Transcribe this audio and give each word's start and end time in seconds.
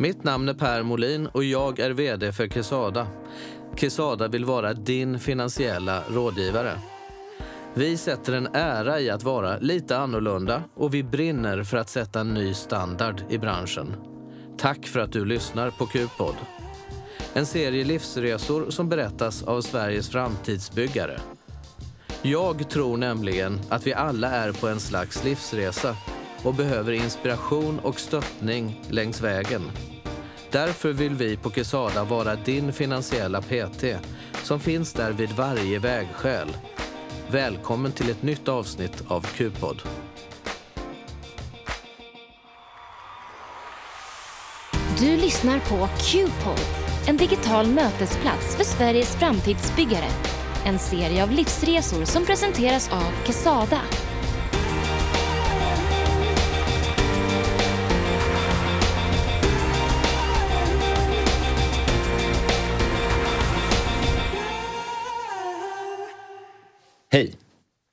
Mitt 0.00 0.24
namn 0.24 0.48
är 0.48 0.54
Per 0.54 0.82
Molin 0.82 1.26
och 1.26 1.44
jag 1.44 1.78
är 1.78 1.90
VD 1.90 2.32
för 2.32 2.48
Kesada. 2.48 3.06
Kesada 3.76 4.28
vill 4.28 4.44
vara 4.44 4.74
din 4.74 5.18
finansiella 5.18 6.02
rådgivare. 6.08 6.72
Vi 7.74 7.96
sätter 7.96 8.32
en 8.32 8.48
ära 8.52 9.00
i 9.00 9.10
att 9.10 9.22
vara 9.22 9.58
lite 9.58 9.98
annorlunda 9.98 10.62
och 10.74 10.94
vi 10.94 11.02
brinner 11.02 11.62
för 11.62 11.76
att 11.76 11.88
sätta 11.88 12.20
en 12.20 12.34
ny 12.34 12.54
standard 12.54 13.22
i 13.28 13.38
branschen. 13.38 13.96
Tack 14.58 14.86
för 14.86 15.00
att 15.00 15.12
du 15.12 15.24
lyssnar 15.24 15.70
på 15.70 15.86
Q-podd. 15.86 16.36
En 17.32 17.46
serie 17.46 17.84
livsresor 17.84 18.70
som 18.70 18.88
berättas 18.88 19.42
av 19.42 19.60
Sveriges 19.60 20.08
framtidsbyggare. 20.08 21.20
Jag 22.22 22.70
tror 22.70 22.96
nämligen 22.96 23.60
att 23.68 23.86
vi 23.86 23.94
alla 23.94 24.30
är 24.30 24.52
på 24.52 24.68
en 24.68 24.80
slags 24.80 25.24
livsresa 25.24 25.96
och 26.42 26.54
behöver 26.54 26.92
inspiration 26.92 27.78
och 27.78 28.00
stöttning 28.00 28.82
längs 28.90 29.20
vägen. 29.20 29.62
Därför 30.50 30.92
vill 30.92 31.14
vi 31.14 31.36
på 31.36 31.50
Quesada 31.50 32.04
vara 32.04 32.36
din 32.36 32.72
finansiella 32.72 33.42
PT 33.42 33.84
som 34.42 34.60
finns 34.60 34.92
där 34.92 35.12
vid 35.12 35.32
varje 35.32 35.78
vägskäl. 35.78 36.48
Välkommen 37.30 37.92
till 37.92 38.10
ett 38.10 38.22
nytt 38.22 38.48
avsnitt 38.48 39.02
av 39.08 39.20
Q-podd. 39.20 39.82
Du 45.00 45.16
lyssnar 45.16 45.58
på 45.58 45.88
Q-podd, 46.00 46.60
en 47.08 47.16
digital 47.16 47.66
mötesplats 47.66 48.56
för 48.56 48.64
Sveriges 48.64 49.16
framtidsbyggare. 49.16 50.08
En 50.64 50.78
serie 50.78 51.22
av 51.22 51.30
livsresor 51.30 52.04
som 52.04 52.24
presenteras 52.24 52.92
av 52.92 53.12
Quesada. 53.26 53.80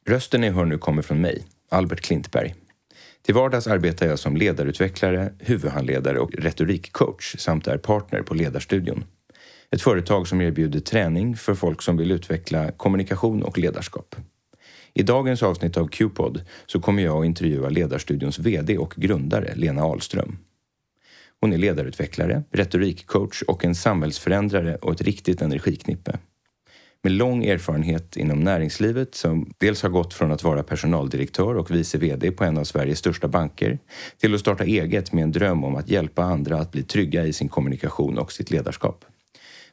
Rösten 0.07 0.41
ni 0.41 0.49
hör 0.49 0.65
nu 0.65 0.77
kommer 0.77 1.01
från 1.01 1.21
mig, 1.21 1.43
Albert 1.69 2.01
Klintberg. 2.01 2.55
Till 3.21 3.35
vardags 3.35 3.67
arbetar 3.67 4.07
jag 4.07 4.19
som 4.19 4.37
ledarutvecklare, 4.37 5.33
huvudhandledare 5.39 6.19
och 6.19 6.33
retorikcoach 6.33 7.35
samt 7.37 7.67
är 7.67 7.77
partner 7.77 8.21
på 8.21 8.33
Ledarstudion. 8.33 9.03
Ett 9.71 9.81
företag 9.81 10.27
som 10.27 10.41
erbjuder 10.41 10.79
träning 10.79 11.35
för 11.35 11.55
folk 11.55 11.81
som 11.81 11.97
vill 11.97 12.11
utveckla 12.11 12.71
kommunikation 12.71 13.43
och 13.43 13.57
ledarskap. 13.57 14.15
I 14.93 15.03
dagens 15.03 15.43
avsnitt 15.43 15.77
av 15.77 15.87
Q-pod 15.87 16.41
så 16.65 16.79
kommer 16.79 17.03
jag 17.03 17.19
att 17.19 17.25
intervjua 17.25 17.69
Ledarstudions 17.69 18.39
VD 18.39 18.77
och 18.77 18.93
grundare 18.97 19.55
Lena 19.55 19.83
Ahlström. 19.83 20.37
Hon 21.41 21.53
är 21.53 21.57
ledarutvecklare, 21.57 22.43
retorikcoach 22.51 23.41
och 23.41 23.65
en 23.65 23.75
samhällsförändrare 23.75 24.75
och 24.75 24.93
ett 24.93 25.01
riktigt 25.01 25.41
energiknippe 25.41 26.19
med 27.05 27.11
lång 27.11 27.45
erfarenhet 27.45 28.17
inom 28.17 28.39
näringslivet 28.39 29.15
som 29.15 29.53
dels 29.57 29.83
har 29.83 29.89
gått 29.89 30.13
från 30.13 30.31
att 30.31 30.43
vara 30.43 30.63
personaldirektör 30.63 31.55
och 31.55 31.71
vice 31.71 31.97
VD 31.97 32.31
på 32.31 32.43
en 32.43 32.57
av 32.57 32.63
Sveriges 32.63 32.99
största 32.99 33.27
banker 33.27 33.79
till 34.17 34.33
att 34.33 34.39
starta 34.39 34.63
eget 34.63 35.13
med 35.13 35.23
en 35.23 35.31
dröm 35.31 35.63
om 35.63 35.75
att 35.75 35.89
hjälpa 35.89 36.23
andra 36.23 36.57
att 36.57 36.71
bli 36.71 36.83
trygga 36.83 37.25
i 37.25 37.33
sin 37.33 37.49
kommunikation 37.49 38.17
och 38.17 38.31
sitt 38.31 38.51
ledarskap. 38.51 39.05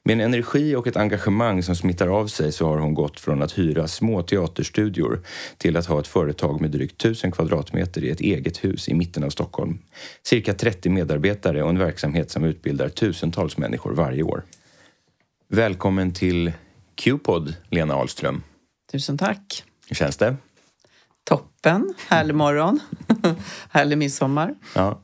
Med 0.04 0.12
en 0.12 0.20
energi 0.20 0.74
och 0.74 0.86
ett 0.86 0.96
engagemang 0.96 1.62
som 1.62 1.76
smittar 1.76 2.08
av 2.08 2.26
sig 2.26 2.52
så 2.52 2.66
har 2.66 2.78
hon 2.78 2.94
gått 2.94 3.20
från 3.20 3.42
att 3.42 3.58
hyra 3.58 3.88
små 3.88 4.22
teaterstudior 4.22 5.20
till 5.58 5.76
att 5.76 5.86
ha 5.86 6.00
ett 6.00 6.06
företag 6.06 6.60
med 6.60 6.70
drygt 6.70 7.04
1000 7.04 7.32
kvadratmeter 7.32 8.04
i 8.04 8.10
ett 8.10 8.20
eget 8.20 8.64
hus 8.64 8.88
i 8.88 8.94
mitten 8.94 9.24
av 9.24 9.30
Stockholm. 9.30 9.78
Cirka 10.22 10.54
30 10.54 10.90
medarbetare 10.90 11.62
och 11.62 11.70
en 11.70 11.78
verksamhet 11.78 12.30
som 12.30 12.44
utbildar 12.44 12.88
tusentals 12.88 13.58
människor 13.58 13.94
varje 13.94 14.22
år. 14.22 14.42
Välkommen 15.48 16.12
till 16.12 16.52
Q-pod, 16.94 17.56
Lena 17.70 17.94
Ahlström. 17.94 18.42
Tusen 18.92 19.18
tack. 19.18 19.64
Hur 19.88 19.96
känns 19.96 20.16
det? 20.16 20.36
Toppen. 21.24 21.94
Härlig 22.08 22.34
morgon. 22.34 22.80
Härlig 23.70 23.98
midsommar. 23.98 24.54
Ja. 24.74 25.00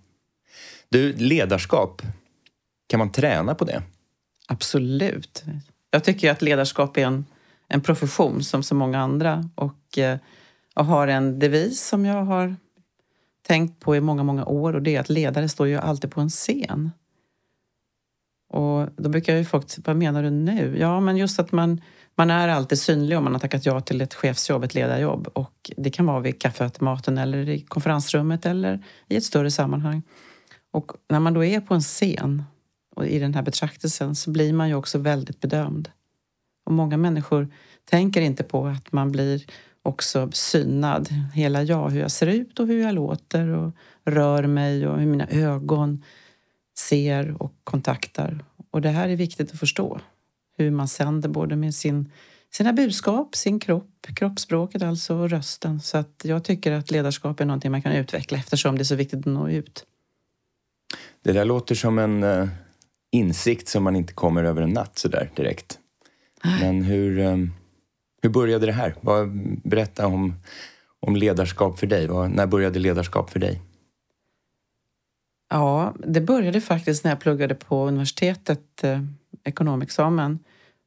Du, 0.89 1.13
ledarskap. 1.13 2.03
Kan 2.87 2.99
man 2.99 3.13
träna 3.13 3.55
på 3.55 3.65
det? 3.65 3.83
Absolut. 4.47 5.45
Jag 5.91 6.05
tycker 6.05 6.31
att 6.31 6.43
ledarskap 6.43 6.97
är 6.97 7.07
en, 7.07 7.27
en 7.69 7.81
profession 7.81 8.45
som 8.45 8.63
så 8.63 8.75
många 8.75 9.01
andra 9.01 9.51
och 9.55 9.99
eh, 9.99 10.19
jag 10.75 10.83
har 10.83 11.09
en 11.09 11.39
devis 11.39 11.87
som 11.87 12.05
jag 12.05 12.25
har 12.25 12.57
tänkt 13.43 13.81
på 13.81 13.97
i 13.97 14.01
många, 14.01 14.23
många 14.23 14.45
år 14.45 14.73
och 14.73 14.83
det 14.83 14.97
är 14.97 15.01
att 15.01 15.09
ledare 15.09 15.49
står 15.49 15.67
ju 15.67 15.77
alltid 15.77 16.11
på 16.11 16.21
en 16.21 16.29
scen. 16.29 16.91
Och 18.49 18.89
då 18.97 19.09
brukar 19.09 19.37
ju 19.37 19.45
folk 19.45 19.67
vad 19.85 19.97
menar 19.97 20.23
du 20.23 20.31
nu? 20.31 20.79
Ja, 20.79 21.01
men 21.01 21.17
just 21.17 21.39
att 21.39 21.53
man, 21.53 21.81
man 22.15 22.31
är 22.31 22.49
alltid 22.49 22.79
synlig 22.79 23.19
om 23.19 23.25
man 23.25 23.33
har 23.33 23.41
tackat 23.41 23.67
ja 23.67 23.81
till 23.81 24.01
ett 24.01 24.15
chefsjobb, 24.15 24.65
ett 24.65 24.75
ledarjobb. 24.75 25.29
Och 25.33 25.71
det 25.77 25.91
kan 25.91 26.07
vara 26.07 26.21
vid 26.21 26.41
kaffeautomaten 26.41 27.19
eller 27.19 27.49
i 27.49 27.61
konferensrummet 27.61 28.47
eller 28.47 28.85
i 29.09 29.17
ett 29.17 29.25
större 29.25 29.51
sammanhang. 29.51 30.03
Och 30.71 30.93
när 31.09 31.21
man 31.21 31.35
då 31.35 31.45
är 31.45 31.61
på 31.61 31.75
en 31.75 31.81
scen 31.81 32.43
och 32.97 33.07
i 33.07 33.19
den 33.19 33.35
här 33.35 33.43
betraktelsen 33.43 34.15
så 34.15 34.31
blir 34.31 34.53
man 34.53 34.69
ju 34.69 34.75
också 34.75 34.99
väldigt 34.99 35.41
bedömd. 35.41 35.91
Och 36.67 36.73
många 36.73 36.97
människor 36.97 37.49
tänker 37.91 38.21
inte 38.21 38.43
på 38.45 38.67
att 38.67 38.93
man 38.93 39.13
blir 39.13 39.45
också 39.83 40.31
synad. 40.33 41.09
Hela 41.35 41.63
jag, 41.63 41.91
hur 41.91 42.01
jag 42.01 42.11
ser 42.11 42.27
ut 42.27 42.61
och 42.61 42.67
hur 42.67 42.83
jag 42.83 42.95
låter 42.95 43.49
och 43.49 43.73
rör 44.05 44.47
mig 44.47 44.89
och 44.89 44.99
hur 44.99 45.07
mina 45.07 45.27
ögon 45.29 46.05
ser 46.79 47.43
och 47.43 47.53
kontaktar. 47.65 48.45
Och 48.71 48.81
det 48.81 48.89
här 48.89 49.09
är 49.09 49.17
viktigt 49.17 49.53
att 49.53 49.59
förstå. 49.59 50.01
Hur 50.57 50.71
man 50.71 50.89
sänder 50.89 51.29
både 51.29 51.57
med 51.57 51.75
sin, 51.75 52.13
sina 52.53 52.73
budskap, 52.73 53.37
sin 53.37 53.61
kropp, 53.61 54.07
kroppsspråket 54.17 54.83
alltså 54.83 55.15
och 55.15 55.31
rösten. 55.31 55.81
Så 55.81 55.99
att 55.99 56.23
jag 56.25 56.45
tycker 56.45 56.73
att 56.73 56.91
ledarskap 56.91 57.41
är 57.41 57.45
någonting 57.45 57.71
man 57.71 57.83
kan 57.83 57.93
utveckla 57.93 58.39
eftersom 58.39 58.79
det 58.79 58.83
är 58.83 58.85
så 58.85 58.95
viktigt 58.95 59.19
att 59.19 59.27
nå 59.27 59.49
ut. 59.49 59.85
Det 61.23 61.33
där 61.33 61.45
låter 61.45 61.75
som 61.75 61.99
en 61.99 62.25
uh, 62.25 62.49
insikt 63.11 63.69
som 63.69 63.83
man 63.83 63.97
inte 63.97 64.13
kommer 64.13 64.45
över 64.45 64.63
en 64.63 64.71
natt 64.71 64.99
sådär 64.99 65.31
direkt. 65.37 65.79
Men 66.61 66.83
hur, 66.83 67.19
um, 67.19 67.53
hur 68.23 68.31
började 68.31 68.67
det 68.67 68.73
här? 68.73 68.95
Berätta 69.69 70.07
om, 70.07 70.35
om 71.01 71.17
ledarskap 71.17 71.79
för 71.79 71.87
dig. 71.87 72.09
när 72.09 72.47
började 72.47 72.79
ledarskap 72.79 73.31
för 73.31 73.41
dig? 73.41 73.61
Ja, 75.49 75.95
det 75.99 76.21
började 76.21 76.61
faktiskt 76.61 77.05
när 77.05 77.11
jag 77.11 77.21
pluggade 77.21 77.55
på 77.55 77.87
universitetet, 77.87 78.85
eh, 78.85 79.03
ekonomexamen. 79.45 80.39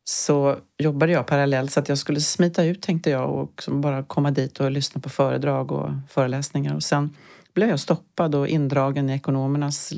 Så 0.03 0.57
jobbade 0.77 1.11
jag 1.11 1.27
parallellt 1.27 1.71
så 1.71 1.79
att 1.79 1.89
jag 1.89 1.97
skulle 1.97 2.19
smita 2.19 2.63
ut 2.63 2.81
tänkte 2.81 3.09
jag 3.09 3.29
och 3.29 3.51
liksom 3.57 3.81
bara 3.81 4.03
komma 4.03 4.31
dit 4.31 4.59
och 4.59 4.71
lyssna 4.71 5.01
på 5.01 5.09
föredrag 5.09 5.71
och 5.71 5.89
föreläsningar. 6.09 6.75
Och 6.75 6.83
sen 6.83 7.15
blev 7.53 7.69
jag 7.69 7.79
stoppad 7.79 8.35
och 8.35 8.47
indragen 8.47 9.09
i 9.09 9.13
ekonomernas 9.13 9.93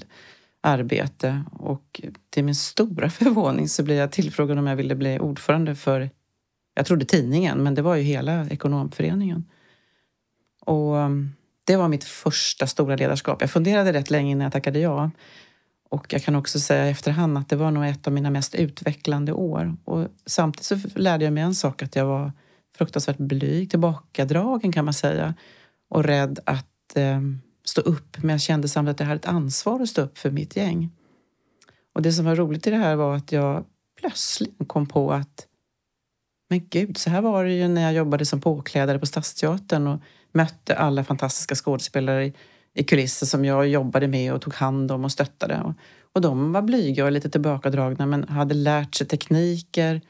arbete 0.62 1.44
och 1.52 2.02
till 2.30 2.44
min 2.44 2.56
stora 2.56 3.10
förvåning 3.10 3.70
så 3.70 3.84
blev 3.84 3.98
jag 3.98 4.12
tillfrågad 4.12 4.60
om 4.60 4.68
jag 4.68 4.76
ville 4.76 4.96
bli 4.96 5.20
ordförande 5.20 5.76
för, 5.76 6.10
jag 6.76 6.86
trodde 6.86 7.06
tidningen, 7.06 7.64
men 7.64 7.76
det 7.76 7.82
var 7.82 7.96
ju 7.96 8.04
hela 8.04 8.48
ekonomföreningen. 8.48 9.46
Och 10.66 11.00
ehm, 11.00 11.32
det 11.64 11.76
var 11.76 11.88
mitt 11.88 12.04
första 12.04 12.68
stora 12.68 12.96
ledarskap. 12.96 13.42
Jag 13.42 13.52
funderade 13.52 13.94
rätt 13.94 14.10
länge 14.10 14.32
innan 14.32 14.44
jag 14.44 14.52
tackade 14.52 14.80
ja. 14.80 15.12
Och 15.90 16.14
jag 16.14 16.24
kan 16.24 16.36
också 16.36 16.60
säga 16.60 16.88
i 16.88 16.90
efterhand 16.92 17.38
att 17.38 17.50
det 17.50 17.56
var 17.56 17.72
nog 17.72 17.86
ett 17.86 18.08
av 18.08 18.14
mina 18.14 18.30
mest 18.30 18.56
utvecklande 18.56 19.34
år. 19.34 19.76
Och 19.86 20.08
samtidigt 20.26 20.66
så 20.66 21.00
lärde 21.00 21.24
jag 21.24 21.34
mig 21.34 21.44
en 21.44 21.56
sak, 21.56 21.84
att 21.84 21.96
jag 21.96 22.06
var 22.06 22.32
fruktansvärt 22.78 23.18
blyg, 23.18 23.70
tillbakadragen 23.70 24.72
kan 24.72 24.86
man 24.86 24.94
säga. 24.94 25.34
Och 25.90 26.04
rädd 26.04 26.40
att 26.46 26.96
eh, 26.96 27.22
stå 27.66 27.82
upp. 27.82 28.18
Men 28.18 28.30
jag 28.30 28.42
kände 28.42 28.68
samtidigt 28.68 28.96
att 28.96 29.00
jag 29.00 29.08
hade 29.08 29.20
ett 29.20 29.26
ansvar 29.26 29.82
att 29.82 29.90
stå 29.90 30.02
upp 30.02 30.18
för 30.18 30.32
mitt 30.32 30.56
gäng. 30.56 30.92
Och 31.94 32.02
det 32.02 32.14
som 32.14 32.26
var 32.26 32.36
roligt 32.36 32.68
i 32.68 32.70
det 32.70 32.78
här 32.78 32.96
var 32.96 33.16
att 33.16 33.32
jag 33.32 33.66
plötsligt 34.02 34.56
kom 34.68 34.86
på 34.86 35.12
att 35.14 35.48
men 36.50 36.68
gud, 36.70 36.98
så 36.98 37.10
här 37.10 37.22
var 37.22 37.46
det 37.46 37.54
ju 37.54 37.68
när 37.68 37.82
jag 37.82 37.94
jobbade 37.94 38.26
som 38.26 38.42
påklädare 38.42 39.00
på 39.00 39.06
Stadsteatern 39.06 39.88
och 39.88 40.00
mötte 40.34 40.76
alla 40.76 41.04
fantastiska 41.04 41.56
skådespelare 41.56 42.26
i, 42.26 42.34
i 42.74 42.84
kulisser 42.84 43.26
som 43.26 43.46
jag 43.46 43.68
jobbade 43.68 44.08
med 44.08 44.34
och 44.34 44.42
tog 44.42 44.54
hand 44.54 44.92
om 44.92 45.04
och 45.04 45.12
stöttade. 45.12 45.62
Och, 45.62 45.74
och 46.14 46.22
de 46.22 46.52
var 46.52 46.62
blyga 46.62 47.06
och 47.06 47.12
lite 47.12 47.30
tillbakadragna 47.30 48.06
men 48.06 48.28
hade 48.28 48.54
lärt 48.54 48.96
sig 48.96 49.08
tekniker, 49.08 50.02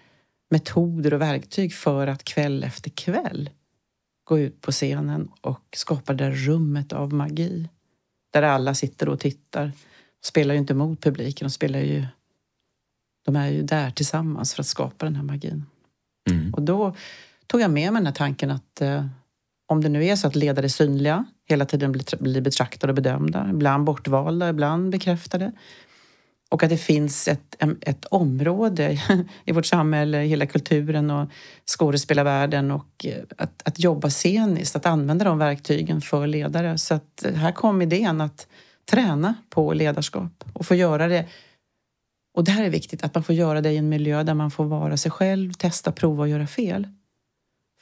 metoder 0.50 1.14
och 1.14 1.22
verktyg 1.22 1.74
för 1.74 2.08
att 2.08 2.24
kväll 2.24 2.64
efter 2.64 2.90
kväll 2.90 3.50
gå 4.24 4.40
ut 4.40 4.62
på 4.62 4.72
scenen 4.72 5.31
och 5.42 5.64
skapa 5.75 6.14
det 6.14 6.24
där 6.24 6.31
rummet 6.31 6.94
av 6.94 7.14
magi. 7.14 7.70
Där 8.34 8.44
alla 8.44 8.75
sitter 8.75 9.10
och 9.10 9.20
tittar. 9.20 9.66
De 9.66 10.28
spelar 10.28 10.54
ju 10.54 10.60
inte 10.60 10.74
mot 10.74 11.02
publiken, 11.02 11.48
de 11.48 11.52
spelar 11.52 11.80
ju... 11.80 12.06
De 13.25 13.36
är 13.36 13.50
ju 13.50 13.62
där 13.62 13.92
tillsammans 13.92 14.54
för 14.54 14.62
att 14.62 14.68
skapa 14.68 15.06
den 15.06 15.16
här 15.16 15.24
magin. 15.24 15.66
Mm. 16.30 16.54
Och 16.54 16.62
då 16.62 16.96
tog 17.48 17.62
jag 17.62 17.72
med 17.72 17.94
mig 17.94 18.00
den 18.00 18.06
här 18.06 18.14
tanken 18.14 18.52
att 18.52 18.81
eh, 18.81 19.06
om 19.74 19.81
det 19.81 19.90
nu 19.90 20.06
är 20.06 20.16
så 20.16 20.28
att 20.28 20.36
ledare 20.36 20.66
är 20.66 20.70
synliga, 20.70 21.25
hela 21.50 21.66
tiden 21.66 21.92
blir 22.20 22.42
betraktade 22.42 22.92
och 22.92 22.96
bedömda, 22.96 23.50
ibland 23.50 23.84
bortvalda, 23.84 24.50
ibland 24.50 24.90
bekräftade. 24.90 25.52
Och 26.50 26.64
att 26.64 26.70
det 26.70 26.78
finns 26.78 27.28
ett, 27.28 27.56
ett 27.81 28.06
område 28.06 29.02
i 29.46 29.52
vårt 29.52 29.66
samhälle, 29.66 30.18
hela 30.18 30.46
kulturen 30.46 31.12
och 31.12 31.30
skådespelarvärlden 31.78 32.72
och 32.72 33.06
eh, 33.06 33.24
att, 33.38 33.62
att 33.68 33.80
jobba 33.80 34.10
sceniskt, 34.10 34.75
att 34.75 34.86
använda 34.86 35.25
de 35.25 35.38
verktygen 35.38 36.02
för 36.02 36.28
ledare. 36.28 36.78
Så 36.78 36.94
att 36.94 37.25
eh, 37.25 37.34
här 37.34 37.52
kom 37.52 37.81
idén 37.81 38.22
att 38.22 38.48
träna 38.92 39.36
på 39.50 39.74
ledarskap 39.74 40.44
och 40.54 40.66
få 40.66 40.75
göra 40.75 41.08
det. 41.08 41.25
Och 42.38 42.44
det 42.44 42.52
här 42.52 42.64
är 42.64 42.70
viktigt, 42.70 43.04
att 43.04 43.16
man 43.16 43.24
får 43.24 43.36
göra 43.36 43.62
det 43.62 43.72
i 43.72 43.78
en 43.78 43.90
miljö 43.90 44.24
där 44.24 44.34
man 44.34 44.52
får 44.52 44.66
vara 44.66 44.98
sig 44.98 45.12
själv, 45.12 45.54
testa, 45.54 45.92
prova 45.92 46.22
och 46.22 46.30
göra 46.30 46.48
fel. 46.48 46.88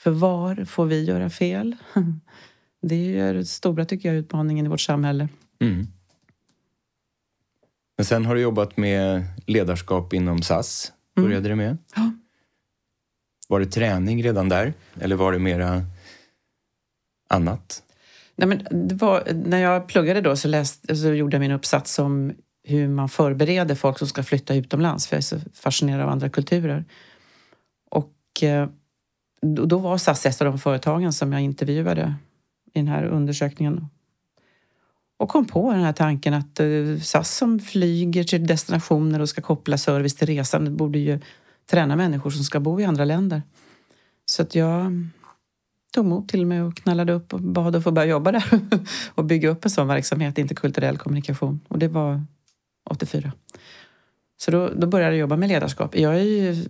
För 0.01 0.11
var 0.11 0.65
får 0.65 0.85
vi 0.85 1.03
göra 1.03 1.29
fel? 1.29 1.75
Det 2.81 3.19
är 3.19 3.33
den 3.33 3.45
stora, 3.45 3.85
tycker 3.85 4.09
jag, 4.09 4.17
utmaningen 4.17 4.65
i 4.65 4.69
vårt 4.69 4.81
samhälle. 4.81 5.27
Mm. 5.59 5.87
Men 7.97 8.05
sen 8.05 8.25
har 8.25 8.35
du 8.35 8.41
jobbat 8.41 8.77
med 8.77 9.23
ledarskap 9.47 10.13
inom 10.13 10.41
SAS, 10.41 10.91
började 11.15 11.35
mm. 11.35 11.49
det 11.49 11.55
med. 11.55 11.77
Ja. 11.95 12.11
Var 13.47 13.59
det 13.59 13.65
träning 13.65 14.23
redan 14.23 14.49
där 14.49 14.73
eller 14.99 15.15
var 15.15 15.31
det 15.31 15.39
mera 15.39 15.85
annat? 17.29 17.83
Nej, 18.35 18.47
men 18.47 18.67
var, 18.97 19.27
när 19.33 19.57
jag 19.57 19.87
pluggade 19.87 20.21
då 20.21 20.35
så, 20.35 20.47
läste, 20.47 20.95
så 20.95 21.13
gjorde 21.13 21.35
jag 21.35 21.41
min 21.41 21.51
uppsats 21.51 21.99
om 21.99 22.33
hur 22.63 22.87
man 22.87 23.09
förbereder 23.09 23.75
folk 23.75 23.99
som 23.99 24.07
ska 24.07 24.23
flytta 24.23 24.55
utomlands, 24.55 25.07
för 25.07 25.15
jag 25.15 25.19
är 25.19 25.23
så 25.23 25.39
fascinerad 25.53 26.01
av 26.01 26.09
andra 26.09 26.29
kulturer. 26.29 26.85
Och 27.89 28.43
eh, 28.43 28.69
då 29.41 29.77
var 29.77 29.97
SAS 29.97 30.25
ett 30.25 30.41
av 30.41 30.47
de 30.47 30.59
företagen 30.59 31.13
som 31.13 31.33
jag 31.33 31.41
intervjuade 31.41 32.15
i 32.73 32.79
den 32.79 32.87
här 32.87 33.05
undersökningen 33.05 33.87
och 35.21 35.29
kom 35.29 35.45
på 35.45 35.71
den 35.71 35.83
här 35.83 35.93
tanken 35.93 36.33
att 36.33 36.59
eh, 36.59 36.99
SAS 37.01 37.37
som 37.37 37.59
flyger 37.59 38.23
till 38.23 38.47
destinationer 38.47 39.19
och 39.19 39.29
ska 39.29 39.41
koppla 39.41 39.77
service 39.77 40.15
till 40.15 40.27
resande 40.27 40.71
borde 40.71 40.99
ju 40.99 41.19
träna 41.69 41.95
människor 41.95 42.29
som 42.29 42.43
ska 42.43 42.59
bo 42.59 42.81
i 42.81 42.85
andra 42.85 43.05
länder. 43.05 43.41
Så 44.25 44.41
att 44.41 44.55
jag 44.55 44.91
tog 45.93 46.05
mod 46.05 46.27
till 46.27 46.45
mig 46.45 46.61
och 46.61 46.77
knallade 46.77 47.13
upp 47.13 47.33
och 47.33 47.41
bad 47.41 47.75
att 47.75 47.83
få 47.83 47.91
börja 47.91 48.07
jobba 48.07 48.31
där 48.31 48.59
och 49.15 49.25
bygga 49.25 49.49
upp 49.49 49.65
en 49.65 49.71
sån 49.71 49.87
verksamhet, 49.87 50.37
interkulturell 50.37 50.97
kommunikation. 50.97 51.59
Och 51.67 51.79
det 51.79 51.87
var 51.87 52.23
84. 52.89 53.31
Så 54.41 54.51
då, 54.51 54.69
då 54.75 54.87
började 54.87 55.13
jag 55.13 55.19
jobba 55.19 55.35
med 55.35 55.49
ledarskap. 55.49 55.97
Jag 55.97 56.15
är 56.15 56.23
ju 56.23 56.65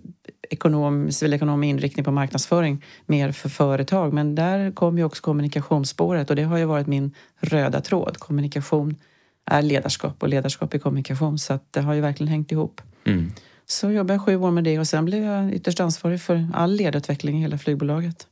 ekonom, 0.50 1.12
civilekonom 1.12 1.60
med 1.60 1.68
inriktning 1.68 2.04
på 2.04 2.10
marknadsföring 2.10 2.84
mer 3.06 3.32
för 3.32 3.48
företag. 3.48 4.12
Men 4.12 4.34
där 4.34 4.72
kom 4.72 4.98
ju 4.98 5.04
också 5.04 5.22
kommunikationsspåret 5.22 6.30
och 6.30 6.36
det 6.36 6.42
har 6.42 6.58
ju 6.58 6.64
varit 6.64 6.86
min 6.86 7.14
röda 7.40 7.80
tråd. 7.80 8.18
Kommunikation 8.18 8.96
är 9.44 9.62
ledarskap 9.62 10.22
och 10.22 10.28
ledarskap 10.28 10.74
är 10.74 10.78
kommunikation. 10.78 11.38
Så 11.38 11.52
att 11.52 11.72
det 11.72 11.80
har 11.80 11.94
ju 11.94 12.00
verkligen 12.00 12.32
hängt 12.32 12.52
ihop. 12.52 12.80
Mm. 13.04 13.32
Så 13.66 13.90
jobbade 13.90 14.14
jag 14.14 14.24
sju 14.24 14.36
år 14.36 14.50
med 14.50 14.64
det 14.64 14.78
och 14.78 14.86
sen 14.86 15.04
blev 15.04 15.22
jag 15.22 15.54
ytterst 15.54 15.80
ansvarig 15.80 16.20
för 16.20 16.48
all 16.54 16.72
ledutveckling 16.72 17.38
i 17.38 17.40
hela 17.40 17.58
flygbolaget. 17.58 18.26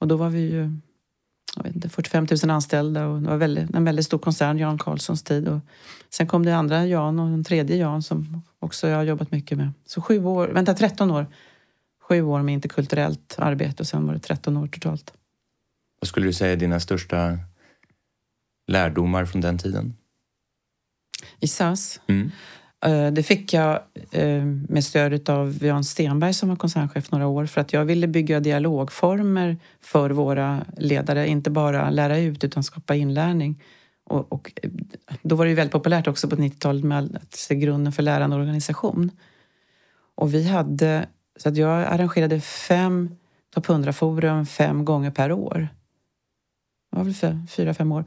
Och 0.00 0.08
då 0.08 0.16
var 0.16 0.30
vi 0.30 0.40
ju 0.40 0.70
jag 1.56 1.64
vet 1.64 1.74
inte, 1.74 1.88
45 1.88 2.26
000 2.42 2.50
anställda 2.50 3.06
och 3.06 3.20
det 3.22 3.28
var 3.28 3.36
väldigt, 3.36 3.74
en 3.74 3.84
väldigt 3.84 4.06
stor 4.06 4.18
koncern, 4.18 4.58
Jan 4.58 4.78
Carlssons 4.78 5.22
tid. 5.22 5.48
Och 5.48 5.60
sen 6.10 6.26
kom 6.26 6.44
det 6.44 6.56
andra 6.56 6.86
Jan 6.86 7.18
och 7.18 7.26
en 7.26 7.44
tredje 7.44 7.76
Jan 7.76 8.02
som 8.02 8.42
också 8.58 8.88
jag 8.88 8.96
har 8.96 9.04
jobbat 9.04 9.30
mycket 9.30 9.58
med. 9.58 9.72
Så 9.86 10.00
sju 10.00 10.24
år, 10.24 10.48
vänta 10.48 10.74
13 10.74 11.10
år. 11.10 11.26
Sju 12.08 12.22
år 12.22 12.42
med 12.42 12.54
interkulturellt 12.54 13.34
arbete 13.38 13.82
och 13.82 13.86
sen 13.86 14.06
var 14.06 14.14
det 14.14 14.20
13 14.20 14.56
år 14.56 14.66
totalt. 14.66 15.12
Vad 16.00 16.08
skulle 16.08 16.26
du 16.26 16.32
säga 16.32 16.52
är 16.52 16.56
dina 16.56 16.80
största 16.80 17.38
lärdomar 18.66 19.24
från 19.24 19.40
den 19.40 19.58
tiden? 19.58 19.96
I 21.40 21.48
SAS? 21.48 22.00
Mm. 22.06 22.30
Eh, 22.84 23.12
det 23.12 23.22
fick 23.22 23.52
jag 23.52 23.80
eh, 24.10 24.44
med 24.44 24.84
stöd 24.84 25.30
av 25.30 25.64
Jan 25.64 25.84
Stenberg 25.84 26.34
som 26.34 26.48
var 26.48 26.56
koncernchef 26.56 27.10
några 27.10 27.26
år 27.26 27.46
för 27.46 27.60
att 27.60 27.72
jag 27.72 27.84
ville 27.84 28.06
bygga 28.06 28.40
dialogformer 28.40 29.56
för 29.80 30.10
våra 30.10 30.64
ledare, 30.76 31.28
inte 31.28 31.50
bara 31.50 31.90
lära 31.90 32.18
ut 32.18 32.44
utan 32.44 32.64
skapa 32.64 32.94
inlärning. 32.94 33.62
Och, 34.04 34.32
och 34.32 34.52
eh, 34.62 34.70
då 35.22 35.36
var 35.36 35.44
det 35.44 35.48
ju 35.48 35.54
väldigt 35.54 35.72
populärt 35.72 36.08
också 36.08 36.28
på 36.28 36.36
90-talet 36.36 36.84
med 36.84 37.18
att 37.22 37.34
se 37.34 37.54
grunden 37.54 37.92
för 37.92 38.02
lärande 38.02 38.36
organisation. 38.36 39.10
Och 40.14 40.34
vi 40.34 40.48
hade, 40.48 41.06
så 41.36 41.48
att 41.48 41.56
jag 41.56 41.82
arrangerade 41.82 42.40
fem 42.40 43.16
topp 43.54 43.66
100-forum 43.66 44.46
fem 44.46 44.84
gånger 44.84 45.10
per 45.10 45.32
år. 45.32 45.68
Det 46.90 46.96
var 46.96 47.04
väl 47.04 47.38
fyra, 47.48 47.74
fem 47.74 47.92
år. 47.92 48.04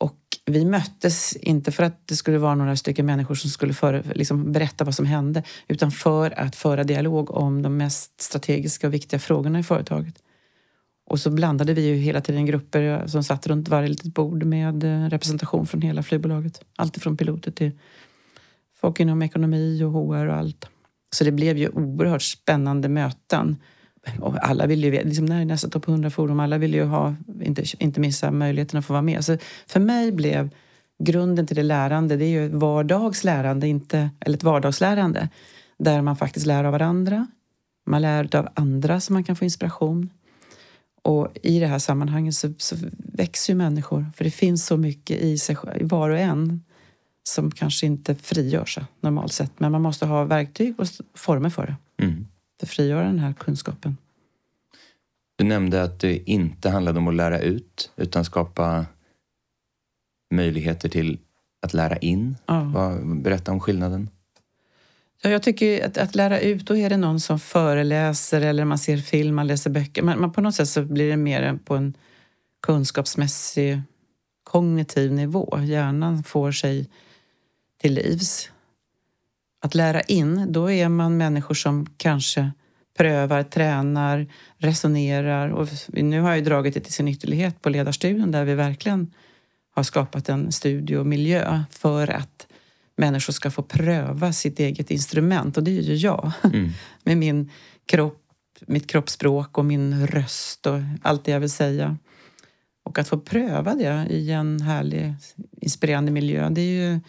Och 0.00 0.18
vi 0.46 0.64
möttes 0.64 1.36
inte 1.36 1.72
för 1.72 1.82
att 1.82 2.06
det 2.08 2.16
skulle 2.16 2.38
vara 2.38 2.54
några 2.54 2.76
stycken 2.76 3.06
människor 3.06 3.34
som 3.34 3.50
skulle 3.50 3.74
för, 3.74 4.02
liksom 4.14 4.52
berätta 4.52 4.84
vad 4.84 4.94
som 4.94 5.06
hände 5.06 5.42
utan 5.68 5.90
för 5.90 6.40
att 6.40 6.56
föra 6.56 6.84
dialog 6.84 7.30
om 7.30 7.62
de 7.62 7.76
mest 7.76 8.20
strategiska 8.20 8.86
och 8.86 8.94
viktiga 8.94 9.20
frågorna 9.20 9.58
i 9.58 9.62
företaget. 9.62 10.14
Och 11.06 11.20
så 11.20 11.30
blandade 11.30 11.74
vi 11.74 11.86
ju 11.86 11.94
hela 11.94 12.20
tiden 12.20 12.46
grupper 12.46 12.82
eh, 12.82 13.06
som 13.06 13.24
satt 13.24 13.46
runt 13.46 13.68
varje 13.68 13.88
litet 13.88 14.14
bord 14.14 14.44
med 14.44 14.84
eh, 14.84 15.08
representation 15.08 15.66
från 15.66 15.82
hela 15.82 16.02
flygbolaget. 16.02 16.60
Allt 16.76 17.02
från 17.02 17.16
piloter 17.16 17.50
till 17.50 17.72
folk 18.80 19.00
inom 19.00 19.22
ekonomi 19.22 19.82
och 19.82 19.92
HR 19.92 20.26
och 20.26 20.34
allt. 20.34 20.68
Så 21.12 21.24
det 21.24 21.32
blev 21.32 21.58
ju 21.58 21.68
oerhört 21.68 22.22
spännande 22.22 22.88
möten 22.88 23.56
och 24.20 24.48
alla 24.48 24.66
vill 24.66 24.84
ju, 24.84 24.90
liksom 24.90 25.26
när 25.26 25.44
nästa 25.44 25.68
topp 25.68 25.86
100-forum, 25.86 26.40
alla 26.40 26.58
vill 26.58 26.74
ju 26.74 26.84
ha, 26.84 27.14
inte, 27.42 27.64
inte 27.78 28.00
missa 28.00 28.30
möjligheten 28.30 28.78
att 28.78 28.86
få 28.86 28.92
vara 28.92 29.02
med. 29.02 29.24
Så 29.24 29.38
för 29.66 29.80
mig 29.80 30.12
blev 30.12 30.50
grunden 30.98 31.46
till 31.46 31.56
det 31.56 31.62
lärande, 31.62 32.16
det 32.16 32.24
är 32.24 32.28
ju 32.28 32.46
ett 32.46 32.52
vardagslärande, 32.52 33.68
inte, 33.68 34.10
eller 34.20 34.36
ett 34.36 34.42
vardagslärande 34.42 35.28
där 35.78 36.02
man 36.02 36.16
faktiskt 36.16 36.46
lär 36.46 36.64
av 36.64 36.72
varandra. 36.72 37.26
Man 37.86 38.02
lär 38.02 38.36
av 38.36 38.48
andra 38.54 39.00
så 39.00 39.12
man 39.12 39.24
kan 39.24 39.36
få 39.36 39.44
inspiration. 39.44 40.10
Och 41.02 41.28
i 41.42 41.58
det 41.60 41.66
här 41.66 41.78
sammanhanget 41.78 42.34
så, 42.34 42.52
så 42.58 42.76
växer 42.98 43.52
ju 43.52 43.56
människor, 43.56 44.06
för 44.16 44.24
det 44.24 44.30
finns 44.30 44.66
så 44.66 44.76
mycket 44.76 45.20
i 45.20 45.38
sig 45.38 45.56
i 45.80 45.84
var 45.84 46.10
och 46.10 46.18
en 46.18 46.62
som 47.22 47.50
kanske 47.50 47.86
inte 47.86 48.14
frigör 48.14 48.64
sig 48.64 48.84
normalt 49.00 49.32
sett. 49.32 49.60
Men 49.60 49.72
man 49.72 49.82
måste 49.82 50.06
ha 50.06 50.24
verktyg 50.24 50.80
och 50.80 50.86
former 51.14 51.50
för 51.50 51.66
det. 51.66 52.04
Mm 52.04 52.26
frigöra 52.66 53.04
den 53.04 53.18
här 53.18 53.32
kunskapen. 53.32 53.96
Du 55.36 55.44
nämnde 55.44 55.82
att 55.82 56.00
det 56.00 56.30
inte 56.30 56.70
handlade 56.70 56.98
om 56.98 57.08
att 57.08 57.14
lära 57.14 57.40
ut 57.40 57.92
utan 57.96 58.24
skapa 58.24 58.86
möjligheter 60.34 60.88
till 60.88 61.18
att 61.62 61.74
lära 61.74 61.96
in. 61.96 62.36
Ja. 62.46 62.98
Berätta 63.02 63.52
om 63.52 63.60
skillnaden. 63.60 64.10
Ja, 65.22 65.30
jag 65.30 65.42
tycker 65.42 65.86
att, 65.86 65.98
att 65.98 66.14
lära 66.14 66.40
ut, 66.40 66.66
då 66.66 66.76
är 66.76 66.90
det 66.90 66.96
någon 66.96 67.20
som 67.20 67.38
föreläser 67.40 68.40
eller 68.40 68.64
man 68.64 68.78
ser 68.78 68.96
film, 68.96 69.34
man 69.34 69.46
läser 69.46 69.70
böcker. 69.70 70.02
Man, 70.02 70.20
man 70.20 70.32
på 70.32 70.40
något 70.40 70.54
sätt 70.54 70.68
så 70.68 70.82
blir 70.82 71.10
det 71.10 71.16
mer 71.16 71.58
på 71.64 71.76
en 71.76 71.94
kunskapsmässig 72.62 73.82
kognitiv 74.44 75.12
nivå. 75.12 75.58
Hjärnan 75.62 76.24
får 76.24 76.52
sig 76.52 76.88
till 77.80 77.94
livs 77.94 78.50
att 79.60 79.74
lära 79.74 80.00
in, 80.00 80.52
då 80.52 80.70
är 80.70 80.88
man 80.88 81.16
människor 81.16 81.54
som 81.54 81.86
kanske 81.96 82.50
prövar, 82.98 83.42
tränar, 83.42 84.26
resonerar. 84.58 85.48
Och 85.48 85.68
nu 85.88 86.20
har 86.20 86.34
jag 86.34 86.44
dragit 86.44 86.74
det 86.74 86.80
till 86.80 86.92
sin 86.92 87.08
ytterlighet 87.08 87.62
på 87.62 87.68
Ledarstudion 87.68 88.30
där 88.30 88.44
vi 88.44 88.54
verkligen 88.54 89.12
har 89.74 89.82
skapat 89.82 90.28
en 90.28 90.52
studiomiljö 90.52 91.62
för 91.70 92.10
att 92.10 92.46
människor 92.96 93.32
ska 93.32 93.50
få 93.50 93.62
pröva 93.62 94.32
sitt 94.32 94.60
eget 94.60 94.90
instrument. 94.90 95.56
Och 95.56 95.64
det 95.64 95.78
är 95.78 95.82
ju 95.82 95.94
jag. 95.94 96.32
Mm. 96.44 96.70
Med 97.04 97.18
min 97.18 97.50
kropp, 97.86 98.22
mitt 98.66 98.86
kroppsspråk 98.86 99.58
och 99.58 99.64
min 99.64 100.06
röst 100.06 100.66
och 100.66 100.78
allt 101.02 101.24
det 101.24 101.30
jag 101.30 101.40
vill 101.40 101.50
säga. 101.50 101.96
Och 102.82 102.98
att 102.98 103.08
få 103.08 103.18
pröva 103.18 103.74
det 103.74 104.06
i 104.10 104.30
en 104.30 104.60
härlig, 104.60 105.14
inspirerande 105.60 106.12
miljö, 106.12 106.48
det 106.50 106.60
är 106.60 106.92
ju 106.92 107.00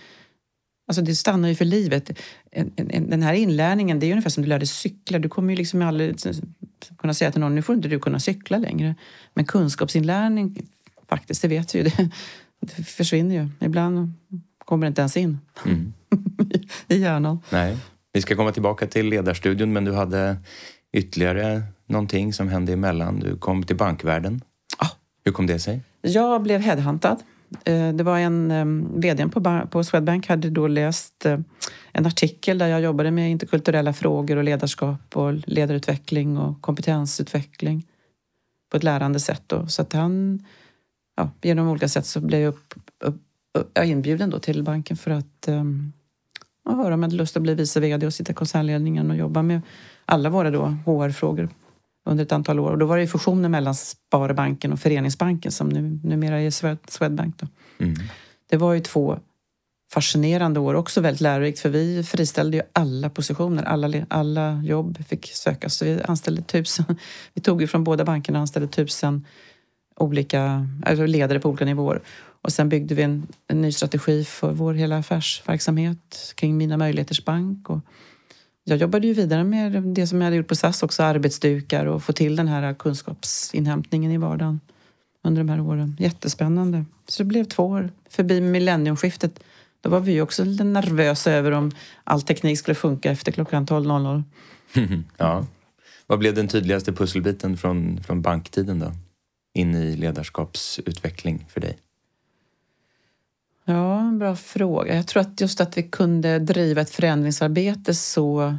Alltså 0.92 1.02
det 1.02 1.16
stannar 1.16 1.50
ju 1.50 1.56
för 1.56 1.66
livet. 1.66 2.12
Den 2.86 3.24
här 3.24 3.34
inlärningen, 3.34 4.00
det 4.00 4.06
är 4.06 4.12
ungefär 4.12 4.30
som 4.30 4.44
du 4.44 4.50
lärde 4.50 4.68
cykla. 4.68 5.20
Du 5.20 5.30
kommer 5.30 5.50
ju 5.50 5.58
liksom 5.58 5.82
aldrig 5.82 6.16
kunna 6.98 7.14
säga 7.14 7.32
till 7.32 7.42
någon, 7.42 7.56
nu 7.56 7.62
får 7.62 7.76
inte 7.76 7.88
du 7.88 8.00
kunna 8.00 8.20
cykla 8.20 8.58
längre. 8.58 8.96
Men 9.34 9.46
kunskapsinlärning, 9.46 10.68
faktiskt, 11.10 11.42
det 11.42 11.48
vet 11.48 11.76
vi 11.76 11.80
ju, 11.80 11.84
det, 11.98 12.10
det 12.60 12.84
försvinner 12.84 13.36
ju. 13.36 13.50
Ibland 13.66 14.14
kommer 14.66 14.86
det 14.86 14.88
inte 14.88 15.02
ens 15.02 15.18
in 15.18 15.40
mm. 15.66 15.94
i 16.88 16.98
hjärnan. 16.98 17.40
Nej. 17.50 17.78
Vi 18.14 18.22
ska 18.22 18.36
komma 18.36 18.52
tillbaka 18.52 18.88
till 18.88 19.10
ledarstudion, 19.10 19.74
men 19.74 19.86
du 19.86 19.94
hade 19.94 20.38
ytterligare 20.94 21.64
någonting 21.86 22.34
som 22.34 22.48
hände 22.48 22.74
emellan. 22.74 23.20
Du 23.20 23.38
kom 23.38 23.64
till 23.64 23.76
bankvärlden. 23.76 24.42
Ah. 24.78 24.90
Hur 25.24 25.32
kom 25.32 25.48
det 25.48 25.60
sig? 25.60 25.82
Jag 26.02 26.44
blev 26.44 26.62
headhuntad 26.62 27.18
Eh, 27.66 27.94
det 27.94 28.04
var 28.04 28.20
en 28.20 28.52
eh, 28.52 28.66
vd 29.00 29.28
på, 29.28 29.68
på 29.72 29.84
Swedbank 29.84 30.28
hade 30.28 30.50
då 30.50 30.68
läst 30.68 31.26
eh, 31.26 31.40
en 31.92 32.06
artikel 32.06 32.58
där 32.58 32.68
jag 32.68 32.82
jobbade 32.82 33.12
med 33.12 33.32
interkulturella 33.32 33.94
frågor 33.94 34.38
och 34.38 34.44
ledarskap 34.44 35.18
och 35.18 35.34
ledarutveckling 35.34 36.38
och 36.38 36.62
kompetensutveckling 36.62 37.88
på 38.72 38.78
ett 38.78 38.84
lärande 38.84 39.20
sätt. 39.20 39.44
Då. 39.48 39.68
Så 39.68 39.82
att 39.82 39.94
han, 39.94 40.46
ja, 41.16 41.30
genom 41.42 41.70
olika 41.70 41.88
sätt 41.88 42.06
så 42.06 42.20
blev 42.20 42.42
jag 42.42 42.50
upp, 42.50 42.74
upp, 43.04 43.22
upp, 43.60 43.78
inbjuden 43.78 44.30
då 44.30 44.40
till 44.40 44.64
banken 44.64 44.98
för 44.98 45.12
att 45.12 45.48
um, 45.48 45.94
höra 46.70 46.94
om 46.94 47.04
jag 47.04 47.08
hade 47.08 47.16
lust 47.16 47.38
att 47.38 47.44
bli 47.44 47.54
vice 47.54 47.80
VD 47.80 48.06
och 48.06 48.14
sitta 48.14 48.32
i 48.32 48.36
koncernledningen 48.36 49.12
och 49.12 49.18
jobba 49.18 49.42
med 49.42 49.62
alla 50.06 50.30
våra 50.30 50.52
då 50.52 50.66
HR-frågor 50.66 51.50
under 52.06 52.24
ett 52.24 52.32
antal 52.32 52.60
år. 52.60 52.72
Och 52.72 52.78
då 52.78 52.86
var 52.86 52.98
det 52.98 53.08
fusioner 53.08 53.50
mellan 53.50 53.76
Sparbanken 53.76 54.74
och 54.74 54.80
Föreningsbanken 54.80 55.52
som 55.52 55.70
nu, 55.70 56.00
numera 56.04 56.42
är 56.42 56.52
Swedbank. 56.92 57.36
Då. 57.40 57.48
Mm. 57.86 57.96
Det 58.50 58.58
var 58.58 58.74
ju 58.74 58.80
två 58.80 59.20
fascinerande 59.94 60.60
år, 60.60 60.74
också 60.74 61.02
väldigt 61.02 61.22
lärorikt 61.22 61.60
för 61.60 61.70
vi 61.70 62.04
friställde 62.04 62.58
ju 62.58 62.64
alla 62.74 63.10
positioner, 63.10 63.64
alla, 63.64 64.06
alla 64.10 64.62
jobb 64.66 65.06
fick 65.08 65.32
sökas. 65.34 65.76
Så 65.76 65.86
vi 65.86 66.02
anställde 66.04 66.42
tusen, 66.42 66.86
vi 67.34 67.42
tog 67.42 67.62
ju 67.62 67.68
från 67.68 67.84
båda 67.84 68.04
bankerna 68.06 68.40
och 68.40 68.42
anställde 68.42 68.68
tusen 68.68 69.26
olika 69.96 70.68
alltså 70.86 71.06
ledare 71.06 71.40
på 71.40 71.50
olika 71.50 71.66
nivåer. 71.66 72.02
Och 72.42 72.52
sen 72.52 72.70
byggde 72.70 72.96
vi 72.96 73.02
en, 73.02 73.28
en 73.48 73.62
ny 73.62 73.72
strategi 73.72 74.24
för 74.24 74.52
vår 74.52 74.74
hela 74.74 74.98
affärsverksamhet 74.98 76.34
kring 76.36 76.58
Mina 76.58 76.78
Möjligheters 76.78 77.26
Bank. 77.26 77.70
Och 77.70 77.80
jag 78.64 78.78
jobbade 78.78 79.08
ju 79.08 79.14
vidare 79.14 79.44
med 79.44 79.84
det 79.84 80.08
som 80.08 80.22
jag 80.22 80.26
hade 80.26 80.36
gjort 80.36 80.48
på 80.48 80.56
SAS 80.56 80.84
också, 80.84 81.04
arbetsdukar 81.04 81.86
och 81.86 82.04
få 82.04 82.14
till 82.14 82.36
den 82.36 82.48
här 82.48 82.74
kunskapsinhämtningen 82.74 84.12
i 84.12 84.18
vardagen 84.18 84.60
under 85.24 85.44
de 85.44 85.50
här 85.50 85.62
åren. 85.62 85.96
Jättespännande. 86.00 86.86
Så 87.08 87.24
det 87.24 87.28
blev 87.28 87.44
två 87.44 87.66
år 87.66 87.90
förbi 88.10 88.42
millenniumskiftet. 88.42 89.44
Då 89.82 89.90
var 89.90 90.00
vi 90.00 90.22
också 90.22 90.44
lite 90.44 90.64
nervösa 90.64 91.32
över 91.32 91.52
om 91.52 91.72
all 92.04 92.22
teknik 92.22 92.60
skulle 92.60 92.76
funka 92.76 93.12
efter 93.12 93.32
klockan 93.32 93.66
12.00. 93.66 94.24
ja. 95.18 95.46
Vad 96.08 96.20
blev 96.20 96.36
den 96.36 96.48
tydligaste 96.48 96.94
pusselbiten 96.94 97.58
från, 97.58 98.04
från 98.04 98.22
banktiden 98.22 98.80
då? 98.80 98.92
In 99.54 99.76
i 99.76 99.96
ledarskapsutveckling 99.96 101.46
för 101.50 101.62
dig? 101.62 101.78
Ja, 103.66 104.00
en 104.00 104.20
bra 104.20 104.36
fråga. 104.36 104.96
Jag 104.96 105.08
tror 105.08 105.22
att 105.22 105.42
just 105.42 105.62
att 105.62 105.78
vi 105.78 105.84
kunde 105.84 106.40
driva 106.40 106.82
ett 106.82 106.90
förändringsarbete 106.90 107.94
så 107.94 108.58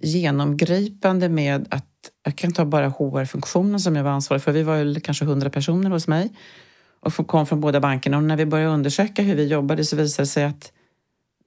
genomgripande 0.00 1.28
med 1.28 1.66
att, 1.70 1.86
jag 2.24 2.36
kan 2.36 2.52
ta 2.52 2.64
bara 2.64 2.88
HR-funktionen 2.88 3.80
som 3.80 3.96
jag 3.96 4.04
var 4.04 4.10
ansvarig 4.10 4.42
för, 4.42 4.52
vi 4.52 4.62
var 4.62 4.76
ju 4.76 5.00
kanske 5.00 5.24
100 5.24 5.50
personer 5.50 5.90
hos 5.90 6.08
mig 6.08 6.32
och 7.00 7.26
kom 7.26 7.46
från 7.46 7.60
båda 7.60 7.80
bankerna 7.80 8.16
och 8.16 8.22
när 8.22 8.36
vi 8.36 8.46
började 8.46 8.70
undersöka 8.70 9.22
hur 9.22 9.34
vi 9.34 9.46
jobbade 9.46 9.84
så 9.84 9.96
visade 9.96 10.22
det 10.22 10.26
sig 10.26 10.44
att 10.44 10.72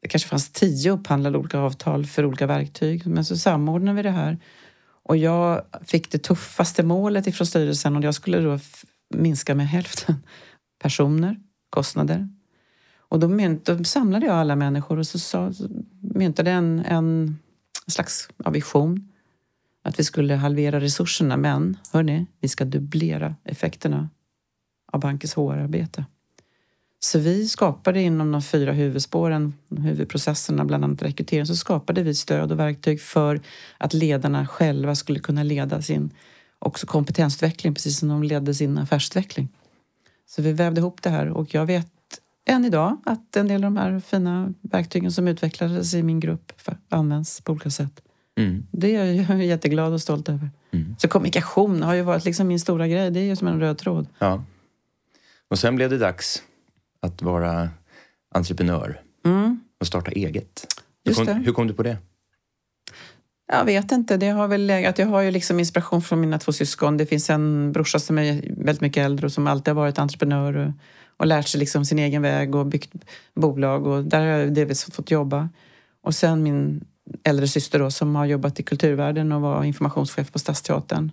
det 0.01 0.07
kanske 0.07 0.29
fanns 0.29 0.51
tio 0.51 0.91
upphandlade 0.91 1.37
olika 1.37 1.59
avtal 1.59 2.05
för 2.05 2.25
olika 2.25 2.47
verktyg. 2.47 3.07
Men 3.07 3.25
så 3.25 3.37
samordnade 3.37 3.95
vi 3.95 4.03
det 4.03 4.11
här 4.11 4.37
och 5.03 5.17
jag 5.17 5.61
fick 5.85 6.11
det 6.11 6.17
tuffaste 6.17 6.83
målet 6.83 7.27
ifrån 7.27 7.47
styrelsen 7.47 7.95
och 7.95 8.03
jag 8.03 8.15
skulle 8.15 8.39
då 8.39 8.59
minska 9.15 9.55
med 9.55 9.67
hälften 9.67 10.15
personer, 10.81 11.35
kostnader. 11.69 12.29
Och 12.97 13.19
då, 13.19 13.27
mynt, 13.27 13.65
då 13.65 13.83
samlade 13.83 14.25
jag 14.25 14.35
alla 14.35 14.55
människor 14.55 14.99
och 14.99 15.07
så, 15.07 15.19
sa, 15.19 15.51
myntade 15.99 16.51
en, 16.51 16.79
en 16.79 17.39
slags 17.87 18.29
vision 18.51 19.09
att 19.83 19.99
vi 19.99 20.03
skulle 20.03 20.35
halvera 20.35 20.79
resurserna 20.79 21.37
men 21.37 21.77
hörni, 21.93 22.25
vi 22.39 22.47
ska 22.47 22.65
dubblera 22.65 23.35
effekterna 23.43 24.09
av 24.91 24.99
bankens 24.99 25.33
HR-arbete. 25.33 26.05
Så 26.99 27.19
vi 27.19 27.47
skapade 27.47 28.01
inom 28.01 28.31
de 28.31 28.41
fyra 28.41 28.71
huvudspåren, 28.71 29.53
huvudprocesserna, 29.77 30.65
bland 30.65 30.83
annat 30.83 31.01
rekrytering, 31.01 31.45
så 31.45 31.55
skapade 31.55 32.03
vi 32.03 32.15
stöd 32.15 32.51
och 32.51 32.59
verktyg 32.59 33.01
för 33.01 33.41
att 33.77 33.93
ledarna 33.93 34.47
själva 34.47 34.95
skulle 34.95 35.19
kunna 35.19 35.43
leda 35.43 35.81
sin 35.81 36.11
också 36.59 36.87
kompetensutveckling 36.87 37.73
precis 37.73 37.99
som 37.99 38.09
de 38.09 38.23
ledde 38.23 38.53
sin 38.53 38.77
affärsutveckling. 38.77 39.47
Så 40.29 40.41
vi 40.41 40.53
vävde 40.53 40.81
ihop 40.81 41.01
det 41.01 41.09
här 41.09 41.29
och 41.29 41.53
jag 41.53 41.65
vet 41.65 41.87
än 42.45 42.65
idag 42.65 42.97
att 43.05 43.35
en 43.35 43.47
del 43.47 43.63
av 43.63 43.71
de 43.71 43.77
här 43.77 43.99
fina 43.99 44.53
verktygen 44.61 45.11
som 45.11 45.27
utvecklades 45.27 45.93
i 45.93 46.03
min 46.03 46.19
grupp 46.19 46.51
används 46.89 47.41
på 47.41 47.51
olika 47.51 47.69
sätt. 47.69 48.01
Mm. 48.37 48.67
Det 48.71 48.95
är 48.95 49.05
jag 49.05 49.45
jätteglad 49.45 49.93
och 49.93 50.01
stolt 50.01 50.29
över. 50.29 50.49
Mm. 50.71 50.95
Så 50.99 51.07
kommunikation 51.07 51.83
har 51.83 51.93
ju 51.93 52.01
varit 52.01 52.25
liksom 52.25 52.47
min 52.47 52.59
stora 52.59 52.87
grej. 52.87 53.11
Det 53.11 53.19
är 53.19 53.23
ju 53.23 53.35
som 53.35 53.47
en 53.47 53.59
röd 53.59 53.77
tråd. 53.77 54.07
Ja. 54.19 54.43
Och 55.47 55.59
sen 55.59 55.75
blev 55.75 55.89
det 55.89 55.97
dags 55.97 56.43
att 56.99 57.21
vara 57.21 57.69
entreprenör 58.31 59.01
mm. 59.25 59.59
och 59.79 59.87
starta 59.87 60.11
eget. 60.11 60.67
Hur 61.05 61.13
kom, 61.13 61.27
hur 61.27 61.51
kom, 61.53 61.67
du 61.67 61.73
på 61.73 61.83
det? 61.83 61.97
Jag 63.51 63.65
vet 63.65 63.91
inte. 63.91 64.17
Det 64.17 64.29
har 64.29 64.47
väl 64.47 64.65
legat. 64.65 64.97
Jag 64.97 65.07
har 65.07 65.21
ju 65.21 65.31
liksom 65.31 65.59
inspiration 65.59 66.01
från 66.01 66.21
mina 66.21 66.39
två 66.39 66.51
syskon. 66.51 66.97
Det 66.97 67.05
finns 67.05 67.29
en 67.29 67.71
brorsa 67.71 67.99
som 67.99 68.17
är 68.17 68.33
väldigt 68.57 68.81
mycket 68.81 69.05
äldre 69.05 69.25
och 69.25 69.31
som 69.31 69.47
alltid 69.47 69.73
har 69.73 69.81
varit 69.81 69.99
entreprenör 69.99 70.57
och, 70.57 70.71
och 71.17 71.25
lärt 71.25 71.47
sig 71.47 71.59
liksom 71.59 71.85
sin 71.85 71.99
egen 71.99 72.21
väg 72.21 72.55
och 72.55 72.65
byggt 72.65 72.91
bolag 73.35 73.87
och 73.87 74.03
där 74.03 74.19
har 74.19 74.25
jag 74.25 74.53
delvis 74.53 74.83
fått 74.83 75.11
jobba. 75.11 75.49
Och 76.03 76.15
sen 76.15 76.43
min 76.43 76.85
äldre 77.23 77.47
syster 77.47 77.79
då, 77.79 77.91
som 77.91 78.15
har 78.15 78.25
jobbat 78.25 78.59
i 78.59 78.63
kulturvärlden 78.63 79.31
och 79.31 79.41
var 79.41 79.63
informationschef 79.63 80.31
på 80.31 80.39
Stadsteatern 80.39 81.11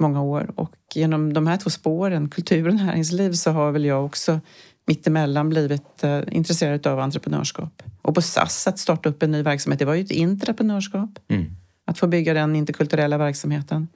många 0.00 0.22
år. 0.22 0.52
Och 0.56 0.76
genom 0.94 1.32
de 1.32 1.46
här 1.46 1.56
två 1.56 1.70
spåren, 1.70 2.28
kultur 2.28 2.68
och 2.68 2.74
näringsliv, 2.74 3.32
så 3.32 3.50
har 3.50 3.72
väl 3.72 3.84
jag 3.84 4.04
också 4.04 4.40
mittemellan 4.86 5.48
blivit 5.48 6.04
eh, 6.04 6.20
intresserad 6.30 6.86
av 6.86 7.00
entreprenörskap. 7.00 7.82
Och 8.02 8.14
på 8.14 8.22
SAS 8.22 8.66
att 8.66 8.78
starta 8.78 9.08
upp 9.08 9.22
en 9.22 9.30
ny 9.30 9.42
verksamhet, 9.42 9.78
det 9.78 9.84
var 9.84 9.94
ju 9.94 10.04
ett 10.04 10.20
entreprenörskap. 10.20 11.18
Mm. 11.28 11.56
Att 11.84 11.98
få 11.98 12.06
bygga 12.06 12.34
den 12.34 12.56
interkulturella 12.56 13.18
verksamheten. 13.18 13.88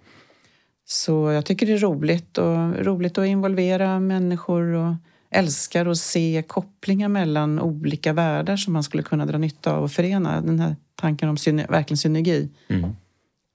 Så 0.84 1.32
jag 1.32 1.44
tycker 1.46 1.66
det 1.66 1.72
är 1.72 1.78
roligt, 1.78 2.38
och, 2.38 2.84
roligt 2.84 3.18
att 3.18 3.26
involvera 3.26 4.00
människor 4.00 4.62
och 4.62 4.94
älskar 5.30 5.86
att 5.86 5.98
se 5.98 6.44
kopplingar 6.46 7.08
mellan 7.08 7.60
olika 7.60 8.12
världar 8.12 8.56
som 8.56 8.72
man 8.72 8.82
skulle 8.82 9.02
kunna 9.02 9.26
dra 9.26 9.38
nytta 9.38 9.72
av 9.72 9.84
och 9.84 9.92
förena. 9.92 10.40
Den 10.40 10.60
här 10.60 10.76
tanken 10.94 11.28
om 11.28 11.36
syner, 11.36 11.66
verkligen 11.68 11.98
synergi. 11.98 12.48
Mm. 12.68 12.96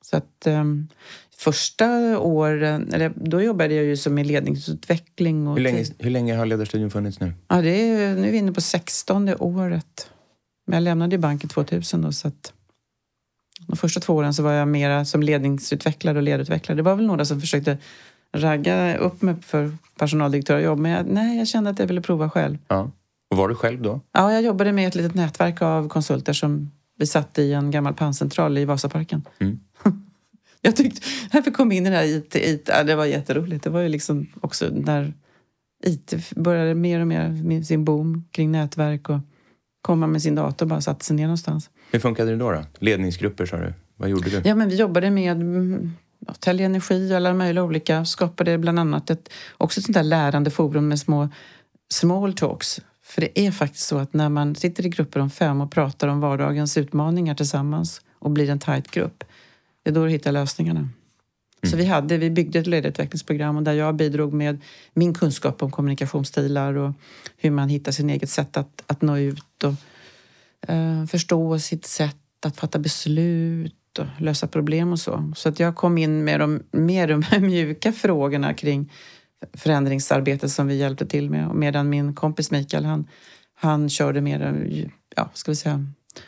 Så 0.02 0.18
att 0.18 0.48
um, 0.48 0.88
första 1.38 2.20
åren, 2.20 2.94
eller 2.94 3.12
då 3.16 3.42
jobbade 3.42 3.74
jag 3.74 3.86
ju 3.86 3.98
som 3.98 4.14
med 4.14 4.28
ledningsutveckling. 4.28 5.48
Och 5.48 5.56
hur, 5.56 5.64
länge, 5.64 5.86
hur 5.98 6.10
länge 6.10 6.36
har 6.36 6.46
Ledarstudion 6.46 6.92
funnits 6.92 7.20
nu? 7.20 7.34
Ja, 7.48 7.62
det 7.62 7.70
är, 7.70 8.16
nu 8.16 8.28
är 8.28 8.32
vi 8.32 8.38
inne 8.38 8.52
på 8.52 8.62
16 8.62 9.30
året. 9.40 10.10
Men 10.70 10.76
jag 10.78 10.84
lämnade 10.84 11.16
ju 11.16 11.20
banken 11.20 11.50
2000 11.50 12.02
då, 12.02 12.12
så 12.12 12.28
att 12.28 12.54
de 13.68 13.78
första 13.78 14.00
två 14.00 14.14
åren 14.14 14.34
så 14.34 14.44
var 14.44 14.52
jag 14.52 14.68
mera 14.68 15.06
som 15.06 15.24
ledningsutvecklare 15.24 16.18
och 16.18 16.24
ledarutvecklare. 16.24 16.76
Det 16.76 16.84
var 16.84 16.96
väl 16.96 17.06
några 17.06 17.26
som 17.26 17.42
försökte 17.42 17.78
ragga 18.34 18.98
upp 18.98 19.22
mig 19.22 19.36
för 19.42 19.72
personaldirektörjobb, 19.98 20.80
men 20.80 20.92
jag, 20.92 21.06
nej, 21.08 21.38
jag 21.38 21.48
kände 21.48 21.70
att 21.70 21.80
jag 21.80 21.88
ville 21.88 22.02
prova 22.02 22.30
själv. 22.30 22.58
Ja. 22.68 22.92
Och 23.30 23.38
var 23.38 23.50
du 23.50 23.56
själv 23.56 23.82
då? 23.82 24.02
Ja, 24.12 24.34
jag 24.34 24.42
jobbade 24.42 24.72
med 24.72 24.88
ett 24.88 24.96
litet 24.96 25.16
nätverk 25.16 25.62
av 25.62 25.90
konsulter 25.90 26.34
som 26.34 26.72
vi 26.98 27.08
satt 27.08 27.40
i 27.40 27.54
en 27.54 27.72
gammal 27.72 27.94
panncentral 27.94 28.58
i 28.58 28.66
Vasaparken. 28.66 29.26
Mm. 29.40 29.60
jag 30.62 30.76
tyckte, 30.76 31.02
när 31.34 31.42
vi 31.42 31.52
kom 31.52 31.72
in 31.72 31.86
i 31.86 31.90
det 31.90 31.96
här 31.96 32.06
IT, 32.06 32.36
IT 32.36 32.70
ja, 32.74 32.84
det 32.84 32.96
var 32.96 33.06
jätteroligt. 33.06 33.64
Det 33.64 33.70
var 33.70 33.82
ju 33.82 33.90
liksom 33.90 34.28
också 34.42 34.70
när 34.72 35.14
IT 35.84 36.34
började 36.36 36.76
mer 36.76 37.00
och 37.00 37.08
mer 37.08 37.30
med 37.30 37.68
sin 37.68 37.86
boom 37.86 38.26
kring 38.32 38.52
nätverk 38.52 39.10
och 39.10 39.20
komma 39.82 40.08
med 40.08 40.22
sin 40.22 40.36
dator 40.36 40.66
och 40.66 40.70
bara 40.70 40.82
satte 40.82 41.06
sig 41.06 41.16
ner 41.16 41.24
någonstans. 41.24 41.70
Hur 41.92 42.00
funkade 42.00 42.32
det 42.32 42.38
då? 42.38 42.52
då? 42.52 42.64
Ledningsgrupper 42.80 43.46
sa 43.46 43.58
du. 43.58 43.74
Vad 43.98 44.10
gjorde 44.10 44.30
du? 44.30 44.50
Ja, 44.50 44.56
men 44.56 44.70
vi 44.70 44.76
jobbade 44.76 45.12
med 45.12 45.32
mm, 45.32 45.92
Tälja 46.40 46.66
Energi 46.66 47.12
och 47.12 47.16
alla 47.16 47.34
möjliga 47.34 47.64
olika. 47.64 48.06
Skapade 48.06 48.58
bland 48.58 48.80
annat 48.80 49.10
ett, 49.10 49.30
också 49.58 49.80
ett 49.80 49.86
sånt 49.86 49.94
där 49.94 50.04
lärande 50.04 50.52
forum 50.52 50.88
med 50.88 51.00
små 51.00 51.30
small 51.92 52.34
talks 52.34 52.82
för 53.10 53.22
det 53.22 53.40
är 53.40 53.52
faktiskt 53.52 53.88
så 53.88 53.98
att 53.98 54.14
när 54.14 54.30
man 54.30 54.56
sitter 54.56 54.86
i 54.86 54.90
grupper 54.90 55.20
om 55.20 55.30
fem 55.30 55.62
och 55.62 55.72
pratar 55.72 56.08
om 56.08 56.20
vardagens 56.20 56.78
utmaningar 56.78 57.36
tillsammans 57.36 58.02
och 58.20 58.32
blir 58.32 58.50
en 58.50 58.60
tajt 58.60 58.92
grupp, 58.92 59.24
det 59.84 59.90
är 59.90 59.94
då 59.94 60.06
du 60.06 60.10
hittar 60.10 60.32
lösningarna. 60.32 60.90
Mm. 61.62 61.72
Så 61.72 61.78
vi, 61.78 61.86
hade, 61.86 62.18
vi 62.18 62.30
byggde 62.30 62.60
ett 62.60 62.68
ledarutvecklingsprogram 62.68 63.64
där 63.64 63.74
jag 63.74 63.96
bidrog 63.96 64.34
med 64.34 64.62
min 64.94 65.14
kunskap 65.14 65.64
om 65.64 65.72
kommunikationsstilar 65.72 66.74
och 66.74 66.94
hur 67.38 67.52
man 67.52 67.70
hittar 67.70 67.92
sin 67.92 68.10
eget 68.10 68.30
sätt 68.30 68.58
att, 68.58 68.84
att 68.88 69.02
nå 69.02 69.18
ut 69.18 69.64
och 69.64 69.74
uh, 70.70 71.06
förstå 71.06 71.60
sitt 71.60 71.86
sätt 71.86 72.16
att 72.46 72.58
fatta 72.58 72.80
beslut 72.80 74.00
och 74.00 74.06
lösa 74.18 74.48
problem 74.48 74.92
och 74.92 75.00
så. 75.00 75.34
Så 75.36 75.50
att 75.50 75.60
jag 75.60 75.76
kom 75.76 75.98
in 75.98 76.24
med 76.24 76.40
de 76.40 76.64
mer 76.72 77.08
de 77.08 77.40
mjuka 77.40 77.92
frågorna 77.92 78.54
kring 78.54 78.92
förändringsarbetet 79.54 80.52
som 80.52 80.68
vi 80.68 80.76
hjälpte 80.76 81.06
till 81.06 81.30
med. 81.30 81.56
Medan 81.56 81.90
min 81.90 82.16
kompis 82.16 82.52
Mikael, 82.52 82.86
han, 82.86 83.08
han 83.56 83.90
körde 83.90 84.22
mer 84.22 84.90
ja, 85.16 85.30
ska 85.34 85.52
vi 85.52 85.56
säga, 85.56 85.86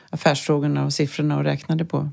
affärsfrågorna 0.10 0.86
och 0.86 0.94
siffrorna 0.94 1.38
och 1.38 1.44
räknade 1.44 1.86
på 1.86 2.10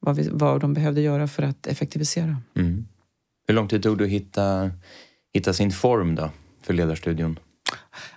vad, 0.00 0.16
vi, 0.16 0.28
vad 0.32 0.60
de 0.60 0.74
behövde 0.74 1.00
göra 1.00 1.28
för 1.28 1.42
att 1.42 1.66
effektivisera. 1.66 2.36
Mm. 2.56 2.86
Hur 3.48 3.54
lång 3.54 3.68
tid 3.68 3.82
tog 3.82 3.98
det 3.98 4.04
att 4.04 4.10
hitta, 4.10 4.70
hitta 5.34 5.52
sin 5.52 5.72
form 5.72 6.14
då 6.14 6.30
för 6.62 6.74
Ledarstudion? 6.74 7.38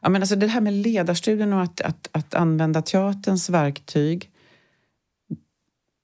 Ja, 0.01 0.09
men 0.09 0.21
alltså 0.21 0.36
det 0.36 0.48
här 0.48 0.62
med 0.62 0.74
Ledarstudion 0.74 1.53
och 1.53 1.62
att, 1.62 1.81
att, 1.81 2.09
att 2.12 2.33
använda 2.33 2.81
teaterns 2.81 3.50
verktyg 3.50 4.31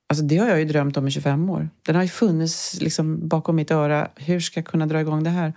Alltså 0.07 0.25
det 0.25 0.37
har 0.37 0.47
jag 0.47 0.59
ju 0.59 0.65
drömt 0.65 0.97
om 0.97 1.07
i 1.07 1.11
25 1.11 1.49
år. 1.49 1.69
Den 1.81 1.95
har 1.95 2.03
ju 2.03 2.09
funnits 2.09 2.81
liksom 2.81 3.27
bakom 3.27 3.55
mitt 3.55 3.71
öra. 3.71 4.09
Hur 4.15 4.39
ska 4.39 4.59
jag 4.59 4.67
kunna 4.67 4.85
dra 4.85 5.01
igång 5.01 5.23
det 5.23 5.29
här? 5.29 5.53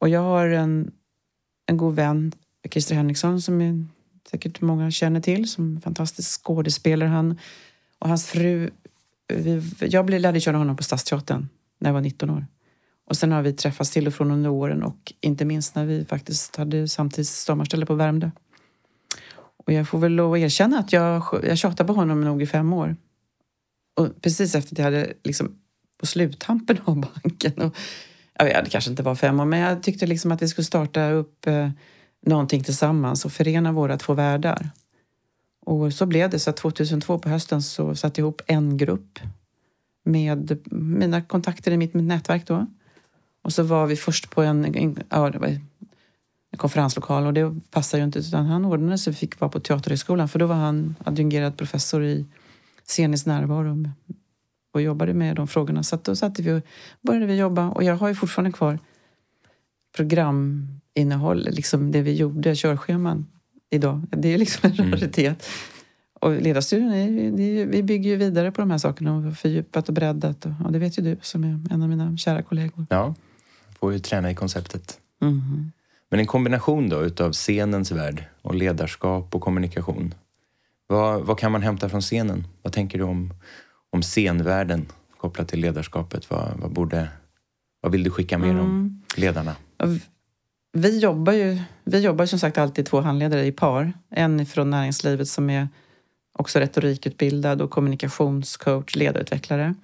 Och 0.00 0.08
jag 0.08 0.20
har 0.20 0.48
en, 0.48 0.92
en 1.66 1.76
god 1.76 1.94
vän, 1.94 2.32
Christer 2.70 2.94
Henriksson, 2.94 3.42
som 3.42 3.60
är 3.60 3.86
säkert 4.30 4.60
många 4.60 4.90
känner 4.90 5.20
till, 5.20 5.48
som 5.48 5.80
fantastisk 5.80 6.44
skådespelare. 6.44 7.08
Han 7.08 7.38
och 7.98 8.08
hans 8.08 8.26
fru... 8.26 8.70
Vi, 9.28 9.62
jag 9.80 10.10
lärde 10.10 10.40
känna 10.40 10.58
honom 10.58 10.76
på 10.76 10.82
Stadsteatern 10.82 11.48
när 11.80 11.90
jag 11.90 11.94
var 11.94 12.00
19 12.00 12.30
år. 12.30 12.46
Och 13.06 13.16
sen 13.16 13.32
har 13.32 13.42
vi 13.42 13.52
träffats 13.52 13.90
till 13.90 14.06
och 14.06 14.14
från 14.14 14.30
under 14.30 14.50
åren 14.50 14.82
och 14.82 15.12
inte 15.20 15.44
minst 15.44 15.74
när 15.74 15.84
vi 15.84 16.04
faktiskt 16.04 16.56
hade 16.56 16.88
samtidigt 16.88 17.28
sommarställe 17.28 17.86
på 17.86 17.94
Värmdö. 17.94 18.30
Och 19.66 19.72
jag 19.72 19.88
får 19.88 19.98
väl 19.98 20.12
lov 20.12 20.32
att 20.32 20.38
erkänna 20.38 20.78
att 20.78 20.92
jag, 20.92 21.24
jag 21.42 21.58
tjatade 21.58 21.86
på 21.86 21.92
honom 21.92 22.20
nog 22.20 22.42
i 22.42 22.46
fem 22.46 22.72
år. 22.72 22.96
Och 23.96 24.22
precis 24.22 24.54
efter 24.54 24.74
att 24.74 24.78
jag 24.78 24.84
hade 24.84 25.12
liksom 25.24 25.58
på 26.00 26.06
sluttampen 26.06 26.78
av 26.84 27.00
banken. 27.00 27.52
Och, 27.52 27.76
jag 28.38 28.44
vet, 28.44 28.64
det 28.64 28.70
kanske 28.70 28.90
inte 28.90 29.02
var 29.02 29.14
fem 29.14 29.40
år, 29.40 29.44
men 29.44 29.60
jag 29.60 29.82
tyckte 29.82 30.06
liksom 30.06 30.32
att 30.32 30.42
vi 30.42 30.48
skulle 30.48 30.64
starta 30.64 31.10
upp 31.10 31.46
eh, 31.46 31.70
någonting 32.26 32.64
tillsammans 32.64 33.24
och 33.24 33.32
förena 33.32 33.72
våra 33.72 33.96
två 33.96 34.14
världar. 34.14 34.70
Och 35.64 35.92
så 35.92 36.06
blev 36.06 36.30
det. 36.30 36.38
Så 36.38 36.52
2002 36.52 37.18
på 37.18 37.28
hösten 37.28 37.62
så 37.62 37.94
satte 37.94 38.20
jag 38.20 38.24
ihop 38.24 38.42
en 38.46 38.76
grupp 38.76 39.18
med 40.04 40.58
mina 40.70 41.22
kontakter 41.22 41.72
i 41.72 41.76
mitt, 41.76 41.94
nätverk 41.94 42.46
då. 42.46 42.66
Och 43.42 43.52
så 43.52 43.62
var 43.62 43.86
vi 43.86 43.96
först 43.96 44.30
på 44.30 44.42
en, 44.42 44.64
en, 44.64 44.98
en 45.10 46.56
konferenslokal 46.56 47.26
och 47.26 47.34
det 47.34 47.54
passade 47.70 48.00
ju 48.00 48.04
inte 48.04 48.18
utan 48.18 48.46
han 48.46 48.64
ordnade 48.64 48.98
så 48.98 49.10
vi 49.10 49.16
fick 49.16 49.40
vara 49.40 49.50
på 49.50 49.60
Teaterhögskolan 49.60 50.28
för 50.28 50.38
då 50.38 50.46
var 50.46 50.54
han 50.54 50.94
adjungerad 51.04 51.56
professor 51.56 52.04
i 52.04 52.26
scenisk 52.86 53.26
närvaro 53.26 53.84
och 54.72 54.82
jobbade 54.82 55.14
med 55.14 55.36
de 55.36 55.48
frågorna. 55.48 55.82
Så 55.82 55.98
då 56.02 56.16
satte 56.16 56.42
vi 56.42 56.52
och 56.52 56.62
började 57.00 57.26
vi 57.26 57.36
jobba 57.36 57.68
och 57.68 57.82
jag 57.82 57.96
har 57.96 58.08
ju 58.08 58.14
fortfarande 58.14 58.52
kvar 58.52 58.78
programinnehåll, 59.96 61.48
liksom 61.50 61.92
det 61.92 62.02
vi 62.02 62.14
gjorde, 62.14 62.56
körscheman 62.56 63.26
idag. 63.70 64.06
Det 64.10 64.34
är 64.34 64.38
liksom 64.38 64.70
en 64.70 64.78
mm. 64.78 64.92
raritet. 64.92 65.46
Och 66.20 66.42
Ledarstudion, 66.42 66.92
är, 66.92 67.40
är, 67.40 67.66
vi 67.66 67.82
bygger 67.82 68.10
ju 68.10 68.16
vidare 68.16 68.52
på 68.52 68.60
de 68.60 68.70
här 68.70 68.78
sakerna 68.78 69.16
och 69.16 69.36
fördjupat 69.36 69.88
och 69.88 69.94
breddat. 69.94 70.46
Och, 70.46 70.52
och, 70.64 70.72
det 70.72 70.78
vet 70.78 70.98
ju 70.98 71.02
du 71.02 71.16
som 71.22 71.44
är 71.44 71.60
en 71.70 71.82
av 71.82 71.88
mina 71.88 72.16
kära 72.16 72.42
kollegor. 72.42 72.86
Ja, 72.90 73.14
får 73.78 73.92
ju 73.92 73.98
träna 73.98 74.30
i 74.30 74.34
konceptet. 74.34 74.98
Mm. 75.22 75.72
Men 76.10 76.20
en 76.20 76.26
kombination 76.26 76.88
då 76.88 77.04
utav 77.04 77.32
scenens 77.32 77.92
värld 77.92 78.24
och 78.42 78.54
ledarskap 78.54 79.34
och 79.34 79.40
kommunikation. 79.40 80.14
Vad, 80.86 81.26
vad 81.26 81.38
kan 81.38 81.52
man 81.52 81.62
hämta 81.62 81.88
från 81.88 82.00
scenen? 82.00 82.46
Vad 82.62 82.72
tänker 82.72 82.98
du 82.98 83.04
om, 83.04 83.34
om 83.90 84.02
scenvärlden 84.02 84.86
kopplat 85.16 85.48
till 85.48 85.60
ledarskapet? 85.60 86.30
Vad, 86.30 86.60
vad, 86.60 86.72
borde, 86.72 87.08
vad 87.80 87.92
vill 87.92 88.02
du 88.02 88.10
skicka 88.10 88.38
med 88.38 88.50
mm. 88.50 88.64
om 88.64 89.02
ledarna? 89.16 89.56
Vi 90.76 90.98
jobbar 90.98 91.32
ju 91.32 91.58
vi 91.84 92.00
jobbar 92.00 92.26
som 92.26 92.38
sagt 92.38 92.58
alltid 92.58 92.86
två 92.86 93.00
handledare 93.00 93.46
i 93.46 93.52
par. 93.52 93.92
En 94.10 94.46
från 94.46 94.70
näringslivet 94.70 95.28
som 95.28 95.50
är 95.50 95.68
också 96.32 96.58
retorikutbildad 96.58 97.62
och 97.62 97.70
kommunikationscoach, 97.70 98.96
ledarutvecklare. 98.96 99.74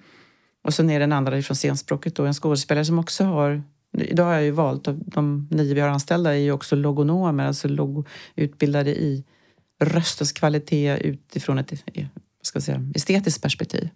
Och 0.63 0.73
sen 0.73 0.89
är 0.89 0.99
den 0.99 1.13
andra 1.13 1.41
från 1.41 1.55
scenspråket 1.55 2.15
då, 2.15 2.25
en 2.25 2.33
skådespelare 2.33 2.85
som 2.85 2.99
också 2.99 3.23
har 3.23 3.63
Idag 3.97 4.25
har 4.25 4.33
jag 4.33 4.43
ju 4.43 4.51
valt, 4.51 4.87
de 4.95 5.47
nio 5.51 5.73
vi 5.73 5.81
har 5.81 5.89
anställda 5.89 6.31
är 6.31 6.39
ju 6.39 6.51
också 6.51 6.75
logonomer, 6.75 7.47
alltså 7.47 7.67
log, 7.67 8.07
utbildade 8.35 9.01
i 9.01 9.23
röstens 9.79 10.31
kvalitet 10.31 10.97
utifrån 10.97 11.57
ett 11.57 11.71
vad 11.71 12.45
ska 12.45 12.57
jag 12.57 12.63
säga, 12.63 12.91
estetiskt 12.95 13.41
perspektiv. 13.41 13.89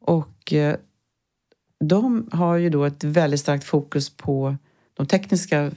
Och 0.00 0.52
eh, 0.52 0.76
de 1.80 2.28
har 2.32 2.56
ju 2.56 2.70
då 2.70 2.84
ett 2.84 3.04
väldigt 3.04 3.40
starkt 3.40 3.64
fokus 3.64 4.16
på 4.16 4.56
de 4.94 5.06
tekniska 5.06 5.70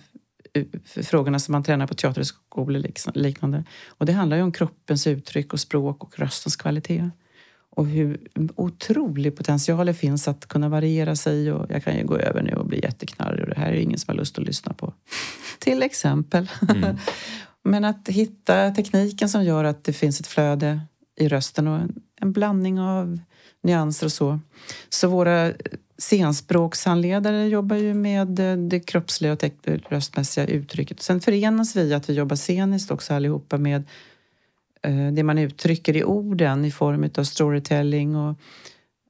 eh, 0.53 0.65
frågorna 1.03 1.39
som 1.39 1.51
man 1.51 1.63
tränar 1.63 1.87
på 1.87 1.93
teaterskolor 1.93 2.83
liknande. 3.13 3.63
Och 3.87 4.05
det 4.05 4.13
handlar 4.13 4.37
ju 4.37 4.43
om 4.43 4.51
kroppens 4.51 5.07
uttryck 5.07 5.53
och 5.53 5.59
språk 5.59 6.03
och 6.03 6.19
röstens 6.19 6.55
kvalitet. 6.55 7.09
Och 7.69 7.87
hur 7.87 8.19
otrolig 8.55 9.35
potential 9.35 9.85
det 9.85 9.93
finns 9.93 10.27
att 10.27 10.47
kunna 10.47 10.69
variera 10.69 11.15
sig. 11.15 11.51
Och 11.51 11.71
jag 11.71 11.83
kan 11.83 11.97
ju 11.97 12.05
gå 12.05 12.17
över 12.17 12.41
nu 12.41 12.53
och 12.53 12.65
bli 12.65 12.79
jätteknarrig 12.83 13.41
och 13.41 13.49
det 13.49 13.59
här 13.59 13.71
är 13.71 13.75
ingen 13.75 13.99
som 13.99 14.11
har 14.11 14.17
lust 14.17 14.37
att 14.37 14.45
lyssna 14.45 14.73
på. 14.73 14.93
Till 15.59 15.83
exempel. 15.83 16.49
Mm. 16.69 16.97
Men 17.63 17.85
att 17.85 18.07
hitta 18.07 18.71
tekniken 18.71 19.29
som 19.29 19.43
gör 19.43 19.63
att 19.63 19.83
det 19.83 19.93
finns 19.93 20.19
ett 20.19 20.27
flöde 20.27 20.81
i 21.15 21.27
rösten 21.27 21.67
och 21.67 21.81
en 22.21 22.31
blandning 22.31 22.79
av 22.79 23.19
nyanser 23.67 24.05
och 24.05 24.11
så. 24.11 24.39
Så 24.89 25.07
våra 25.07 25.47
eh, 25.47 25.55
scenspråkshandledare 25.97 27.47
jobbar 27.47 27.75
ju 27.75 27.93
med 27.93 28.39
eh, 28.39 28.57
det 28.57 28.79
kroppsliga 28.79 29.33
och 29.33 29.43
röstmässiga 29.89 30.47
uttrycket. 30.47 31.01
Sen 31.01 31.21
förenas 31.21 31.75
vi 31.75 31.93
att 31.93 32.09
vi 32.09 32.13
jobbar 32.13 32.35
sceniskt 32.35 32.91
också 32.91 33.13
allihopa 33.13 33.57
med 33.57 33.83
eh, 34.81 35.07
det 35.13 35.23
man 35.23 35.37
uttrycker 35.37 35.95
i 35.95 36.03
orden 36.03 36.65
i 36.65 36.71
form 36.71 37.09
av 37.17 37.23
storytelling 37.23 38.15
och 38.15 38.35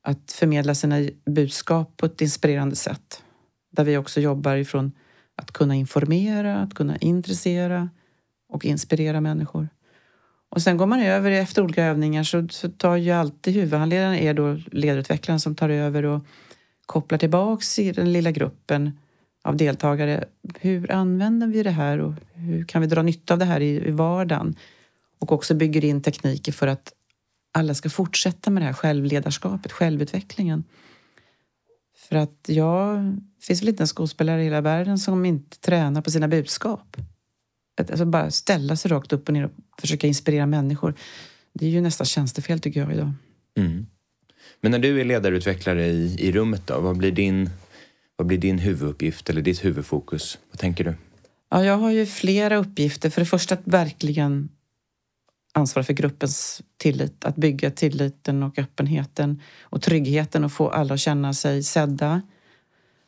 att 0.03 0.31
förmedla 0.31 0.75
sina 0.75 0.95
budskap 1.25 1.97
på 1.97 2.05
ett 2.05 2.21
inspirerande 2.21 2.75
sätt. 2.75 3.23
Där 3.71 3.83
vi 3.83 3.97
också 3.97 4.21
jobbar 4.21 4.55
ifrån 4.55 4.91
att 5.35 5.51
kunna 5.51 5.75
informera, 5.75 6.57
att 6.57 6.73
kunna 6.73 6.97
intressera 6.97 7.89
och 8.49 8.65
inspirera 8.65 9.21
människor. 9.21 9.69
Och 10.49 10.61
sen 10.61 10.77
går 10.77 10.85
man 10.85 10.99
över 10.99 11.31
efter 11.31 11.61
olika 11.61 11.83
övningar 11.83 12.23
så, 12.23 12.47
så 12.49 12.69
tar 12.69 12.95
ju 12.95 13.11
alltid 13.11 13.53
huvudhandledaren 13.53 14.15
är 14.15 14.33
då 14.33 14.59
ledarutvecklaren 14.71 15.39
som 15.39 15.55
tar 15.55 15.69
över 15.69 16.05
och 16.05 16.25
kopplar 16.85 17.17
tillbaks 17.17 17.79
i 17.79 17.91
den 17.91 18.13
lilla 18.13 18.31
gruppen 18.31 18.99
av 19.43 19.57
deltagare. 19.57 20.25
Hur 20.59 20.91
använder 20.91 21.47
vi 21.47 21.63
det 21.63 21.71
här 21.71 21.99
och 21.99 22.13
hur 22.33 22.65
kan 22.65 22.81
vi 22.81 22.87
dra 22.87 23.01
nytta 23.01 23.33
av 23.33 23.39
det 23.39 23.45
här 23.45 23.59
i, 23.59 23.87
i 23.87 23.91
vardagen? 23.91 24.55
Och 25.19 25.31
också 25.31 25.55
bygger 25.55 25.85
in 25.85 26.01
tekniker 26.01 26.51
för 26.51 26.67
att 26.67 26.93
alla 27.53 27.73
ska 27.73 27.89
fortsätta 27.89 28.49
med 28.49 28.61
det 28.61 28.65
här 28.65 28.73
självledarskapet, 28.73 29.71
självutvecklingen. 29.71 30.63
För 32.09 32.15
att 32.15 32.45
jag, 32.47 33.03
det 33.03 33.45
finns 33.45 33.61
väl 33.61 33.69
inte 33.69 33.83
en 33.83 33.87
skådespelare 33.87 34.41
i 34.41 34.43
hela 34.43 34.61
världen 34.61 34.99
som 34.99 35.25
inte 35.25 35.59
tränar 35.59 36.01
på 36.01 36.11
sina 36.11 36.27
budskap. 36.27 36.97
Alltså 37.79 38.05
bara 38.05 38.31
ställa 38.31 38.75
sig 38.75 38.91
rakt 38.91 39.13
upp 39.13 39.27
och 39.27 39.33
ner 39.33 39.45
och 39.45 39.51
försöka 39.81 40.07
inspirera 40.07 40.45
människor. 40.45 40.93
Det 41.53 41.65
är 41.65 41.69
ju 41.69 41.81
nästan 41.81 42.05
tjänstefel 42.05 42.59
tycker 42.59 42.79
jag 42.79 42.93
idag. 42.93 43.13
Mm. 43.57 43.85
Men 44.61 44.71
när 44.71 44.79
du 44.79 45.01
är 45.01 45.05
ledarutvecklare 45.05 45.87
i, 45.87 46.15
i 46.19 46.31
rummet 46.31 46.67
då, 46.67 46.79
vad 46.79 46.97
blir, 46.97 47.11
din, 47.11 47.49
vad 48.15 48.27
blir 48.27 48.37
din 48.37 48.59
huvuduppgift 48.59 49.29
eller 49.29 49.41
ditt 49.41 49.65
huvudfokus? 49.65 50.39
Vad 50.51 50.59
tänker 50.59 50.83
du? 50.83 50.95
Ja, 51.49 51.65
jag 51.65 51.77
har 51.77 51.91
ju 51.91 52.05
flera 52.05 52.57
uppgifter. 52.57 53.09
För 53.09 53.21
det 53.21 53.25
första 53.25 53.53
att 53.55 53.61
verkligen 53.63 54.49
ansvara 55.53 55.83
för 55.83 55.93
gruppens 55.93 56.61
tillit, 56.77 57.25
att 57.25 57.35
bygga 57.35 57.71
tilliten 57.71 58.43
och 58.43 58.59
öppenheten 58.59 59.41
och 59.61 59.81
tryggheten 59.81 60.43
och 60.43 60.51
få 60.51 60.69
alla 60.69 60.93
att 60.93 60.99
känna 60.99 61.33
sig 61.33 61.63
sedda. 61.63 62.21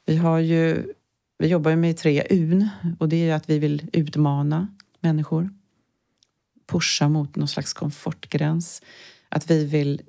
Vi 0.05 0.15
har 0.15 0.39
ju 0.39 0.93
vi 1.39 1.47
jobbar 1.47 1.71
ju 1.71 1.77
med 1.77 1.97
tre 1.97 2.23
UN 2.29 2.69
och 2.99 3.09
det 3.09 3.29
är 3.29 3.35
att 3.35 3.49
vi 3.49 3.59
vill 3.59 3.89
utmana 3.93 4.67
människor. 4.99 5.49
Pusha 6.67 7.09
mot 7.09 7.35
någon 7.35 7.47
slags 7.47 7.73
komfortgräns. 7.73 8.81
Att 9.29 9.51
vi 9.51 9.65
vill 9.65 10.01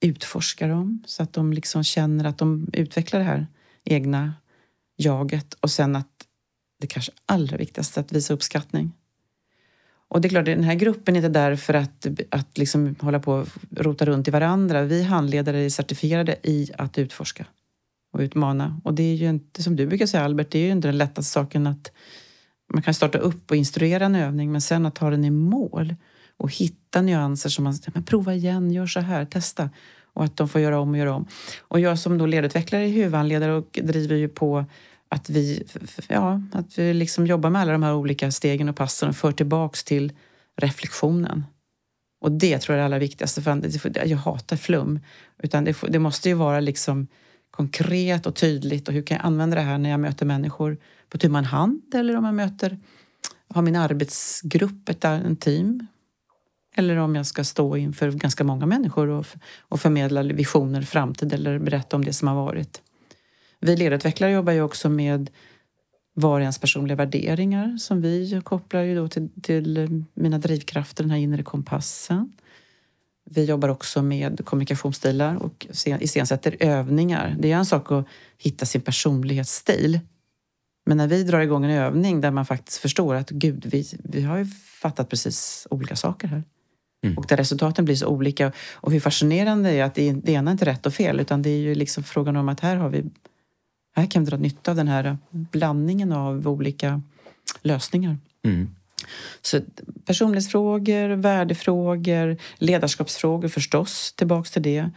utforska 0.00 0.66
dem 0.66 1.02
så 1.06 1.22
att 1.22 1.32
de 1.32 1.52
liksom 1.52 1.84
känner 1.84 2.24
att 2.24 2.38
de 2.38 2.70
utvecklar 2.72 3.20
det 3.20 3.26
här 3.26 3.46
egna 3.84 4.34
jaget 4.96 5.54
och 5.54 5.70
sen 5.70 5.96
att 5.96 6.26
det 6.80 6.86
kanske 6.86 7.12
allra 7.26 7.56
viktigaste, 7.56 8.00
att 8.00 8.12
visa 8.12 8.34
uppskattning. 8.34 8.92
Och 10.08 10.20
det 10.20 10.28
är 10.28 10.30
klart, 10.30 10.44
den 10.44 10.64
här 10.64 10.74
gruppen 10.74 11.16
är 11.16 11.18
inte 11.18 11.28
där 11.28 11.56
för 11.56 11.74
att, 11.74 12.06
att 12.30 12.58
liksom 12.58 12.96
hålla 13.00 13.20
på 13.20 13.32
och 13.32 13.48
rota 13.70 14.04
runt 14.04 14.28
i 14.28 14.30
varandra. 14.30 14.82
Vi 14.82 15.02
handledare 15.02 15.64
är 15.64 15.70
certifierade 15.70 16.36
i 16.42 16.70
att 16.78 16.98
utforska 16.98 17.46
och 18.16 18.22
utmana. 18.22 18.80
Och 18.84 18.94
det 18.94 19.02
är 19.02 19.14
ju 19.14 19.28
inte, 19.28 19.62
som 19.62 19.76
du 19.76 19.86
brukar 19.86 20.06
säga 20.06 20.24
Albert, 20.24 20.50
det 20.50 20.58
är 20.58 20.64
ju 20.64 20.72
inte 20.72 20.88
den 20.88 20.98
lättaste 20.98 21.32
saken 21.32 21.66
att 21.66 21.92
man 22.72 22.82
kan 22.82 22.94
starta 22.94 23.18
upp 23.18 23.50
och 23.50 23.56
instruera 23.56 24.04
en 24.04 24.14
övning 24.14 24.52
men 24.52 24.60
sen 24.60 24.86
att 24.86 24.94
ta 24.94 25.10
den 25.10 25.24
i 25.24 25.30
mål 25.30 25.94
och 26.36 26.52
hitta 26.52 27.02
nyanser 27.02 27.50
som 27.50 27.64
man 27.64 27.74
men 27.94 28.04
prova 28.04 28.34
igen, 28.34 28.70
gör 28.70 28.86
så 28.86 29.00
här, 29.00 29.24
testa. 29.24 29.70
Och 30.14 30.24
att 30.24 30.36
de 30.36 30.48
får 30.48 30.60
göra 30.60 30.80
om 30.80 30.90
och 30.90 30.98
göra 30.98 31.14
om. 31.14 31.26
Och 31.60 31.80
jag 31.80 31.98
som 31.98 32.18
då 32.18 32.26
ledutvecklare 32.26 32.84
är 32.84 32.88
huvudhandledare 32.88 33.52
och 33.52 33.78
driver 33.82 34.16
ju 34.16 34.28
på 34.28 34.64
att 35.08 35.30
vi, 35.30 35.66
ja, 36.08 36.42
att 36.52 36.78
vi 36.78 36.94
liksom 36.94 37.26
jobbar 37.26 37.50
med 37.50 37.62
alla 37.62 37.72
de 37.72 37.82
här 37.82 37.94
olika 37.94 38.30
stegen 38.30 38.68
och 38.68 38.76
passen 38.76 39.08
och 39.08 39.16
för 39.16 39.32
tillbaks 39.32 39.84
till 39.84 40.12
reflektionen. 40.56 41.44
Och 42.20 42.32
det 42.32 42.58
tror 42.58 42.76
jag 42.76 42.78
är 42.78 42.82
det 42.82 42.84
allra 42.86 42.98
viktigaste. 42.98 43.42
För 43.42 44.08
jag 44.08 44.16
hatar 44.16 44.56
flum. 44.56 45.00
Utan 45.42 45.64
det, 45.64 45.76
det 45.88 45.98
måste 45.98 46.28
ju 46.28 46.34
vara 46.34 46.60
liksom 46.60 47.06
konkret 47.56 48.26
och 48.26 48.34
tydligt 48.34 48.88
och 48.88 48.94
hur 48.94 49.02
kan 49.02 49.16
jag 49.16 49.26
använda 49.26 49.56
det 49.56 49.62
här 49.62 49.78
när 49.78 49.90
jag 49.90 50.00
möter 50.00 50.26
människor 50.26 50.76
på 51.08 51.18
tu 51.18 51.28
man 51.28 51.44
hand 51.44 51.94
eller 51.94 52.16
om 52.16 52.24
jag 52.24 52.34
möter, 52.34 52.78
har 53.48 53.62
min 53.62 53.76
arbetsgrupp, 53.76 54.88
ett, 54.88 55.04
en 55.04 55.36
team. 55.36 55.86
Eller 56.74 56.96
om 56.96 57.16
jag 57.16 57.26
ska 57.26 57.44
stå 57.44 57.76
inför 57.76 58.10
ganska 58.10 58.44
många 58.44 58.66
människor 58.66 59.08
och, 59.08 59.26
och 59.60 59.80
förmedla 59.80 60.22
visioner, 60.22 60.82
framtid 60.82 61.32
eller 61.32 61.58
berätta 61.58 61.96
om 61.96 62.04
det 62.04 62.12
som 62.12 62.28
har 62.28 62.34
varit. 62.34 62.82
Vi 63.60 63.76
ledarutvecklare 63.76 64.32
jobbar 64.32 64.52
ju 64.52 64.62
också 64.62 64.88
med 64.88 65.30
Var 66.14 66.40
ens 66.40 66.58
personliga 66.58 66.96
värderingar 66.96 67.76
som 67.76 68.00
vi 68.00 68.40
kopplar 68.44 68.82
ju 68.82 68.94
då 68.94 69.08
till, 69.08 69.28
till 69.42 69.76
eh, 69.76 69.88
mina 70.14 70.38
drivkrafter, 70.38 71.04
den 71.04 71.10
här 71.10 71.18
inre 71.18 71.42
kompassen. 71.42 72.32
Vi 73.30 73.44
jobbar 73.44 73.68
också 73.68 74.02
med 74.02 74.44
kommunikationsstilar 74.44 75.36
och 75.36 75.66
iscensätter 76.00 76.56
övningar. 76.60 77.36
Det 77.38 77.52
är 77.52 77.56
en 77.56 77.66
sak 77.66 77.92
att 77.92 78.06
hitta 78.38 78.66
sin 78.66 78.80
personlighetsstil. 78.80 80.00
Men 80.86 80.96
när 80.96 81.08
vi 81.08 81.24
drar 81.24 81.40
igång 81.40 81.64
en 81.64 81.70
övning 81.70 82.20
där 82.20 82.30
man 82.30 82.46
faktiskt 82.46 82.78
förstår 82.78 83.14
att 83.14 83.30
gud, 83.30 83.66
vi, 83.66 83.86
vi 84.04 84.22
har 84.22 84.38
ju 84.38 84.46
fattat 84.80 85.08
precis 85.08 85.66
olika 85.70 85.96
saker 85.96 86.28
här. 86.28 86.42
Mm. 87.04 87.18
Och 87.18 87.26
där 87.28 87.36
resultaten 87.36 87.84
blir 87.84 87.94
så 87.94 88.06
olika. 88.06 88.52
Och 88.72 88.92
hur 88.92 89.00
fascinerande 89.00 89.70
det 89.70 89.78
är 89.78 89.84
att 89.84 89.94
det, 89.94 90.28
ena 90.28 90.50
är 90.50 90.52
inte 90.52 90.64
rätt 90.64 90.86
och 90.86 90.94
fel 90.94 91.20
utan 91.20 91.42
det 91.42 91.50
är 91.50 91.58
ju 91.58 91.74
liksom 91.74 92.04
frågan 92.04 92.36
om 92.36 92.48
att 92.48 92.60
här 92.60 92.76
har 92.76 92.88
vi 92.88 93.04
här 93.96 94.06
kan 94.06 94.24
vi 94.24 94.30
dra 94.30 94.36
nytta 94.36 94.70
av 94.70 94.76
den 94.76 94.88
här 94.88 95.18
blandningen 95.30 96.12
av 96.12 96.48
olika 96.48 97.02
lösningar. 97.62 98.18
Mm. 98.44 98.75
Så 99.42 99.60
personlighetsfrågor, 100.04 101.08
värdefrågor, 101.08 102.36
ledarskapsfrågor 102.58 103.48
förstås, 103.48 104.12
tillbaks 104.12 104.50
till 104.50 104.62
det. 104.62 104.90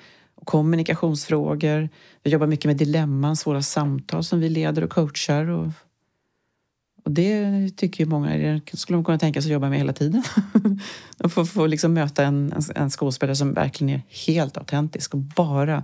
Kommunikationsfrågor. 0.46 1.90
Vi 2.24 2.32
jobbar 2.32 2.48
mycket 2.48 2.66
med 2.66 2.78
dilemman, 2.78 3.36
svåra 3.36 3.62
samtal 3.62 4.24
som 4.24 4.40
vi 4.40 4.50
leder 4.50 4.84
och 4.84 4.90
coachar. 4.90 5.50
Och, 5.50 5.68
och 7.04 7.12
det 7.12 7.70
tycker 7.78 8.04
ju 8.04 8.10
många, 8.10 8.38
det 8.38 8.78
skulle 8.78 8.98
de 8.98 9.06
kunna 9.06 9.20
tänka 9.20 9.42
sig 9.42 9.50
att 9.50 9.54
jobba 9.54 9.70
med 9.70 9.78
hela 9.78 9.94
tiden. 9.94 10.24
Att 11.18 11.34
få, 11.34 11.46
få 11.46 11.66
liksom 11.66 11.94
möta 11.94 12.24
en, 12.24 12.54
en 12.76 12.90
skådespelare 12.90 13.36
som 13.36 13.54
verkligen 13.54 13.96
är 13.96 14.02
helt 14.28 14.58
autentisk 14.58 15.14
och 15.14 15.20
bara 15.20 15.84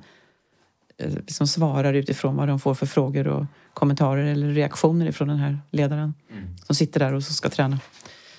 liksom 0.98 1.48
svarar 1.48 1.94
utifrån 1.94 2.36
vad 2.36 2.48
de 2.48 2.60
får 2.60 2.74
för 2.74 2.86
frågor 2.86 3.28
och 3.28 3.46
kommentarer 3.74 4.26
eller 4.26 4.48
reaktioner 4.48 5.06
ifrån 5.06 5.28
den 5.28 5.38
här 5.38 5.60
ledaren 5.72 6.14
mm. 6.32 6.44
som 6.66 6.76
sitter 6.76 7.00
där 7.00 7.14
och 7.14 7.24
ska 7.24 7.50
träna. 7.50 7.80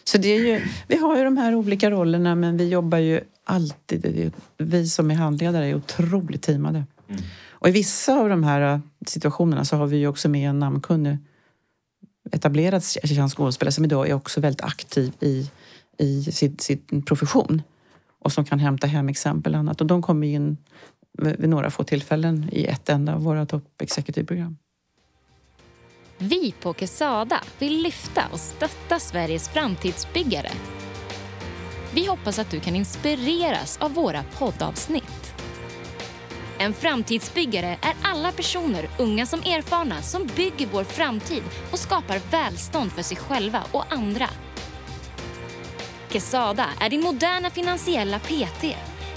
Så 0.05 0.19
det 0.19 0.29
är 0.29 0.47
ju, 0.47 0.67
vi 0.89 0.97
har 0.97 1.17
ju 1.17 1.25
de 1.25 1.37
här 1.37 1.55
olika 1.55 1.91
rollerna 1.91 2.35
men 2.35 2.57
vi 2.57 2.69
jobbar 2.69 2.99
ju 2.99 3.21
alltid, 3.45 4.33
vi 4.59 4.89
som 4.89 5.11
är 5.11 5.15
handledare 5.15 5.67
är 5.67 5.75
otroligt 5.75 6.43
teamade. 6.43 6.85
Mm. 7.09 7.23
Och 7.49 7.69
i 7.69 7.73
vissa 7.73 8.19
av 8.19 8.29
de 8.29 8.45
här 8.45 8.81
situationerna 9.07 9.65
så 9.65 9.77
har 9.77 9.87
vi 9.87 9.97
ju 9.97 10.09
också 10.09 10.29
med 10.29 10.49
en 10.49 10.59
namnkunnig 10.59 11.19
etablerad 12.33 12.83
skådespelare 13.33 13.73
som 13.73 13.85
idag 13.85 14.09
är 14.09 14.15
också 14.15 14.41
väldigt 14.41 14.65
aktiv 14.65 15.13
i, 15.21 15.51
i 15.99 16.23
sin, 16.25 16.59
sin 16.59 17.03
profession 17.07 17.63
och 18.19 18.33
som 18.33 18.45
kan 18.45 18.59
hämta 18.59 18.87
hem 18.87 19.09
exempel 19.09 19.55
och 19.55 19.59
annat. 19.59 19.81
Och 19.81 19.87
de 19.87 20.03
kommer 20.03 20.27
in 20.27 20.57
vid 21.19 21.49
några 21.49 21.71
få 21.71 21.85
tillfällen 21.85 22.49
i 22.53 22.65
ett 22.65 22.89
enda 22.89 23.15
av 23.15 23.23
våra 23.23 23.47
toppexekutivprogram. 23.47 23.79
executive-program. 23.79 24.57
Vi 26.19 26.53
på 26.53 26.73
Quesada 26.73 27.41
vill 27.59 27.83
lyfta 27.83 28.23
och 28.33 28.41
stötta 28.41 28.99
Sveriges 28.99 29.49
framtidsbyggare. 29.49 30.51
Vi 31.95 32.07
hoppas 32.07 32.39
att 32.39 32.51
du 32.51 32.61
kan 32.61 32.77
inspireras 32.77 33.79
av 33.81 33.95
våra 33.95 34.23
poddavsnitt. 34.39 35.35
En 36.59 36.73
framtidsbyggare 36.73 37.67
är 37.67 37.95
alla 38.03 38.33
personer, 38.33 38.89
unga 38.99 39.27
som 39.27 39.41
erfarna, 39.41 40.03
som 40.03 40.31
bygger 40.37 40.69
vår 40.73 40.85
framtid 40.85 41.43
och 41.73 41.79
skapar 41.79 42.21
välstånd 42.31 42.93
för 42.93 43.03
sig 43.03 43.17
själva 43.17 43.63
och 43.73 43.93
andra. 43.93 44.29
Quesada 46.09 46.67
är 46.81 46.91
din 46.91 47.01
moderna 47.01 47.51
finansiella 47.51 48.19
PT. 48.19 48.65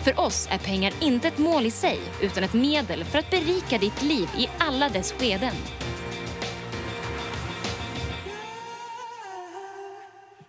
För 0.03 0.19
oss 0.19 0.47
är 0.51 0.57
pengar 0.57 0.93
inte 1.01 1.27
ett 1.27 1.37
mål 1.37 1.65
i 1.65 1.71
sig, 1.71 1.99
utan 2.21 2.43
ett 2.43 2.53
medel 2.53 3.03
för 3.03 3.19
att 3.19 3.29
berika 3.29 3.77
ditt 3.77 4.03
liv 4.03 4.29
i 4.37 4.47
alla 4.57 4.89
dess 4.89 5.11
skeden. 5.11 5.53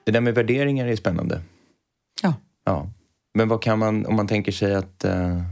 Det 0.05 0.13
där 0.13 0.21
med 0.21 0.35
värderingar 0.35 0.87
är 0.87 0.97
spännande. 0.97 1.43
Ja. 2.23 2.35
ja. 2.65 2.91
Men 3.35 3.49
vad 3.49 3.63
kan 3.63 3.79
man, 3.79 4.07
om 4.07 4.17
man 4.17 4.29
tänker 4.29 4.53
sig 4.53 4.75
att 4.75 5.05
uh, 5.05 5.43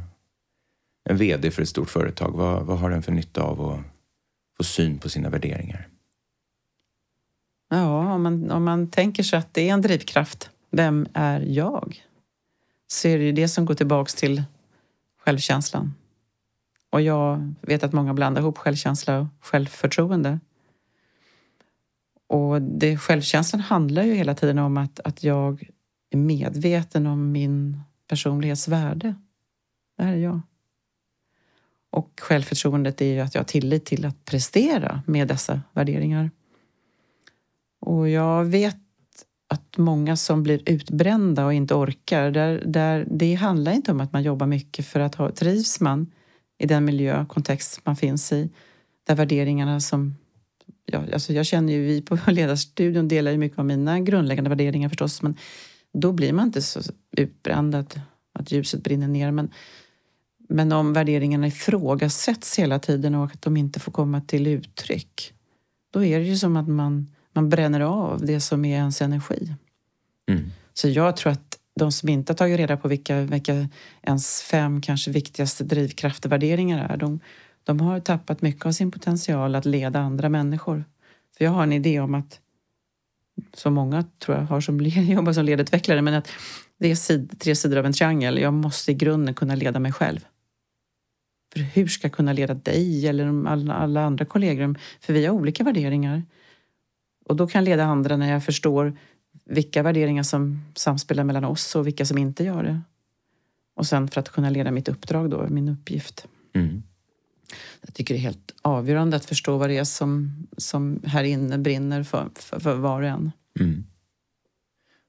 en 1.04 1.16
VD 1.16 1.50
för 1.50 1.62
ett 1.62 1.68
stort 1.68 1.90
företag, 1.90 2.30
vad, 2.30 2.66
vad 2.66 2.78
har 2.78 2.90
den 2.90 3.02
för 3.02 3.12
nytta 3.12 3.42
av 3.42 3.60
att 3.60 3.80
få 4.56 4.64
syn 4.64 4.98
på 4.98 5.08
sina 5.08 5.30
värderingar? 5.30 5.88
Ja, 7.70 8.14
om 8.14 8.22
man, 8.22 8.50
om 8.50 8.64
man 8.64 8.90
tänker 8.90 9.22
sig 9.22 9.38
att 9.38 9.54
det 9.54 9.68
är 9.68 9.72
en 9.72 9.82
drivkraft, 9.82 10.50
vem 10.70 11.06
är 11.14 11.40
jag? 11.40 12.07
Så 12.88 13.08
är 13.08 13.18
det 13.18 13.24
ju 13.24 13.32
det 13.32 13.48
som 13.48 13.64
går 13.64 13.74
tillbaks 13.74 14.14
till 14.14 14.42
självkänslan. 15.18 15.94
Och 16.90 17.02
jag 17.02 17.54
vet 17.60 17.82
att 17.82 17.92
många 17.92 18.14
blandar 18.14 18.42
ihop 18.42 18.58
självkänsla 18.58 19.20
och 19.20 19.26
självförtroende. 19.40 20.40
Och 22.26 22.62
det, 22.62 22.96
självkänslan 22.96 23.60
handlar 23.60 24.02
ju 24.02 24.14
hela 24.14 24.34
tiden 24.34 24.58
om 24.58 24.76
att, 24.76 25.00
att 25.00 25.24
jag 25.24 25.70
är 26.10 26.18
medveten 26.18 27.06
om 27.06 27.32
min 27.32 27.80
personlighets 28.08 28.68
värde. 28.68 29.14
Det 29.96 30.02
här 30.02 30.12
är 30.12 30.16
jag. 30.16 30.40
Och 31.90 32.20
självförtroendet 32.20 33.00
är 33.00 33.14
ju 33.14 33.20
att 33.20 33.34
jag 33.34 33.40
har 33.40 33.46
tillit 33.46 33.84
till 33.84 34.04
att 34.04 34.24
prestera 34.24 35.02
med 35.06 35.28
dessa 35.28 35.62
värderingar. 35.72 36.30
Och 37.80 38.08
jag 38.08 38.44
vet 38.44 38.76
att 39.48 39.76
många 39.76 40.16
som 40.16 40.42
blir 40.42 40.62
utbrända 40.66 41.44
och 41.44 41.54
inte 41.54 41.74
orkar, 41.74 42.30
där, 42.30 42.62
där, 42.66 43.06
det 43.10 43.34
handlar 43.34 43.72
inte 43.72 43.92
om 43.92 44.00
att 44.00 44.12
man 44.12 44.22
jobbar 44.22 44.46
mycket 44.46 44.86
för 44.86 45.00
att 45.00 45.14
ha, 45.14 45.30
trivs 45.30 45.80
man 45.80 46.12
i 46.58 46.66
den 46.66 46.84
miljö, 46.84 47.26
kontext 47.26 47.80
man 47.84 47.96
finns 47.96 48.32
i, 48.32 48.50
där 49.06 49.14
värderingarna 49.14 49.80
som 49.80 50.14
ja, 50.86 51.02
alltså 51.12 51.32
jag 51.32 51.46
känner 51.46 51.72
ju, 51.72 51.86
vi 51.86 52.02
på 52.02 52.18
Ledarstudion 52.30 53.08
delar 53.08 53.30
ju 53.30 53.38
mycket 53.38 53.58
av 53.58 53.66
mina 53.66 54.00
grundläggande 54.00 54.50
värderingar 54.50 54.88
förstås, 54.88 55.22
men 55.22 55.36
då 55.92 56.12
blir 56.12 56.32
man 56.32 56.46
inte 56.46 56.62
så 56.62 56.80
utbränd 57.16 57.74
att, 57.74 57.98
att 58.32 58.52
ljuset 58.52 58.82
brinner 58.82 59.08
ner. 59.08 59.30
Men, 59.30 59.50
men 60.48 60.72
om 60.72 60.92
värderingarna 60.92 61.46
ifrågasätts 61.46 62.58
hela 62.58 62.78
tiden 62.78 63.14
och 63.14 63.24
att 63.24 63.42
de 63.42 63.56
inte 63.56 63.80
får 63.80 63.92
komma 63.92 64.20
till 64.20 64.46
uttryck, 64.46 65.32
då 65.92 66.04
är 66.04 66.18
det 66.18 66.24
ju 66.24 66.36
som 66.36 66.56
att 66.56 66.68
man, 66.68 67.14
man 67.38 67.48
bränner 67.48 67.80
av 67.80 68.26
det 68.26 68.40
som 68.40 68.64
är 68.64 68.76
ens 68.76 69.02
energi. 69.02 69.54
Mm. 70.28 70.50
Så 70.74 70.88
jag 70.88 71.16
tror 71.16 71.32
att 71.32 71.58
de 71.74 71.92
som 71.92 72.08
inte 72.08 72.32
har 72.32 72.36
tagit 72.36 72.58
reda 72.58 72.76
på 72.76 72.88
vilka, 72.88 73.20
vilka 73.20 73.68
ens 74.02 74.42
fem 74.42 74.80
kanske 74.80 75.10
viktigaste 75.10 75.64
drivkrafter, 75.64 76.28
värderingar 76.28 76.88
är, 76.88 76.96
de, 76.96 77.20
de 77.64 77.80
har 77.80 78.00
tappat 78.00 78.42
mycket 78.42 78.66
av 78.66 78.72
sin 78.72 78.90
potential 78.90 79.54
att 79.54 79.64
leda 79.64 80.00
andra 80.00 80.28
människor. 80.28 80.84
För 81.36 81.44
jag 81.44 81.52
har 81.52 81.62
en 81.62 81.72
idé 81.72 82.00
om 82.00 82.14
att, 82.14 82.40
som 83.54 83.74
många 83.74 84.04
tror 84.18 84.36
jag 84.36 84.44
har 84.44 84.60
som 84.60 84.80
jobbar 84.86 85.32
som 85.32 85.44
ledutvecklare, 85.44 86.02
men 86.02 86.14
att 86.14 86.28
det 86.78 86.90
är 86.90 86.96
sid, 86.96 87.40
tre 87.40 87.54
sidor 87.54 87.78
av 87.78 87.86
en 87.86 87.92
triangel. 87.92 88.38
Jag 88.38 88.54
måste 88.54 88.92
i 88.92 88.94
grunden 88.94 89.34
kunna 89.34 89.54
leda 89.54 89.78
mig 89.78 89.92
själv. 89.92 90.20
För 91.52 91.60
hur 91.60 91.86
ska 91.86 92.04
jag 92.04 92.12
kunna 92.12 92.32
leda 92.32 92.54
dig 92.54 93.08
eller 93.08 93.46
alla, 93.48 93.74
alla 93.74 94.04
andra 94.04 94.24
kollegor? 94.24 94.78
För 95.00 95.12
vi 95.12 95.26
har 95.26 95.34
olika 95.34 95.64
värderingar. 95.64 96.22
Och 97.28 97.36
då 97.36 97.46
kan 97.46 97.58
jag 97.58 97.64
leda 97.64 97.84
andra 97.84 98.16
när 98.16 98.32
jag 98.32 98.44
förstår 98.44 98.96
vilka 99.44 99.82
värderingar 99.82 100.22
som 100.22 100.64
samspelar 100.74 101.24
mellan 101.24 101.44
oss 101.44 101.76
och 101.76 101.86
vilka 101.86 102.04
som 102.04 102.18
inte 102.18 102.44
gör 102.44 102.62
det. 102.62 102.80
Och 103.74 103.86
sen 103.86 104.08
för 104.08 104.20
att 104.20 104.28
kunna 104.28 104.50
leda 104.50 104.70
mitt 104.70 104.88
uppdrag 104.88 105.30
då, 105.30 105.46
min 105.48 105.68
uppgift. 105.68 106.26
Mm. 106.54 106.82
Jag 107.80 107.94
tycker 107.94 108.14
det 108.14 108.20
är 108.20 108.22
helt 108.22 108.54
avgörande 108.62 109.16
att 109.16 109.24
förstå 109.24 109.56
vad 109.56 109.68
det 109.68 109.78
är 109.78 109.84
som, 109.84 110.32
som 110.56 111.02
här 111.04 111.24
inne 111.24 111.58
brinner 111.58 112.02
för, 112.02 112.30
för, 112.34 112.60
för 112.60 112.74
var 112.74 113.02
och 113.02 113.08
en. 113.08 113.32
Mm. 113.60 113.84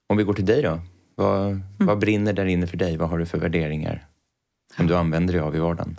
Om 0.08 0.18
vi 0.18 0.24
går 0.24 0.34
till 0.34 0.46
dig 0.46 0.62
då. 0.62 0.80
Vad, 1.16 1.48
mm. 1.48 1.64
vad 1.78 2.00
brinner 2.00 2.34
där 2.34 2.46
inne 2.46 2.68
för 2.68 2.78
dig? 2.78 2.98
Vad 2.98 3.10
har 3.10 3.18
du 3.18 3.26
för 3.26 3.38
värderingar 3.38 4.08
som 4.76 4.88
du 4.88 4.96
använder 4.96 5.34
dig 5.34 5.42
av 5.42 5.56
i 5.56 5.60
vardagen? 5.60 5.98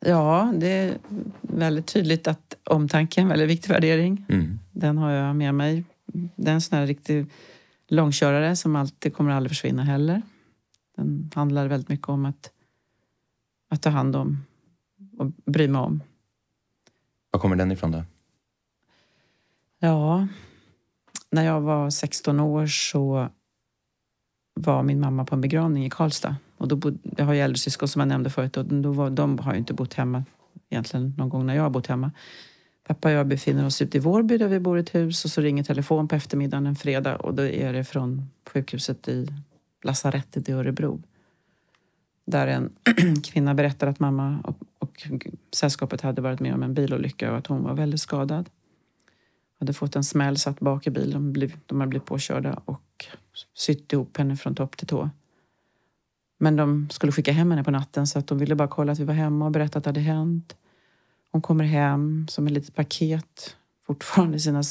Ja, 0.00 0.52
det 0.56 0.66
är 0.66 0.98
väldigt 1.40 1.86
tydligt 1.86 2.28
att 2.28 2.56
omtanke 2.64 3.20
är 3.20 3.22
en 3.22 3.28
väldigt 3.28 3.48
viktig 3.48 3.70
värdering. 3.70 4.24
Mm. 4.28 4.58
Den 4.72 4.98
har 4.98 5.10
jag 5.10 5.36
med 5.36 5.54
mig. 5.54 5.84
Det 6.36 6.50
är 6.50 6.54
en 6.54 6.60
sån 6.60 6.78
här 6.78 6.86
riktig 6.86 7.26
långkörare 7.88 8.56
som 8.56 8.76
alltid 8.76 9.14
kommer 9.14 9.30
aldrig 9.30 9.50
försvinna 9.50 9.84
heller. 9.84 10.22
Den 10.96 11.30
handlar 11.34 11.66
väldigt 11.66 11.88
mycket 11.88 12.08
om 12.08 12.24
att, 12.24 12.50
att 13.70 13.82
ta 13.82 13.90
hand 13.90 14.16
om 14.16 14.44
och 15.18 15.26
bry 15.26 15.68
mig 15.68 15.80
om. 15.80 16.02
Var 17.30 17.40
kommer 17.40 17.56
den 17.56 17.72
ifrån 17.72 17.90
då? 17.90 18.04
Ja, 19.78 20.28
när 21.30 21.44
jag 21.44 21.60
var 21.60 21.90
16 21.90 22.40
år 22.40 22.66
så 22.66 23.28
var 24.54 24.82
min 24.82 25.00
mamma 25.00 25.24
på 25.24 25.34
en 25.34 25.40
begravning 25.40 25.86
i 25.86 25.90
Karlstad. 25.90 26.36
Och 26.56 26.68
då 26.68 26.76
bodde, 26.76 26.98
jag 27.16 27.24
har 27.24 27.34
ju 27.34 27.40
äldre 27.40 27.58
syskon 27.58 27.88
som 27.88 28.00
jag 28.00 28.08
nämnde 28.08 28.30
förut 28.30 28.56
och 28.56 28.64
då 28.64 28.92
var, 28.92 29.10
de 29.10 29.38
har 29.38 29.52
ju 29.52 29.58
inte 29.58 29.74
bott 29.74 29.94
hemma 29.94 30.24
egentligen 30.70 31.14
någon 31.16 31.28
gång 31.28 31.46
när 31.46 31.54
jag 31.54 31.62
har 31.62 31.70
bott 31.70 31.86
hemma. 31.86 32.10
Pappa 32.86 33.08
och 33.08 33.14
jag 33.14 33.26
befinner 33.26 33.66
oss 33.66 33.82
ute 33.82 33.96
i 33.96 34.00
Vårby 34.00 34.38
där 34.38 34.48
vi 34.48 34.60
bor 34.60 34.78
i 34.78 34.80
ett 34.80 34.94
hus 34.94 35.24
och 35.24 35.30
så 35.30 35.40
ringer 35.40 35.64
telefon 35.64 36.08
på 36.08 36.14
eftermiddagen 36.14 36.66
en 36.66 36.76
fredag 36.76 37.16
och 37.16 37.34
då 37.34 37.42
är 37.42 37.72
det 37.72 37.84
från 37.84 38.30
sjukhuset 38.52 39.08
i 39.08 39.28
lasarettet 39.82 40.48
i 40.48 40.52
Örebro. 40.52 41.02
Där 42.26 42.46
en 42.46 42.72
kvinna 43.24 43.54
berättar 43.54 43.86
att 43.86 44.00
mamma 44.00 44.38
och, 44.44 44.56
och 44.78 45.06
sällskapet 45.52 46.00
hade 46.00 46.22
varit 46.22 46.40
med 46.40 46.54
om 46.54 46.62
en 46.62 46.74
bilolycka 46.74 47.30
och 47.30 47.38
att 47.38 47.46
hon 47.46 47.62
var 47.62 47.74
väldigt 47.74 48.00
skadad. 48.00 48.50
hade 49.60 49.72
fått 49.72 49.96
en 49.96 50.04
smäll, 50.04 50.38
satt 50.38 50.60
bak 50.60 50.86
i 50.86 50.90
bilen. 50.90 51.32
De, 51.32 51.50
de 51.66 51.80
hade 51.80 51.90
blivit 51.90 52.06
påkörda 52.06 52.60
och 52.64 53.06
sytt 53.54 53.92
ihop 53.92 54.16
henne 54.16 54.36
från 54.36 54.54
topp 54.54 54.76
till 54.76 54.86
tå. 54.86 55.10
Men 56.38 56.56
de 56.56 56.88
skulle 56.90 57.12
skicka 57.12 57.32
hem 57.32 57.50
henne 57.50 57.64
på 57.64 57.70
natten 57.70 58.06
så 58.06 58.18
att 58.18 58.26
de 58.26 58.38
ville 58.38 58.54
bara 58.54 58.68
kolla 58.68 58.92
att 58.92 58.98
vi 58.98 59.04
var 59.04 59.14
hemma 59.14 59.44
och 59.44 59.50
berätta 59.50 59.78
att 59.78 59.84
det 59.84 59.90
hade 59.90 60.00
hänt. 60.00 60.56
Hon 61.32 61.42
kommer 61.42 61.64
hem 61.64 62.26
som 62.28 62.46
ett 62.46 62.52
litet 62.52 62.74
paket, 62.74 63.56
fortfarande 63.86 64.36
i 64.36 64.40
sina 64.40 64.62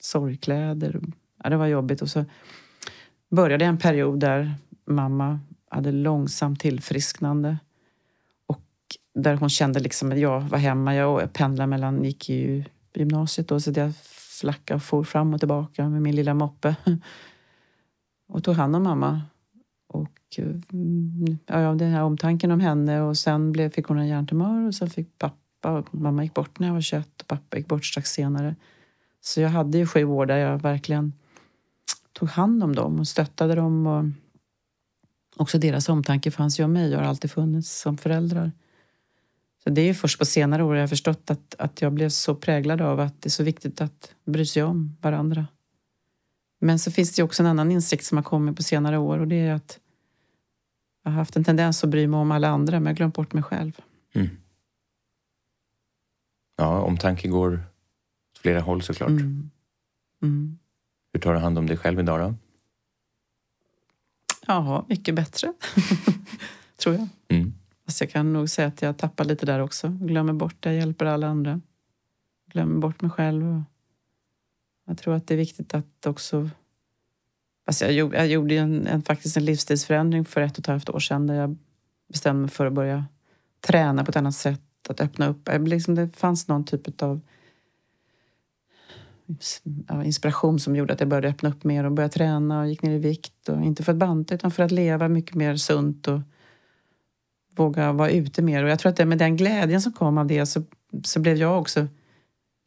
sorgkläder. 0.00 1.00
Ja, 1.42 1.50
det 1.50 1.56
var 1.56 1.66
jobbigt. 1.66 2.02
Och 2.02 2.10
så 2.10 2.24
började 3.30 3.64
en 3.64 3.78
period 3.78 4.20
där 4.20 4.54
mamma 4.84 5.40
hade 5.70 5.92
långsamt 5.92 6.60
tillfrisknande. 6.60 7.58
Och 8.46 8.64
där 9.14 9.34
hon 9.34 9.50
kände 9.50 9.80
liksom 9.80 10.12
att 10.12 10.18
jag 10.18 10.40
var 10.40 10.58
hemma. 10.58 10.94
Jag 10.94 11.32
pendlade 11.32 11.66
mellan, 11.66 12.04
gick 12.04 12.30
i 12.30 12.64
gymnasiet 12.94 13.48
då, 13.48 13.60
så 13.60 13.72
jag 13.76 13.96
flackade 14.40 14.76
och 14.76 14.82
for 14.82 15.04
fram 15.04 15.34
och 15.34 15.40
tillbaka 15.40 15.88
med 15.88 16.02
min 16.02 16.16
lilla 16.16 16.34
moppe. 16.34 16.76
Och 18.28 18.44
tog 18.44 18.54
hand 18.54 18.76
om 18.76 18.82
mamma. 18.82 19.22
Och 19.92 20.38
eh, 20.38 20.46
ja, 21.46 21.74
den 21.74 21.90
här 21.90 22.02
omtanken 22.02 22.50
om 22.50 22.60
henne 22.60 23.00
och 23.00 23.16
sen 23.18 23.52
blev, 23.52 23.70
fick 23.70 23.86
hon 23.86 23.98
en 23.98 24.08
hjärntumör 24.08 24.66
och 24.66 24.74
sen 24.74 24.90
fick 24.90 25.18
pappa, 25.18 25.84
mamma 25.90 26.22
gick 26.22 26.34
bort 26.34 26.58
när 26.58 26.66
jag 26.66 26.74
var 26.74 26.80
21 26.80 27.08
och 27.20 27.26
pappa 27.26 27.56
gick 27.56 27.68
bort 27.68 27.84
strax 27.84 28.10
senare. 28.10 28.56
Så 29.20 29.40
jag 29.40 29.48
hade 29.48 29.78
ju 29.78 29.86
sju 29.86 30.04
år 30.04 30.26
där 30.26 30.36
jag 30.36 30.62
verkligen 30.62 31.12
tog 32.12 32.28
hand 32.28 32.62
om 32.62 32.74
dem 32.74 33.00
och 33.00 33.08
stöttade 33.08 33.54
dem. 33.54 33.86
Och 33.86 34.04
också 35.36 35.58
deras 35.58 35.88
omtanke 35.88 36.30
fanns 36.30 36.60
ju 36.60 36.64
om 36.64 36.72
mig 36.72 36.94
och 36.94 37.00
har 37.00 37.08
alltid 37.08 37.30
funnits 37.30 37.80
som 37.80 37.98
föräldrar. 37.98 38.52
Så 39.64 39.70
det 39.70 39.80
är 39.80 39.94
först 39.94 40.18
på 40.18 40.24
senare 40.24 40.64
år 40.64 40.76
jag 40.76 40.82
har 40.82 40.88
förstått 40.88 41.30
att, 41.30 41.54
att 41.58 41.82
jag 41.82 41.92
blev 41.92 42.08
så 42.08 42.34
präglad 42.34 42.80
av 42.80 43.00
att 43.00 43.22
det 43.22 43.28
är 43.28 43.30
så 43.30 43.44
viktigt 43.44 43.80
att 43.80 44.14
bry 44.24 44.46
sig 44.46 44.62
om 44.62 44.96
varandra. 45.00 45.46
Men 46.60 46.78
så 46.78 46.90
finns 46.90 47.16
det 47.16 47.22
också 47.22 47.42
en 47.42 47.46
annan 47.46 47.72
insikt 47.72 48.04
som 48.04 48.18
har 48.18 48.22
kommit 48.22 48.56
på 48.56 48.62
senare 48.62 48.98
år 48.98 49.18
och 49.18 49.28
det 49.28 49.40
är 49.40 49.54
att 49.54 49.80
jag 51.04 51.10
har 51.10 51.18
haft 51.18 51.36
en 51.36 51.44
tendens 51.44 51.84
att 51.84 51.90
bry 51.90 52.06
mig 52.06 52.20
om 52.20 52.30
alla 52.30 52.48
andra 52.48 52.80
men 52.80 52.86
jag 52.86 52.92
har 52.92 52.96
glömt 52.96 53.14
bort 53.14 53.32
mig 53.32 53.42
själv. 53.42 53.80
Mm. 54.12 54.28
Ja, 56.56 56.80
omtanke 56.80 57.28
går 57.28 57.54
åt 58.32 58.38
flera 58.38 58.60
håll 58.60 58.82
såklart. 58.82 59.10
Mm. 59.10 59.50
Mm. 60.22 60.58
Hur 61.12 61.20
tar 61.20 61.34
du 61.34 61.40
hand 61.40 61.58
om 61.58 61.66
dig 61.66 61.76
själv 61.76 62.00
idag 62.00 62.20
då? 62.20 62.34
Ja, 64.46 64.84
mycket 64.88 65.14
bättre. 65.14 65.52
Tror 66.76 66.94
jag. 66.94 67.08
Mm. 67.28 67.54
Fast 67.84 68.00
jag 68.00 68.10
kan 68.10 68.32
nog 68.32 68.50
säga 68.50 68.68
att 68.68 68.82
jag 68.82 68.98
tappar 68.98 69.24
lite 69.24 69.46
där 69.46 69.60
också. 69.60 69.88
Glömmer 69.88 70.32
bort 70.32 70.56
det, 70.60 70.74
hjälper 70.74 71.06
alla 71.06 71.26
andra. 71.26 71.60
Glömmer 72.52 72.80
bort 72.80 73.02
mig 73.02 73.10
själv. 73.10 73.62
Jag 74.90 74.98
tror 74.98 75.14
att 75.14 75.26
det 75.26 75.34
är 75.34 75.38
viktigt 75.38 75.74
att 75.74 76.06
också... 76.06 76.50
Alltså 77.64 77.84
jag, 77.84 77.94
gjorde, 77.94 78.16
jag 78.16 78.26
gjorde 78.26 78.54
en, 78.54 78.86
en, 78.86 79.02
faktiskt 79.02 79.36
en 79.36 79.44
livsstilsförändring 79.44 80.24
för 80.24 80.40
ett 80.40 80.52
och 80.52 80.58
ett 80.58 80.66
halvt 80.66 80.88
år 80.88 80.98
sedan 80.98 81.26
där 81.26 81.34
jag 81.34 81.56
bestämde 82.08 82.40
mig 82.40 82.50
för 82.50 82.66
att 82.66 82.72
börja 82.72 83.04
träna 83.60 84.04
på 84.04 84.10
ett 84.10 84.16
annat 84.16 84.34
sätt. 84.34 84.60
Att 84.88 85.00
öppna 85.00 85.28
upp. 85.28 85.48
Liksom 85.66 85.94
det 85.94 86.08
fanns 86.16 86.48
någon 86.48 86.64
typ 86.64 87.02
av 87.02 87.20
inspiration 90.04 90.60
som 90.60 90.76
gjorde 90.76 90.92
att 90.92 91.00
jag 91.00 91.08
började 91.08 91.28
öppna 91.28 91.48
upp 91.48 91.64
mer 91.64 91.84
och 91.84 91.92
börja 91.92 92.08
träna 92.08 92.60
och 92.60 92.68
gick 92.68 92.82
ner 92.82 92.94
i 92.94 92.98
vikt. 92.98 93.48
Och 93.48 93.62
inte 93.62 93.82
för 93.82 93.92
att 93.92 93.98
banta 93.98 94.34
utan 94.34 94.50
för 94.50 94.62
att 94.62 94.70
leva 94.70 95.08
mycket 95.08 95.34
mer 95.34 95.56
sunt 95.56 96.08
och 96.08 96.20
våga 97.56 97.92
vara 97.92 98.10
ute 98.10 98.42
mer. 98.42 98.64
Och 98.64 98.70
jag 98.70 98.78
tror 98.78 98.90
att 98.90 98.96
det 98.96 99.04
med 99.04 99.18
den 99.18 99.36
glädjen 99.36 99.82
som 99.82 99.92
kom 99.92 100.18
av 100.18 100.26
det 100.26 100.46
så, 100.46 100.62
så 101.04 101.20
blev 101.20 101.36
jag 101.36 101.60
också 101.60 101.86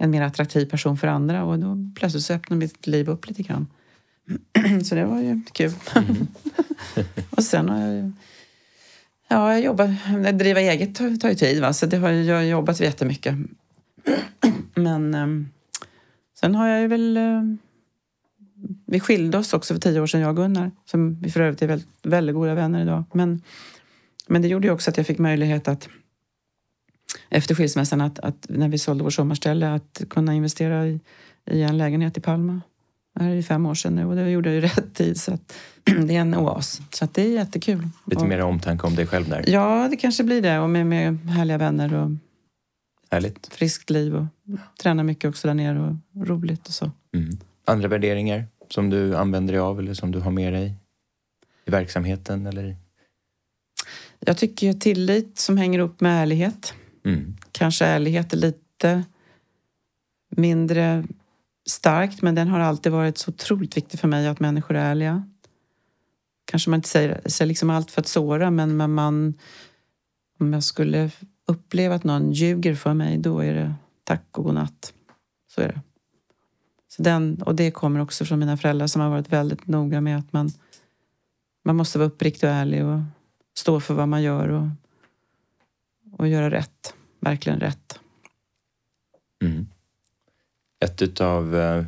en 0.03 0.11
mer 0.11 0.21
attraktiv 0.21 0.65
person 0.65 0.97
för 0.97 1.07
andra 1.07 1.43
och 1.43 1.59
då 1.59 1.77
plötsligt 1.95 2.23
så 2.23 2.33
öppnade 2.33 2.59
mitt 2.59 2.87
liv 2.87 3.09
upp 3.09 3.27
lite 3.27 3.43
grann. 3.43 3.67
så 4.83 4.95
det 4.95 5.05
var 5.05 5.21
ju 5.21 5.41
kul. 5.53 5.71
Mm. 5.95 6.27
och 7.29 7.43
sen 7.43 7.69
har 7.69 7.79
jag 7.79 8.11
Ja, 9.27 9.51
jag 9.51 9.61
jobbar, 9.61 10.31
driva 10.31 10.59
eget 10.59 10.95
tar, 10.95 11.17
tar 11.17 11.29
ju 11.29 11.35
tid 11.35 11.61
va? 11.61 11.73
så 11.73 11.85
det 11.85 11.97
har 11.97 12.09
jag 12.11 12.47
jobbat 12.47 12.79
jättemycket. 12.79 13.35
Men 14.75 15.13
ehm, 15.13 15.47
Sen 16.43 16.55
har 16.55 16.67
jag 16.67 16.81
ju 16.81 16.87
väl... 16.87 17.17
Eh, 17.17 17.43
vi 18.85 18.99
skilde 18.99 19.37
oss 19.37 19.53
också 19.53 19.73
för 19.73 19.81
tio 19.81 20.01
år 20.01 20.07
sedan, 20.07 20.21
jag 20.21 20.29
och 20.29 20.35
Gunnar, 20.35 20.71
som 20.85 21.19
vi 21.21 21.31
för 21.31 21.39
övrigt 21.39 21.61
är 21.61 21.67
väldigt, 21.67 21.89
väldigt 22.03 22.35
goda 22.35 22.55
vänner 22.55 22.81
idag. 22.81 23.03
Men, 23.13 23.41
men 24.27 24.41
det 24.41 24.47
gjorde 24.47 24.67
ju 24.67 24.73
också 24.73 24.89
att 24.89 24.97
jag 24.97 25.07
fick 25.07 25.17
möjlighet 25.17 25.67
att 25.67 25.89
efter 27.29 27.55
skilsmässan, 27.55 28.01
att, 28.01 28.19
att 28.19 28.45
när 28.49 28.69
vi 28.69 28.77
sålde 28.77 29.03
vårt 29.03 29.13
sommarställe, 29.13 29.73
att 29.73 30.01
kunna 30.09 30.33
investera 30.33 30.87
i, 30.87 30.99
i 31.51 31.61
en 31.61 31.77
lägenhet 31.77 32.17
i 32.17 32.21
Palma. 32.21 32.61
Det 33.15 33.23
här 33.23 33.31
är 33.31 33.35
ju 33.35 33.43
fem 33.43 33.65
år 33.65 33.75
sedan 33.75 33.95
nu 33.95 34.05
och 34.05 34.15
det 34.15 34.29
gjorde 34.29 34.49
jag 34.53 34.57
i 34.57 34.61
rätt 34.61 34.93
tid. 34.93 35.21
Så 35.21 35.33
att, 35.33 35.55
det 35.83 36.15
är 36.15 36.21
en 36.21 36.35
oas. 36.35 36.81
Så 36.89 37.05
att 37.05 37.13
det 37.13 37.21
är 37.21 37.33
jättekul. 37.33 37.87
Lite 38.05 38.25
mer 38.25 38.41
omtanke 38.41 38.87
om 38.87 38.95
dig 38.95 39.07
själv 39.07 39.29
där? 39.29 39.43
Ja, 39.47 39.87
det 39.89 39.95
kanske 39.95 40.23
blir 40.23 40.41
det. 40.41 40.59
Och 40.59 40.69
med, 40.69 40.85
med 40.85 41.17
härliga 41.19 41.57
vänner 41.57 41.93
och 41.93 42.11
Härligt. 43.13 43.47
Friskt 43.47 43.89
liv 43.89 44.15
och 44.15 44.25
tränar 44.81 45.03
mycket 45.03 45.29
också 45.29 45.47
där 45.47 45.55
nere 45.55 45.79
och 45.79 46.27
roligt 46.27 46.67
och 46.67 46.73
så. 46.73 46.91
Mm. 47.15 47.37
Andra 47.65 47.87
värderingar 47.87 48.45
som 48.69 48.89
du 48.89 49.15
använder 49.15 49.53
dig 49.53 49.59
av 49.59 49.79
eller 49.79 49.93
som 49.93 50.11
du 50.11 50.19
har 50.19 50.31
med 50.31 50.53
dig 50.53 50.75
i 51.65 51.71
verksamheten? 51.71 52.47
Eller? 52.47 52.75
Jag 54.19 54.37
tycker 54.37 54.73
tillit 54.73 55.39
som 55.39 55.57
hänger 55.57 55.79
upp 55.79 56.01
med 56.01 56.21
ärlighet. 56.21 56.73
Mm. 57.05 57.37
Kanske 57.51 57.85
ärlighet 57.85 58.33
är 58.33 58.37
lite 58.37 59.03
mindre 60.29 61.03
starkt 61.65 62.21
men 62.21 62.35
den 62.35 62.47
har 62.47 62.59
alltid 62.59 62.91
varit 62.91 63.17
så 63.17 63.31
otroligt 63.31 63.77
viktig 63.77 63.99
för 63.99 64.07
mig 64.07 64.27
att 64.27 64.39
människor 64.39 64.75
är 64.75 64.91
ärliga. 64.91 65.27
Kanske 66.45 66.69
man 66.69 66.77
inte 66.77 66.89
säger, 66.89 67.21
säger 67.25 67.47
liksom 67.47 67.69
allt 67.69 67.91
för 67.91 68.01
att 68.01 68.07
såra 68.07 68.51
men, 68.51 68.77
men 68.77 68.93
man, 68.93 69.33
om 70.39 70.53
jag 70.53 70.63
skulle 70.63 71.11
uppleva 71.47 71.95
att 71.95 72.03
någon 72.03 72.31
ljuger 72.31 72.75
för 72.75 72.93
mig, 72.93 73.17
då 73.17 73.39
är 73.39 73.53
det 73.53 73.73
tack 74.03 74.37
och 74.37 74.43
godnatt. 74.43 74.93
Så 75.55 75.61
är 75.61 75.67
det. 75.67 75.81
Så 76.87 77.03
den, 77.03 77.41
och 77.41 77.55
det 77.55 77.71
kommer 77.71 77.99
också 77.99 78.25
från 78.25 78.39
mina 78.39 78.57
föräldrar 78.57 78.87
som 78.87 79.01
har 79.01 79.09
varit 79.09 79.29
väldigt 79.29 79.67
noga 79.67 80.01
med 80.01 80.17
att 80.17 80.33
man, 80.33 80.49
man 81.65 81.75
måste 81.75 81.97
vara 81.97 82.07
uppriktig 82.07 82.49
och 82.49 82.55
ärlig 82.55 82.85
och 82.85 82.99
stå 83.57 83.79
för 83.79 83.93
vad 83.93 84.09
man 84.09 84.21
gör 84.21 84.49
och, 84.49 84.67
och 86.17 86.27
göra 86.27 86.51
rätt. 86.51 86.93
Verkligen 87.19 87.59
rätt. 87.59 87.99
Mm. 89.43 89.67
Ett 90.79 91.21
av 91.21 91.55
eh, 91.55 91.85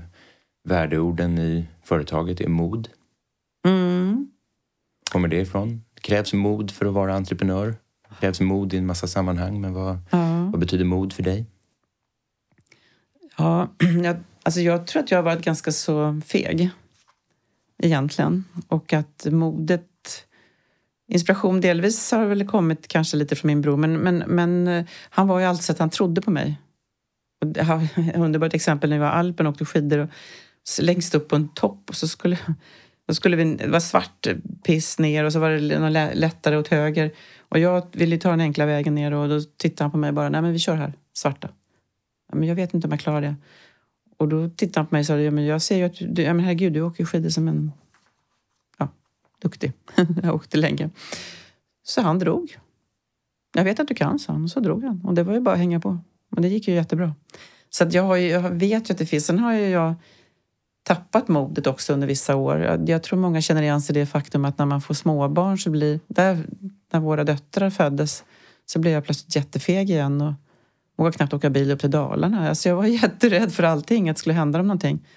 värdeorden 0.63 1.39
i 1.39 1.67
företaget 1.83 2.41
är 2.41 2.47
mod. 2.47 2.89
Mm. 3.67 4.31
Kommer 5.11 5.27
det 5.27 5.39
ifrån? 5.39 5.83
Krävs 6.01 6.33
mod 6.33 6.71
för 6.71 6.85
att 6.85 6.93
vara 6.93 7.15
entreprenör? 7.15 7.75
krävs 8.19 8.41
mod 8.41 8.73
i 8.73 8.77
en 8.77 8.85
massa 8.85 9.07
sammanhang, 9.07 9.61
men 9.61 9.73
vad, 9.73 9.97
ja. 10.09 10.49
vad 10.51 10.59
betyder 10.59 10.85
mod 10.85 11.13
för 11.13 11.23
dig? 11.23 11.45
Ja, 13.37 13.69
jag, 14.03 14.17
alltså 14.43 14.61
jag 14.61 14.87
tror 14.87 15.03
att 15.03 15.11
jag 15.11 15.17
har 15.17 15.23
varit 15.23 15.45
ganska 15.45 15.71
så 15.71 16.21
feg 16.25 16.69
egentligen. 17.77 18.43
Och 18.67 18.93
att 18.93 19.27
modet... 19.31 19.87
Inspiration 21.07 21.61
delvis 21.61 22.11
har 22.11 22.25
väl 22.25 22.47
kommit 22.47 22.87
kanske 22.87 23.17
lite 23.17 23.35
från 23.35 23.47
min 23.47 23.61
bror 23.61 23.77
men, 23.77 23.93
men, 23.93 24.17
men 24.27 24.67
eh, 24.67 24.85
han 25.09 25.27
var 25.27 25.39
ju 25.39 25.45
alltid 25.45 25.63
så 25.63 25.71
att 25.71 25.79
han 25.79 25.89
trodde 25.89 26.21
på 26.21 26.31
mig. 26.31 26.61
Och 27.41 27.47
det 27.47 27.63
har 27.63 27.83
ett 27.83 28.15
underbart 28.15 28.53
exempel 28.53 28.89
när 28.89 28.97
vi 28.97 29.01
var 29.01 29.09
i 29.09 29.11
Alpen 29.11 29.47
och 29.47 29.53
åkte 29.53 29.65
skidor 29.65 29.99
och 29.99 30.09
längst 30.81 31.15
upp 31.15 31.27
på 31.27 31.35
en 31.35 31.47
topp 31.47 31.89
och 31.89 31.95
så 31.95 32.07
skulle, 32.07 32.37
då 33.07 33.13
skulle 33.13 33.37
vi, 33.37 33.55
det 33.55 33.67
var 33.67 33.79
svart 33.79 34.27
piss 34.63 34.99
ner 34.99 35.23
och 35.23 35.33
så 35.33 35.39
var 35.39 35.49
det 35.49 35.79
något 35.79 36.17
lättare 36.17 36.57
åt 36.57 36.67
höger. 36.67 37.11
Och 37.49 37.59
jag 37.59 37.87
ville 37.91 38.15
ju 38.15 38.21
ta 38.21 38.29
den 38.29 38.41
enkla 38.41 38.65
vägen 38.65 38.95
ner 38.95 39.11
och 39.11 39.29
då 39.29 39.41
tittade 39.41 39.83
han 39.83 39.91
på 39.91 39.97
mig 39.97 40.11
bara, 40.11 40.29
nej 40.29 40.41
men 40.41 40.53
vi 40.53 40.59
kör 40.59 40.75
här, 40.75 40.93
svarta. 41.13 41.49
Ja, 42.31 42.37
men 42.37 42.47
jag 42.47 42.55
vet 42.55 42.73
inte 42.73 42.87
om 42.87 42.91
jag 42.91 42.99
klarar 42.99 43.21
det. 43.21 43.35
Och 44.17 44.27
då 44.27 44.49
tittade 44.49 44.79
han 44.79 44.87
på 44.87 44.95
mig 44.95 44.99
och 44.99 45.05
sa, 45.05 45.17
ja, 45.17 45.31
men 45.31 45.45
jag 45.45 45.61
ser 45.61 45.77
ju 45.77 45.83
att 45.83 46.15
du, 46.15 46.21
ja, 46.21 46.33
men 46.33 46.45
herregud, 46.45 46.73
du 46.73 46.81
åker 46.81 47.05
skidor 47.05 47.29
som 47.29 47.47
en 47.47 47.71
duktig. 49.41 49.73
jag 50.23 50.35
åkte 50.35 50.57
länge. 50.57 50.89
Så 51.83 52.01
han 52.01 52.19
drog. 52.19 52.57
Jag 53.53 53.63
vet 53.63 53.79
att 53.79 53.87
du 53.87 53.95
kan, 53.95 54.19
sa 54.19 54.33
han. 54.33 54.43
Och 54.43 54.49
så 54.49 54.59
drog 54.59 54.83
han. 54.83 55.01
Och 55.03 55.13
det 55.13 55.23
var 55.23 55.33
ju 55.33 55.39
bara 55.39 55.53
att 55.53 55.59
hänga 55.59 55.79
på. 55.79 55.97
Men 56.29 56.41
det 56.41 56.47
gick 56.47 56.67
ju 56.67 56.73
jättebra. 56.73 57.13
Så 57.69 57.83
att 57.83 57.93
jag, 57.93 58.03
har 58.03 58.15
ju, 58.15 58.27
jag 58.27 58.49
vet 58.49 58.89
ju 58.89 58.91
att 58.91 58.97
det 58.97 59.05
finns. 59.05 59.25
Sen 59.25 59.39
har 59.39 59.53
ju 59.53 59.69
jag 59.69 59.95
tappat 60.83 61.27
modet 61.27 61.67
också 61.67 61.93
under 61.93 62.07
vissa 62.07 62.35
år. 62.35 62.83
Jag 62.87 63.03
tror 63.03 63.19
många 63.19 63.41
känner 63.41 63.61
igen 63.61 63.81
sig 63.81 63.95
i 63.95 63.99
det 63.99 64.05
faktum 64.05 64.45
att 64.45 64.57
när 64.57 64.65
man 64.65 64.81
får 64.81 64.93
småbarn 64.93 65.57
så 65.57 65.69
blir... 65.69 65.99
Där, 66.07 66.45
när 66.91 66.99
våra 66.99 67.23
döttrar 67.23 67.69
föddes 67.69 68.23
så 68.65 68.79
blev 68.79 68.93
jag 68.93 69.05
plötsligt 69.05 69.35
jättefeg 69.35 69.89
igen 69.89 70.21
och 70.21 70.33
vågade 70.97 71.17
knappt 71.17 71.33
åka 71.33 71.49
bil 71.49 71.71
upp 71.71 71.79
till 71.79 71.91
Dalarna. 71.91 72.49
Alltså 72.49 72.69
jag 72.69 72.75
var 72.75 72.85
jätterädd 73.01 73.53
för 73.53 73.63
allting, 73.63 74.09
att 74.09 74.15
det 74.15 74.19
skulle 74.19 74.35
hända 74.35 74.57
dem 74.57 74.67
någonting. 74.67 75.07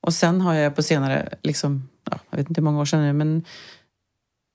Och 0.00 0.14
sen 0.14 0.40
har 0.40 0.54
jag 0.54 0.76
på 0.76 0.82
senare, 0.82 1.34
liksom, 1.42 1.88
ja, 2.04 2.18
jag 2.30 2.38
vet 2.38 2.48
inte 2.48 2.60
hur 2.60 2.64
många 2.64 2.80
år 2.80 2.84
sedan 2.84 3.02
nu, 3.02 3.12
men 3.12 3.44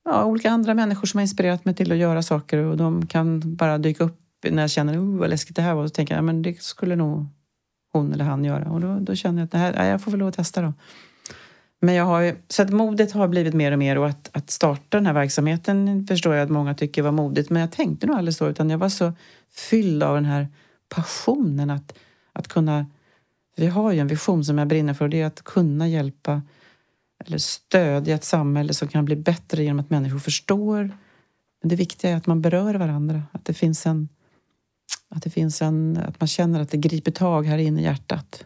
ja, 0.06 0.26
olika 0.26 0.52
andra 0.52 0.74
människor 0.74 1.08
som 1.08 1.18
har 1.18 1.22
inspirerat 1.22 1.66
mig 1.66 1.76
till 1.76 1.92
att 1.92 1.98
göra 1.98 2.24
saker 2.24 2.58
och 2.58 2.78
de 2.78 3.08
kan 3.08 3.56
bara 3.56 3.78
dyka 3.78 4.04
upp 4.04 4.22
när 4.50 4.64
jag 4.64 4.72
känner 4.72 5.00
oh, 5.00 5.18
vad 5.18 5.30
läskigt 5.30 5.56
det 5.56 5.62
här 5.62 5.76
var. 5.76 5.84
Och 5.84 5.90
så 5.90 5.94
tänker 5.94 6.14
jag, 6.14 6.18
ja, 6.18 6.26
men 6.26 6.42
det 6.42 6.62
skulle 6.62 6.96
nog 6.96 7.26
hon 7.94 8.14
eller 8.14 8.26
han 8.26 8.46
göra? 8.46 8.70
Och 8.70 8.82
då, 8.82 9.00
då 9.00 9.16
känner 9.16 9.40
jag 9.40 9.46
att 9.46 9.52
det 9.52 9.58
här, 9.58 9.74
ja, 9.74 9.86
jag 9.86 10.02
får 10.02 10.12
väl 10.12 10.20
lov 10.20 10.30
att 10.30 10.36
testa 10.36 10.62
då. 10.62 10.74
Men 11.82 11.96
jag 11.96 12.06
har 12.06 12.22
ju, 12.22 12.36
så 12.48 12.62
att 12.62 12.70
modet 12.70 13.12
har 13.12 13.28
blivit 13.28 13.54
mer 13.54 13.72
och 13.72 13.80
mer 13.80 13.98
och 13.98 14.08
att, 14.08 14.30
att 14.34 14.50
starta 14.50 14.98
den 14.98 15.06
här 15.06 15.14
verksamheten 15.14 16.08
förstår 16.08 16.36
jag 16.36 16.44
att 16.44 16.50
många 16.50 16.74
tycker 16.74 17.02
var 17.02 17.12
modigt. 17.12 17.50
Men 17.50 17.62
jag 17.62 17.72
tänkte 17.72 18.08
nog 18.08 18.16
aldrig 18.16 18.36
så 18.36 18.48
utan 18.48 18.70
jag 18.70 18.78
var 18.78 18.90
så 18.90 19.14
fylld 19.52 20.04
av 20.04 20.16
den 20.16 20.26
här 20.26 20.48
passionen 20.90 21.70
att, 21.70 21.98
att 22.34 22.48
kunna... 22.48 22.86
Vi 23.58 23.68
har 23.68 23.92
ju 23.92 24.00
en 24.00 24.08
vision 24.08 24.46
som 24.46 24.58
jag 24.58 24.68
brinner 24.68 24.94
för 24.94 25.06
och 25.06 25.10
det 25.10 25.22
är 25.22 25.26
att 25.26 25.44
kunna 25.44 25.88
hjälpa 25.88 26.42
eller 27.28 27.38
stödja 27.38 28.16
ett 28.16 28.24
samhälle 28.24 28.74
som 28.74 28.88
kan 28.88 29.06
bli 29.06 29.16
bättre 29.16 29.64
genom 29.64 29.80
att 29.80 29.90
människor 29.90 30.20
förstår. 30.20 30.98
Men 31.62 31.70
det 31.70 31.76
viktiga 31.76 32.12
är 32.12 32.16
att 32.16 32.28
man 32.28 32.42
berör 32.42 32.76
varandra, 32.76 33.24
att 33.32 33.46
det 33.46 33.54
finns 33.54 33.86
en... 33.86 34.10
Att, 35.10 35.24
det 35.24 35.30
finns 35.30 35.62
en, 35.62 35.98
att 35.98 36.20
man 36.20 36.28
känner 36.28 36.60
att 36.60 36.70
det 36.70 36.78
griper 36.78 37.12
tag 37.12 37.46
här 37.46 37.58
inne 37.58 37.82
i 37.82 37.84
hjärtat. 37.84 38.46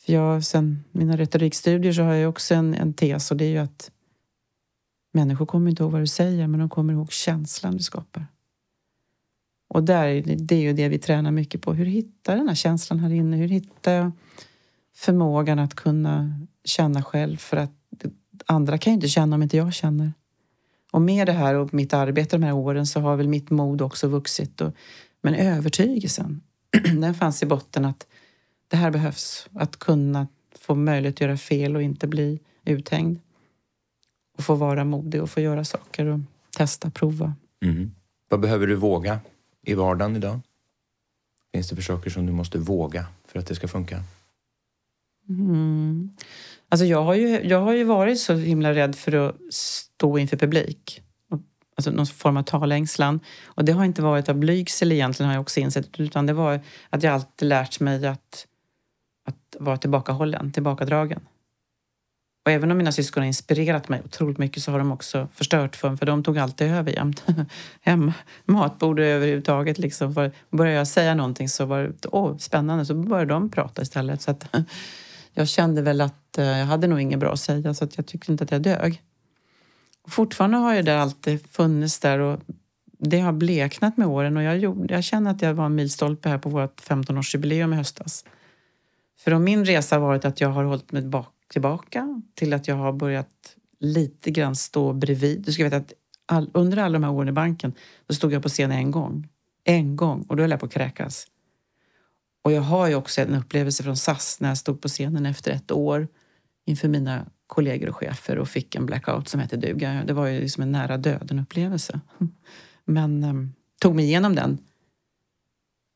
För 0.00 0.12
jag, 0.12 0.44
sen 0.44 0.84
mina 0.92 1.16
retorikstudier 1.16 1.92
så 1.92 2.02
har 2.02 2.14
jag 2.14 2.28
också 2.28 2.54
en, 2.54 2.74
en 2.74 2.94
tes 2.94 3.30
och 3.30 3.36
det 3.36 3.44
är 3.44 3.50
ju 3.50 3.58
att 3.58 3.90
människor 5.12 5.46
kommer 5.46 5.70
inte 5.70 5.82
ihåg 5.82 5.92
vad 5.92 6.00
du 6.02 6.06
säger 6.06 6.46
men 6.46 6.60
de 6.60 6.68
kommer 6.68 6.92
ihåg 6.92 7.12
känslan 7.12 7.76
du 7.76 7.82
skapar. 7.82 8.26
Och 9.68 9.82
där, 9.82 10.22
det 10.36 10.54
är 10.54 10.60
ju 10.60 10.72
det 10.72 10.88
vi 10.88 10.98
tränar 10.98 11.30
mycket 11.30 11.62
på. 11.62 11.74
Hur 11.74 11.86
hittar 11.86 12.32
jag 12.32 12.40
den 12.40 12.48
här 12.48 12.54
känslan 12.54 12.98
här 12.98 13.10
inne? 13.10 13.36
Hur 13.36 13.48
hittar 13.48 13.92
jag 13.92 14.12
förmågan 14.94 15.58
att 15.58 15.74
kunna 15.74 16.40
känna 16.68 17.02
själv? 17.02 17.36
För 17.36 17.56
att 17.56 17.72
andra 18.46 18.78
kan 18.78 18.92
ju 18.92 18.94
inte 18.94 19.08
känna 19.08 19.36
om 19.36 19.42
inte 19.42 19.56
jag 19.56 19.74
känner. 19.74 20.12
Och 20.92 21.02
med 21.02 21.26
det 21.26 21.32
här 21.32 21.54
och 21.54 21.74
mitt 21.74 21.94
arbete 21.94 22.36
de 22.36 22.42
här 22.42 22.52
åren 22.52 22.86
så 22.86 23.00
har 23.00 23.16
väl 23.16 23.28
mitt 23.28 23.50
mod 23.50 23.82
också 23.82 24.08
vuxit. 24.08 24.60
Och, 24.60 24.72
men 25.22 25.34
övertygelsen, 25.34 26.42
den 27.00 27.14
fanns 27.14 27.42
i 27.42 27.46
botten 27.46 27.84
att 27.84 28.06
det 28.68 28.76
här 28.76 28.90
behövs. 28.90 29.48
Att 29.52 29.78
kunna 29.78 30.26
få 30.58 30.74
möjlighet 30.74 31.14
att 31.14 31.20
göra 31.20 31.36
fel 31.36 31.76
och 31.76 31.82
inte 31.82 32.06
bli 32.06 32.40
uthängd. 32.64 33.20
Och 34.38 34.44
få 34.44 34.54
vara 34.54 34.84
modig 34.84 35.22
och 35.22 35.30
få 35.30 35.40
göra 35.40 35.64
saker 35.64 36.06
och 36.06 36.20
testa, 36.56 36.90
prova. 36.90 37.34
Mm. 37.62 37.92
Vad 38.28 38.40
behöver 38.40 38.66
du 38.66 38.74
våga 38.74 39.20
i 39.62 39.74
vardagen 39.74 40.16
idag? 40.16 40.40
Finns 41.52 41.68
det 41.68 41.76
för 41.76 41.82
saker 41.82 42.10
som 42.10 42.26
du 42.26 42.32
måste 42.32 42.58
våga 42.58 43.06
för 43.26 43.38
att 43.38 43.46
det 43.46 43.54
ska 43.54 43.68
funka? 43.68 44.02
Mm. 45.28 46.10
Alltså 46.68 46.84
jag, 46.84 47.02
har 47.02 47.14
ju, 47.14 47.48
jag 47.48 47.60
har 47.60 47.72
ju 47.72 47.84
varit 47.84 48.20
så 48.20 48.34
himla 48.34 48.74
rädd 48.74 48.96
för 48.96 49.12
att 49.28 49.36
stå 49.50 50.18
inför 50.18 50.36
publik. 50.36 51.02
Alltså 51.76 51.90
någon 51.90 52.06
form 52.06 52.36
av 52.36 52.42
talängslan. 52.42 53.20
Och 53.44 53.64
det 53.64 53.72
har 53.72 53.84
inte 53.84 54.02
varit 54.02 54.28
av 54.28 54.34
blygsel 54.34 54.92
egentligen 54.92 55.28
har 55.28 55.34
jag 55.34 55.42
också 55.42 55.60
insett. 55.60 56.00
Utan 56.00 56.26
det 56.26 56.32
var 56.32 56.60
att 56.90 57.02
jag 57.02 57.14
alltid 57.14 57.48
lärt 57.48 57.80
mig 57.80 58.06
att, 58.06 58.46
att 59.28 59.56
vara 59.58 59.76
tillbakahållen, 59.76 60.52
tillbakadragen. 60.52 61.20
Och 62.46 62.52
även 62.52 62.70
om 62.70 62.78
mina 62.78 62.92
syskon 62.92 63.20
har 63.22 63.26
inspirerat 63.26 63.88
mig 63.88 64.02
otroligt 64.04 64.38
mycket 64.38 64.62
så 64.62 64.70
har 64.70 64.78
de 64.78 64.92
också 64.92 65.28
förstört 65.32 65.76
för 65.76 65.88
mig, 65.88 65.98
för 65.98 66.06
de 66.06 66.22
tog 66.22 66.38
alltid 66.38 66.66
över 66.66 66.92
jämt. 66.92 67.24
Hem, 67.80 68.12
matbordet 68.44 69.04
överhuvudtaget. 69.04 69.78
Liksom. 69.78 70.14
För 70.14 70.32
började 70.50 70.78
jag 70.78 70.88
säga 70.88 71.14
någonting 71.14 71.48
så 71.48 71.64
var 71.64 71.82
det 71.82 72.08
åh, 72.08 72.36
spännande, 72.36 72.86
så 72.86 72.94
började 72.94 73.32
de 73.32 73.50
prata 73.50 73.82
istället. 73.82 74.22
Så 74.22 74.30
att, 74.30 74.48
jag 75.36 75.48
kände 75.48 75.82
väl 75.82 76.00
att 76.00 76.38
eh, 76.38 76.44
jag 76.44 76.66
hade 76.66 76.86
nog 76.86 77.00
inget 77.00 77.18
bra 77.18 77.32
att 77.32 77.40
säga, 77.40 77.74
så 77.74 77.84
att 77.84 77.96
jag 77.96 78.06
tyckte 78.06 78.32
inte 78.32 78.44
att 78.44 78.50
jag 78.50 78.62
dög. 78.62 79.02
Och 80.02 80.12
fortfarande 80.12 80.56
har 80.56 80.74
ju 80.74 80.82
det 80.82 81.00
alltid 81.00 81.46
funnits 81.50 81.98
där 81.98 82.18
och 82.18 82.40
det 82.98 83.20
har 83.20 83.32
bleknat 83.32 83.96
med 83.96 84.06
åren 84.06 84.36
och 84.36 84.42
jag, 84.42 84.58
gjorde, 84.58 84.94
jag 84.94 85.04
känner 85.04 85.30
att 85.30 85.42
jag 85.42 85.54
var 85.54 85.66
en 85.66 85.74
milstolpe 85.74 86.28
här 86.28 86.38
på 86.38 86.48
vårt 86.48 86.80
15-årsjubileum 86.80 87.74
i 87.74 87.76
höstas. 87.76 88.24
För 89.18 89.34
om 89.34 89.44
min 89.44 89.64
resa 89.64 89.96
har 89.96 90.00
varit 90.00 90.24
att 90.24 90.40
jag 90.40 90.48
har 90.48 90.64
hållit 90.64 90.92
mig 90.92 91.02
bak 91.02 91.32
tillbaka 91.52 92.22
till 92.34 92.52
att 92.52 92.68
jag 92.68 92.76
har 92.76 92.92
börjat 92.92 93.56
lite 93.80 94.30
grann 94.30 94.56
stå 94.56 94.92
bredvid. 94.92 95.40
Du 95.40 95.52
ska 95.52 95.64
veta 95.64 95.76
att 95.76 95.92
all, 96.26 96.50
under 96.54 96.76
alla 96.76 96.92
de 96.92 97.04
här 97.04 97.12
åren 97.12 97.28
i 97.28 97.32
banken 97.32 97.72
så 98.08 98.14
stod 98.14 98.32
jag 98.32 98.42
på 98.42 98.48
scen 98.48 98.72
en 98.72 98.90
gång. 98.90 99.28
En 99.64 99.96
gång 99.96 100.22
och 100.28 100.36
då 100.36 100.42
höll 100.42 100.50
jag 100.50 100.60
på 100.60 100.66
att 100.66 100.72
kräkas. 100.72 101.26
Och 102.46 102.52
jag 102.52 102.62
har 102.62 102.88
ju 102.88 102.94
också 102.94 103.20
en 103.20 103.34
upplevelse 103.34 103.82
från 103.82 103.96
SAS 103.96 104.40
när 104.40 104.48
jag 104.48 104.58
stod 104.58 104.80
på 104.80 104.88
scenen 104.88 105.26
efter 105.26 105.50
ett 105.50 105.72
år 105.72 106.08
inför 106.64 106.88
mina 106.88 107.26
kollegor 107.46 107.88
och 107.88 107.96
chefer 107.96 108.38
och 108.38 108.48
fick 108.48 108.74
en 108.74 108.86
blackout 108.86 109.28
som 109.28 109.40
hette 109.40 109.56
duga. 109.56 110.04
Det 110.06 110.12
var 110.12 110.26
ju 110.26 110.40
liksom 110.40 110.62
en 110.62 110.72
nära 110.72 110.96
döden 110.96 111.38
upplevelse. 111.38 112.00
Men 112.84 113.24
um, 113.24 113.54
tog 113.80 113.94
mig 113.94 114.04
igenom 114.04 114.34
den 114.34 114.58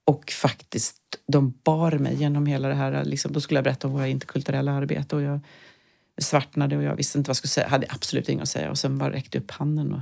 och 0.06 0.30
faktiskt, 0.30 1.02
de 1.26 1.54
bar 1.64 1.92
mig 1.92 2.14
genom 2.14 2.46
hela 2.46 2.68
det 2.68 2.74
här. 2.74 3.04
Liksom, 3.04 3.32
då 3.32 3.40
skulle 3.40 3.58
jag 3.58 3.64
berätta 3.64 3.86
om 3.86 3.92
våra 3.92 4.08
interkulturella 4.08 4.72
arbete 4.72 5.16
och 5.16 5.22
jag 5.22 5.40
svartnade 6.20 6.76
och 6.76 6.82
jag 6.82 6.96
visste 6.96 7.18
inte 7.18 7.28
vad 7.28 7.32
jag 7.32 7.36
skulle 7.36 7.48
säga. 7.48 7.68
Hade 7.68 7.86
absolut 7.90 8.28
inget 8.28 8.42
att 8.42 8.48
säga 8.48 8.70
och 8.70 8.78
sen 8.78 8.98
bara 8.98 9.12
räckte 9.12 9.38
upp 9.38 9.50
handen 9.50 9.92
och 9.92 10.00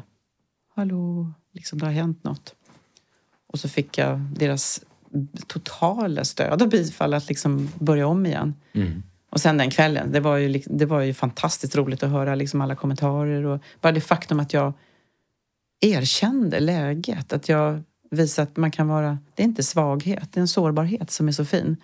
Hallå, 0.75 1.33
liksom 1.53 1.79
det 1.79 1.87
har 1.87 1.93
hänt 1.93 2.25
något. 2.25 2.55
Och 3.47 3.61
så 3.61 3.69
fick 3.69 3.99
jag 3.99 4.19
deras 4.21 4.81
totala 5.47 6.25
stöd 6.25 6.63
och 6.63 6.69
bifall 6.69 7.15
att 7.15 7.29
liksom 7.29 7.69
börja 7.79 8.07
om 8.07 8.27
igen. 8.27 8.55
Mm. 8.73 9.03
Och 9.31 9.41
sen 9.41 9.59
den 9.59 9.71
kvällen, 9.71 10.13
det 10.13 10.21
var 10.21 10.37
ju, 10.37 10.63
det 10.67 10.87
var 10.87 11.01
ju 11.01 11.15
fantastiskt 11.15 11.77
roligt 11.77 12.03
att 12.03 12.11
höra 12.11 12.35
liksom 12.35 12.61
alla 12.61 12.77
kommentarer 12.77 13.45
och 13.45 13.63
bara 13.81 13.93
det 13.93 14.01
faktum 14.01 14.41
att 14.41 14.53
jag 14.53 14.73
erkände 15.81 16.61
läget. 16.61 17.33
Att 17.33 17.49
jag 17.49 17.83
visa 18.11 18.43
att 18.43 18.57
man 18.57 18.71
kan 18.71 18.89
vara... 18.89 19.19
Det 19.35 19.43
är 19.43 19.45
inte 19.45 19.63
svaghet, 19.63 20.33
det 20.33 20.41
är 20.41 20.43
en 20.43 20.49
sårbarhet 20.49 21.11
som 21.11 21.29
är 21.29 21.33
så 21.33 21.45
fin. 21.45 21.77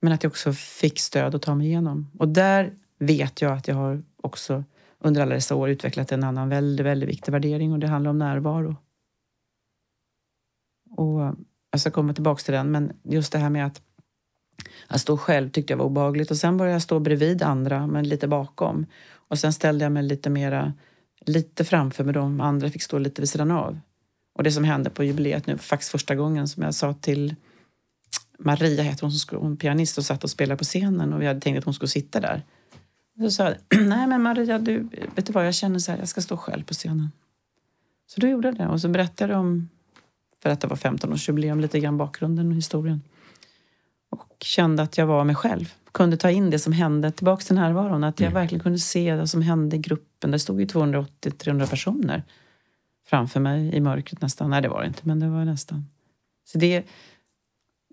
Men 0.00 0.12
att 0.12 0.22
jag 0.22 0.30
också 0.30 0.52
fick 0.52 1.00
stöd 1.00 1.34
att 1.34 1.42
ta 1.42 1.54
mig 1.54 1.66
igenom. 1.66 2.10
Och 2.18 2.28
där 2.28 2.72
vet 2.98 3.42
jag 3.42 3.52
att 3.52 3.68
jag 3.68 3.74
har 3.74 4.02
också 4.22 4.64
under 4.98 5.22
alla 5.22 5.34
dessa 5.34 5.54
år 5.54 5.68
utvecklat 5.70 6.12
en 6.12 6.24
annan 6.24 6.48
väldigt, 6.48 6.86
väldigt 6.86 7.08
viktig 7.08 7.32
värdering 7.32 7.72
och 7.72 7.78
det 7.78 7.86
handlar 7.86 8.10
om 8.10 8.18
närvaro. 8.18 8.76
Och 10.90 11.34
jag 11.76 11.80
ska 11.80 11.90
komma 11.90 12.14
tillbaka 12.14 12.42
till 12.42 12.54
den, 12.54 12.70
men 12.70 12.92
just 13.02 13.32
det 13.32 13.38
här 13.38 13.50
med 13.50 13.66
att, 13.66 13.82
att 14.86 15.00
stå 15.00 15.16
själv 15.16 15.50
tyckte 15.50 15.72
jag 15.72 15.78
var 15.78 15.84
obehagligt 15.84 16.30
och 16.30 16.36
sen 16.36 16.56
började 16.56 16.74
jag 16.74 16.82
stå 16.82 16.98
bredvid 16.98 17.42
andra, 17.42 17.86
men 17.86 18.08
lite 18.08 18.28
bakom. 18.28 18.86
Och 19.28 19.38
sen 19.38 19.52
ställde 19.52 19.84
jag 19.84 19.92
mig 19.92 20.02
lite 20.02 20.30
mera, 20.30 20.72
lite 21.26 21.64
framför 21.64 22.04
med 22.04 22.14
de 22.14 22.40
andra 22.40 22.70
fick 22.70 22.82
stå 22.82 22.98
lite 22.98 23.22
vid 23.22 23.28
sidan 23.28 23.50
av. 23.50 23.78
Och 24.34 24.42
det 24.42 24.52
som 24.52 24.64
hände 24.64 24.90
på 24.90 25.04
jubileet 25.04 25.46
nu, 25.46 25.58
faktiskt 25.58 25.90
första 25.90 26.14
gången 26.14 26.48
som 26.48 26.62
jag 26.62 26.74
sa 26.74 26.94
till 26.94 27.34
Maria, 28.38 28.82
heter 28.82 29.02
hon, 29.02 29.10
som 29.10 29.18
skulle, 29.18 29.40
hon 29.40 29.56
pianist 29.56 29.98
och 29.98 30.04
satt 30.04 30.24
och 30.24 30.30
spelade 30.30 30.58
på 30.58 30.64
scenen 30.64 31.12
och 31.12 31.22
vi 31.22 31.26
hade 31.26 31.40
tänkt 31.40 31.58
att 31.58 31.64
hon 31.64 31.74
skulle 31.74 31.88
sitta 31.88 32.20
där. 32.20 32.42
Så 33.20 33.30
sa 33.30 33.44
jag, 33.44 33.56
nej 33.88 34.06
men 34.06 34.22
Maria, 34.22 34.58
du, 34.58 34.88
vet 35.14 35.26
du 35.26 35.32
vad, 35.32 35.46
jag 35.46 35.54
känner 35.54 35.78
så 35.78 35.92
här, 35.92 35.98
jag 35.98 36.08
ska 36.08 36.20
stå 36.20 36.36
själv 36.36 36.64
på 36.64 36.74
scenen. 36.74 37.10
Så 38.06 38.20
då 38.20 38.26
gjorde 38.26 38.48
jag 38.48 38.56
det 38.56 38.66
och 38.66 38.80
så 38.80 38.88
berättade 38.88 39.32
jag 39.32 39.40
om, 39.40 39.68
för 40.42 40.50
att 40.50 40.60
det 40.60 40.66
var 40.66 40.76
15-årsjubileum, 40.76 41.60
lite 41.60 41.80
grann 41.80 41.96
bakgrunden 41.96 42.48
och 42.48 42.56
historien. 42.56 43.02
Och 44.10 44.36
kände 44.40 44.82
att 44.82 44.98
jag 44.98 45.06
var 45.06 45.24
mig 45.24 45.34
själv. 45.34 45.72
Kunde 45.92 46.16
ta 46.16 46.30
in 46.30 46.50
det 46.50 46.58
som 46.58 46.72
hände, 46.72 47.10
tillbaks 47.10 47.46
till 47.46 47.54
närvaron. 47.54 48.04
Att 48.04 48.20
jag 48.20 48.26
mm. 48.26 48.40
verkligen 48.40 48.62
kunde 48.62 48.78
se 48.78 49.14
det 49.14 49.26
som 49.26 49.42
hände 49.42 49.76
i 49.76 49.78
gruppen. 49.78 50.30
Det 50.30 50.38
stod 50.38 50.60
ju 50.60 50.66
280-300 50.66 51.70
personer 51.70 52.22
framför 53.06 53.40
mig 53.40 53.74
i 53.74 53.80
mörkret 53.80 54.22
nästan. 54.22 54.50
Nej, 54.50 54.62
det 54.62 54.68
var 54.68 54.80
det 54.80 54.86
inte, 54.86 55.00
men 55.02 55.20
det 55.20 55.28
var 55.28 55.44
nästan. 55.44 55.86
Så 56.44 56.58
det, 56.58 56.84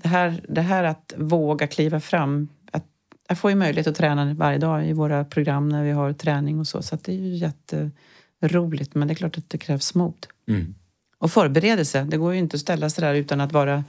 det, 0.01 0.07
här, 0.07 0.45
det 0.49 0.61
här 0.61 0.83
att 0.83 1.13
våga 1.17 1.67
kliva 1.67 1.99
fram. 1.99 2.47
Att, 2.71 2.85
jag 3.27 3.37
får 3.37 3.51
ju 3.51 3.55
möjlighet 3.55 3.87
att 3.87 3.95
träna 3.95 4.33
varje 4.33 4.57
dag 4.57 4.87
i 4.87 4.93
våra 4.93 5.25
program 5.25 5.69
när 5.69 5.83
vi 5.83 5.91
har 5.91 6.13
träning 6.13 6.59
och 6.59 6.67
så. 6.67 6.81
Så 6.81 6.97
det 7.03 7.11
är 7.11 7.17
ju 7.17 7.35
jätteroligt. 7.35 8.95
Men 8.95 9.07
det 9.07 9.13
är 9.13 9.15
klart 9.15 9.37
att 9.37 9.49
det 9.49 9.57
krävs 9.57 9.95
mod. 9.95 10.27
Mm. 10.47 10.75
Och 11.23 11.31
förberedelse. 11.31 12.03
Det 12.03 12.17
går 12.17 12.33
ju 12.33 12.39
inte 12.39 12.55
att 12.55 12.61
ställa 12.61 12.89
sig 12.89 13.01
där 13.01 13.13
utan 13.13 13.41
att 13.41 13.51
vara 13.51 13.83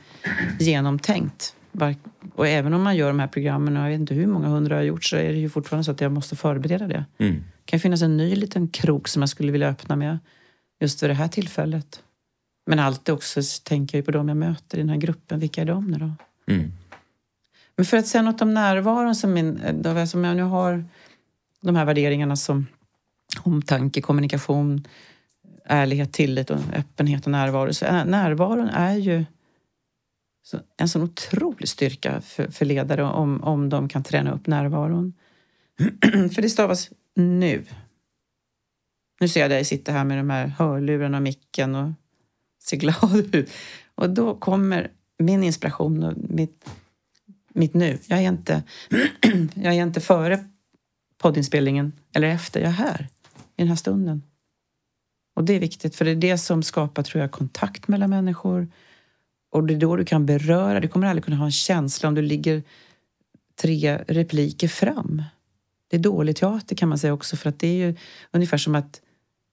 genomtänkt. 0.60 1.56
Och 2.34 2.48
även 2.48 2.74
om 2.74 2.82
man 2.82 2.96
gör 2.96 3.08
de 3.08 3.18
här 3.18 3.26
programmen, 3.26 3.76
och 3.76 3.82
jag 3.82 3.90
vet 3.90 4.00
inte 4.00 4.14
hur 4.14 4.26
många 4.26 4.48
hundra 4.48 4.74
jag 4.74 4.80
har 4.80 4.86
gjort, 4.86 5.04
så 5.04 5.16
är 5.16 5.32
det 5.32 5.38
ju 5.38 5.48
fortfarande 5.48 5.84
så 5.84 5.90
att 5.90 6.00
jag 6.00 6.12
måste 6.12 6.36
förbereda 6.36 6.86
det. 6.86 7.04
Mm. 7.18 7.34
Det 7.34 7.64
kan 7.64 7.80
finnas 7.80 8.02
en 8.02 8.16
ny 8.16 8.36
liten 8.36 8.68
krok 8.68 9.08
som 9.08 9.22
jag 9.22 9.28
skulle 9.28 9.52
vilja 9.52 9.68
öppna 9.68 9.96
med 9.96 10.18
just 10.80 11.02
vid 11.02 11.10
det 11.10 11.14
här 11.14 11.28
tillfället. 11.28 12.02
Men 12.66 12.78
alltid 12.78 13.14
också 13.14 13.40
tänker 13.64 13.98
jag 13.98 14.04
på 14.04 14.10
dem 14.10 14.28
jag 14.28 14.36
möter 14.36 14.78
i 14.78 14.80
den 14.80 14.88
här 14.88 14.96
gruppen. 14.96 15.40
Vilka 15.40 15.60
är 15.60 15.66
de 15.66 15.90
nu 15.90 15.98
då? 15.98 16.12
Mm. 16.52 16.72
Men 17.76 17.86
för 17.86 17.96
att 17.96 18.06
säga 18.06 18.22
något 18.22 18.42
om 18.42 18.54
närvaron 18.54 19.14
som, 19.14 19.32
min, 19.32 19.82
som 20.06 20.24
jag 20.24 20.36
nu 20.36 20.42
har 20.42 20.84
de 21.60 21.76
här 21.76 21.84
värderingarna 21.84 22.36
som 22.36 22.66
omtanke, 23.42 24.00
kommunikation, 24.00 24.86
ärlighet, 25.64 26.12
tillit 26.12 26.50
och 26.50 26.58
öppenhet 26.74 27.24
och 27.24 27.32
närvaro. 27.32 27.72
Så 27.72 27.84
eh, 27.84 28.04
närvaron 28.04 28.68
är 28.68 28.94
ju 28.94 29.24
en 30.76 30.88
sån 30.88 31.02
otrolig 31.02 31.68
styrka 31.68 32.20
för, 32.20 32.50
för 32.50 32.64
ledare 32.64 33.02
om, 33.02 33.44
om 33.44 33.68
de 33.68 33.88
kan 33.88 34.02
träna 34.02 34.32
upp 34.32 34.46
närvaron. 34.46 35.12
för 36.34 36.42
det 36.42 36.50
stavas 36.50 36.90
nu. 37.14 37.64
Nu 39.20 39.28
ser 39.28 39.40
jag 39.40 39.50
dig 39.50 39.64
sitta 39.64 39.92
här 39.92 40.04
med 40.04 40.18
de 40.18 40.30
här 40.30 40.46
hörlurarna 40.46 41.16
och 41.16 41.22
micken 41.22 41.74
och 41.74 41.92
ser 42.64 42.76
glad 42.76 43.34
ut. 43.34 43.50
Och 43.94 44.10
då 44.10 44.34
kommer 44.34 44.90
min 45.18 45.42
inspiration 45.42 46.02
och 46.02 46.14
mitt, 46.16 46.70
mitt 47.48 47.74
nu. 47.74 47.98
Jag 48.06 48.18
är 48.18 48.28
inte, 48.28 48.62
jag 49.54 49.74
är 49.74 49.82
inte 49.82 50.00
före 50.00 50.48
poddinspelningen 51.18 51.92
eller 52.12 52.28
efter. 52.28 52.60
Jag 52.60 52.68
är 52.68 52.72
här, 52.72 53.08
i 53.56 53.62
den 53.62 53.68
här 53.68 53.76
stunden. 53.76 54.22
Och 55.34 55.44
det 55.44 55.52
är 55.52 55.60
viktigt, 55.60 55.96
för 55.96 56.04
det 56.04 56.10
är 56.10 56.16
det 56.16 56.38
som 56.38 56.62
skapar, 56.62 57.02
tror 57.02 57.20
jag, 57.20 57.30
kontakt 57.30 57.88
mellan 57.88 58.10
människor. 58.10 58.68
Och 59.50 59.64
det 59.64 59.74
är 59.74 59.78
då 59.78 59.96
du 59.96 60.04
kan 60.04 60.26
beröra. 60.26 60.80
Du 60.80 60.88
kommer 60.88 61.06
aldrig 61.06 61.24
kunna 61.24 61.36
ha 61.36 61.44
en 61.44 61.52
känsla 61.52 62.08
om 62.08 62.14
du 62.14 62.22
ligger 62.22 62.62
tre 63.62 64.04
repliker 64.08 64.68
fram. 64.68 65.22
Det 65.88 65.96
är 65.96 66.00
dålig 66.00 66.36
teater 66.36 66.76
kan 66.76 66.88
man 66.88 66.98
säga 66.98 67.12
också, 67.12 67.36
för 67.36 67.48
att 67.48 67.58
det 67.58 67.68
är 67.68 67.86
ju 67.86 67.94
ungefär 68.30 68.58
som 68.58 68.74
att 68.74 69.00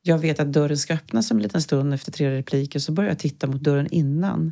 jag 0.02 0.18
vet 0.18 0.40
att 0.40 0.54
dörren 0.54 0.78
ska 0.78 0.94
öppnas 0.94 1.32
om 1.32 1.38
en 1.38 1.44
liten 1.44 1.62
stund 1.62 1.94
efter 1.94 2.12
tre 2.12 2.32
repliker, 2.32 2.80
så 2.80 2.92
börjar 2.92 3.10
jag 3.10 3.20
titta 3.20 3.48
mot 3.48 3.62
dörren 3.62 3.88
innan 3.88 4.52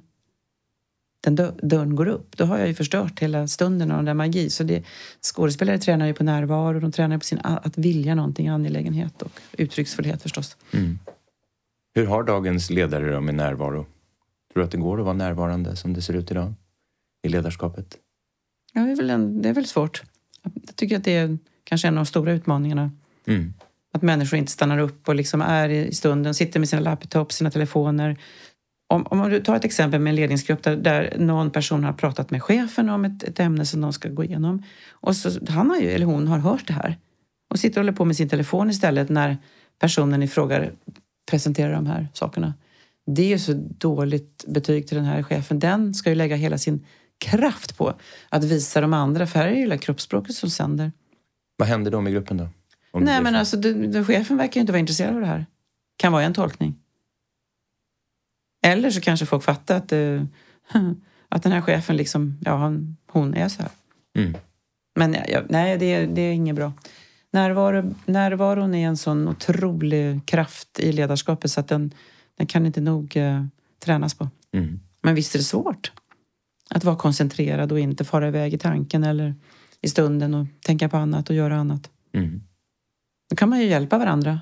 den 1.21 1.35
dörren 1.61 1.95
går 1.95 2.07
upp. 2.07 2.37
Då 2.37 2.45
har 2.45 2.57
jag 2.57 2.67
ju 2.67 2.73
förstört 2.73 3.19
hela 3.19 3.47
stunden 3.47 3.91
av 3.91 3.97
den 3.97 4.05
där 4.05 4.13
magi. 4.13 4.49
Så 4.49 4.63
det, 4.63 4.83
skådespelare 5.21 5.77
tränar 5.77 6.05
ju 6.05 6.13
på 6.13 6.23
närvaro, 6.23 6.79
de 6.79 6.91
tränar 6.91 7.17
på 7.17 7.25
sin, 7.25 7.39
att 7.43 7.77
vilja 7.77 8.15
någonting, 8.15 8.47
angelägenhet 8.47 9.21
och 9.21 9.31
uttrycksfullhet 9.51 10.21
förstås. 10.21 10.57
Mm. 10.71 10.99
Hur 11.95 12.05
har 12.05 12.23
dagens 12.23 12.69
ledare 12.69 13.13
då 13.13 13.21
med 13.21 13.35
närvaro? 13.35 13.85
Tror 14.53 14.61
du 14.61 14.63
att 14.63 14.71
det 14.71 14.77
går 14.77 14.99
att 14.99 15.05
vara 15.05 15.15
närvarande 15.15 15.75
som 15.75 15.93
det 15.93 16.01
ser 16.01 16.13
ut 16.13 16.31
idag 16.31 16.53
i 17.23 17.29
ledarskapet? 17.29 17.97
Ja, 18.73 18.81
det 18.81 18.91
är 18.91 18.95
väl, 18.95 19.09
en, 19.09 19.41
det 19.41 19.49
är 19.49 19.53
väl 19.53 19.65
svårt. 19.65 20.03
Jag 20.43 20.75
tycker 20.75 20.97
att 20.97 21.03
det 21.03 21.15
är 21.15 21.37
kanske 21.63 21.87
en 21.87 21.93
av 21.93 22.03
de 22.03 22.05
stora 22.05 22.33
utmaningarna. 22.33 22.91
Mm. 23.25 23.53
Att 23.93 24.01
människor 24.01 24.39
inte 24.39 24.51
stannar 24.51 24.79
upp 24.79 25.07
och 25.07 25.15
liksom 25.15 25.41
är 25.41 25.69
i 25.69 25.91
stunden, 25.93 26.33
sitter 26.33 26.59
med 26.59 26.69
sina 26.69 26.81
laptops, 26.81 27.35
sina 27.35 27.51
telefoner. 27.51 28.17
Om, 28.87 29.07
om 29.09 29.29
du 29.29 29.39
tar 29.39 29.55
ett 29.55 29.65
exempel 29.65 29.99
med 29.99 30.11
en 30.11 30.15
ledningsgrupp 30.15 30.63
där, 30.63 30.75
där 30.75 31.15
någon 31.17 31.51
person 31.51 31.83
har 31.83 31.93
pratat 31.93 32.31
med 32.31 32.43
chefen 32.43 32.89
om 32.89 33.05
ett, 33.05 33.23
ett 33.23 33.39
ämne 33.39 33.65
som 33.65 33.81
de 33.81 33.93
ska 33.93 34.09
gå 34.09 34.23
igenom. 34.23 34.63
Och 34.89 35.15
så, 35.15 35.45
han 35.47 35.69
har 35.69 35.77
ju, 35.77 35.89
eller 35.89 36.05
hon 36.05 36.27
har 36.27 36.37
hört 36.37 36.67
det 36.67 36.73
här 36.73 36.97
och 37.49 37.59
sitter 37.59 37.79
och 37.79 37.85
håller 37.85 37.97
på 37.97 38.05
med 38.05 38.15
sin 38.15 38.29
telefon 38.29 38.69
istället 38.69 39.09
när 39.09 39.37
personen 39.79 40.23
i 40.23 40.27
fråga 40.27 40.65
presenterar 41.29 41.73
de 41.73 41.85
här 41.85 42.07
sakerna. 42.13 42.53
Det 43.05 43.21
är 43.21 43.27
ju 43.27 43.39
så 43.39 43.53
dåligt 43.77 44.45
betyg 44.47 44.87
till 44.87 44.97
den 44.97 45.05
här 45.05 45.23
chefen. 45.23 45.59
Den 45.59 45.93
ska 45.93 46.09
ju 46.09 46.15
lägga 46.15 46.35
hela 46.35 46.57
sin 46.57 46.85
kraft 47.19 47.77
på 47.77 47.93
att 48.29 48.43
visa 48.43 48.81
de 48.81 48.93
andra, 48.93 49.27
för 49.27 49.39
här 49.39 49.47
är 49.47 49.51
det 49.51 49.59
hela 49.59 49.77
kroppsspråket 49.77 50.35
som 50.35 50.49
sänder. 50.49 50.91
Vad 51.57 51.67
händer 51.67 51.91
då 51.91 52.01
med 52.01 52.13
gruppen 52.13 52.37
då? 52.37 52.49
Nej 52.93 53.23
men 53.23 53.35
alltså, 53.35 53.57
det, 53.57 53.73
det, 53.73 54.03
chefen 54.03 54.37
verkar 54.37 54.55
ju 54.55 54.61
inte 54.61 54.71
vara 54.71 54.79
intresserad 54.79 55.15
av 55.15 55.21
det 55.21 55.27
här. 55.27 55.45
Kan 55.97 56.11
vara 56.11 56.23
en 56.23 56.33
tolkning. 56.33 56.75
Eller 58.65 58.91
så 58.91 59.01
kanske 59.01 59.25
folk 59.25 59.43
fattar 59.43 59.77
att, 59.77 59.93
uh, 59.93 60.23
att 61.29 61.43
den 61.43 61.51
här 61.51 61.61
chefen 61.61 61.97
liksom, 61.97 62.37
ja, 62.41 62.55
han, 62.55 62.97
hon 63.07 63.33
är 63.33 63.49
så 63.49 63.61
här. 63.61 63.71
Mm. 64.17 64.37
Men 64.95 65.13
ja, 65.27 65.41
nej, 65.49 65.77
det, 65.77 66.05
det 66.05 66.21
är 66.21 66.31
inget 66.31 66.55
bra. 66.55 66.73
Närvaro, 67.31 67.95
närvaron 68.05 68.75
är 68.75 68.87
en 68.87 68.97
sån 68.97 69.27
otrolig 69.27 70.25
kraft 70.25 70.79
i 70.79 70.91
ledarskapet 70.91 71.51
så 71.51 71.59
att 71.59 71.67
den, 71.67 71.93
den 72.37 72.47
kan 72.47 72.65
inte 72.65 72.81
nog 72.81 73.15
uh, 73.15 73.45
tränas 73.79 74.13
på. 74.13 74.29
Mm. 74.53 74.79
Men 75.01 75.15
visst 75.15 75.35
är 75.35 75.39
det 75.39 75.45
svårt 75.45 75.91
att 76.69 76.83
vara 76.83 76.95
koncentrerad 76.95 77.71
och 77.71 77.79
inte 77.79 78.05
fara 78.05 78.27
iväg 78.27 78.53
i 78.53 78.57
tanken 78.57 79.03
eller 79.03 79.35
i 79.81 79.89
stunden 79.89 80.33
och 80.33 80.47
tänka 80.65 80.89
på 80.89 80.97
annat 80.97 81.29
och 81.29 81.35
göra 81.35 81.57
annat. 81.57 81.89
Mm. 82.13 82.41
Då 83.29 83.35
kan 83.35 83.49
man 83.49 83.59
ju 83.59 83.65
hjälpa 83.65 83.97
varandra. 83.97 84.41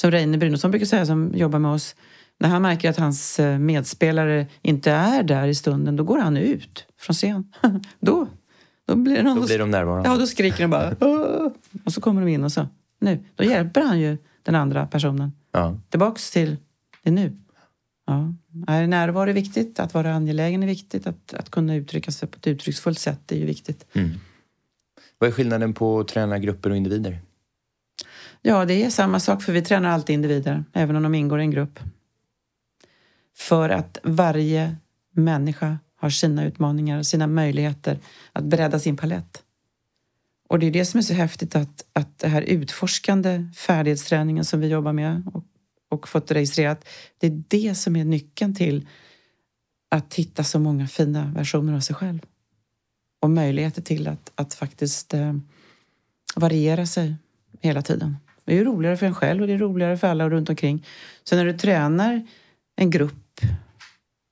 Som 0.00 0.10
Reine 0.10 0.38
Brynolfsson 0.38 0.70
brukar 0.70 0.86
säga 0.86 1.06
som 1.06 1.32
jobbar 1.34 1.58
med 1.58 1.70
oss. 1.70 1.96
När 2.40 2.48
han 2.48 2.62
märker 2.62 2.90
att 2.90 2.96
hans 2.96 3.40
eh, 3.40 3.58
medspelare 3.58 4.46
inte 4.62 4.90
är 4.90 5.22
där 5.22 5.46
i 5.46 5.54
stunden, 5.54 5.96
då 5.96 6.04
går 6.04 6.18
han 6.18 6.36
ut 6.36 6.86
från 6.98 7.14
scen. 7.14 7.52
då, 8.00 8.26
då 8.88 8.96
blir, 8.96 9.22
någon, 9.22 9.40
då 9.40 9.46
blir 9.46 9.58
de 9.58 9.70
närvarande. 9.70 10.08
Ja, 10.08 10.16
då 10.16 10.26
skriker 10.26 10.64
de 10.64 10.70
bara 10.70 10.96
Åh! 11.00 11.52
Och 11.84 11.92
så 11.92 12.00
kommer 12.00 12.20
de 12.20 12.28
in 12.28 12.44
och 12.44 12.52
så. 12.52 12.66
Nu. 13.00 13.24
Då 13.34 13.44
hjälper 13.44 13.80
han 13.80 14.00
ju 14.00 14.18
den 14.42 14.54
andra 14.54 14.86
personen. 14.86 15.32
Ja. 15.52 15.80
Tillbaks 15.88 16.30
till 16.30 16.56
det 17.02 17.10
nu. 17.10 17.36
Ja. 18.06 18.34
Närvaro 18.86 19.28
är 19.28 19.34
viktigt, 19.34 19.80
att 19.80 19.94
vara 19.94 20.14
angelägen 20.14 20.62
är 20.62 20.66
viktigt, 20.66 21.06
att, 21.06 21.34
att 21.34 21.50
kunna 21.50 21.74
uttrycka 21.74 22.10
sig 22.10 22.28
på 22.28 22.36
ett 22.36 22.46
uttrycksfullt 22.46 22.98
sätt 22.98 23.32
är 23.32 23.36
ju 23.36 23.46
viktigt. 23.46 23.86
Mm. 23.92 24.10
Vad 25.18 25.28
är 25.28 25.32
skillnaden 25.32 25.74
på 25.74 26.00
att 26.00 26.08
träna 26.08 26.38
grupper 26.38 26.70
och 26.70 26.76
individer? 26.76 27.18
Ja, 28.42 28.64
det 28.64 28.84
är 28.84 28.90
samma 28.90 29.20
sak 29.20 29.42
för 29.42 29.52
vi 29.52 29.62
tränar 29.62 29.90
alltid 29.90 30.14
individer, 30.14 30.64
även 30.72 30.96
om 30.96 31.02
de 31.02 31.14
ingår 31.14 31.40
i 31.40 31.42
en 31.42 31.50
grupp. 31.50 31.80
För 33.36 33.68
att 33.68 33.98
varje 34.02 34.76
människa 35.12 35.78
har 35.98 36.10
sina 36.10 36.44
utmaningar, 36.44 36.98
och 36.98 37.06
sina 37.06 37.26
möjligheter 37.26 37.98
att 38.32 38.44
bredda 38.44 38.78
sin 38.78 38.96
palett. 38.96 39.42
Och 40.48 40.58
det 40.58 40.66
är 40.66 40.70
det 40.70 40.84
som 40.84 40.98
är 40.98 41.02
så 41.02 41.14
häftigt 41.14 41.56
att, 41.56 41.84
att 41.92 42.18
det 42.18 42.28
här 42.28 42.42
utforskande 42.42 43.50
färdighetsträningen 43.56 44.44
som 44.44 44.60
vi 44.60 44.68
jobbar 44.68 44.92
med 44.92 45.22
och, 45.34 45.44
och 45.88 46.08
fått 46.08 46.30
registrerat, 46.30 46.88
det 47.18 47.26
är 47.26 47.42
det 47.48 47.74
som 47.74 47.96
är 47.96 48.04
nyckeln 48.04 48.54
till 48.54 48.86
att 49.90 50.14
hitta 50.14 50.44
så 50.44 50.58
många 50.58 50.86
fina 50.86 51.32
versioner 51.36 51.76
av 51.76 51.80
sig 51.80 51.96
själv. 51.96 52.20
Och 53.20 53.30
möjligheter 53.30 53.82
till 53.82 54.08
att, 54.08 54.32
att 54.34 54.54
faktiskt 54.54 55.14
eh, 55.14 55.34
variera 56.36 56.86
sig 56.86 57.14
hela 57.60 57.82
tiden. 57.82 58.16
Det 58.44 58.52
är 58.52 58.56
ju 58.56 58.64
roligare 58.64 58.96
för 58.96 59.06
en 59.06 59.14
själv 59.14 59.40
och 59.40 59.46
det 59.46 59.52
är 59.52 59.58
roligare 59.58 59.96
för 59.96 60.08
alla 60.08 60.30
runt 60.30 60.48
omkring. 60.48 60.86
Så 61.24 61.36
när 61.36 61.44
du 61.44 61.58
tränar 61.58 62.26
en 62.76 62.90
grupp, 62.90 63.40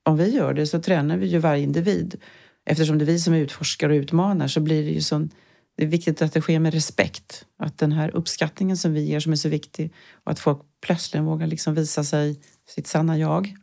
om 0.06 0.16
vi 0.16 0.34
gör 0.34 0.54
det, 0.54 0.66
så 0.66 0.82
tränar 0.82 1.16
vi 1.16 1.26
ju 1.26 1.38
varje 1.38 1.62
individ. 1.62 2.16
Eftersom 2.64 2.98
det 2.98 3.04
är 3.04 3.06
vi 3.06 3.18
som 3.18 3.34
utforskar 3.34 3.88
och 3.88 3.94
utmanar 3.94 4.48
så 4.48 4.60
blir 4.60 4.84
det 4.84 4.90
ju 4.90 5.00
sån 5.00 5.30
det 5.76 5.84
är 5.84 5.88
viktigt 5.88 6.22
att 6.22 6.32
det 6.32 6.40
sker 6.40 6.58
med 6.58 6.74
respekt. 6.74 7.46
Att 7.58 7.78
den 7.78 7.92
här 7.92 8.16
uppskattningen 8.16 8.76
som 8.76 8.92
vi 8.92 9.00
ger 9.00 9.20
som 9.20 9.32
är 9.32 9.36
så 9.36 9.48
viktig 9.48 9.92
och 10.24 10.32
att 10.32 10.38
folk 10.38 10.58
plötsligt 10.80 11.22
vågar 11.22 11.46
liksom 11.46 11.74
visa 11.74 12.04
sig 12.04 12.40
sitt 12.68 12.86
sanna 12.86 13.18
jag. 13.18 13.56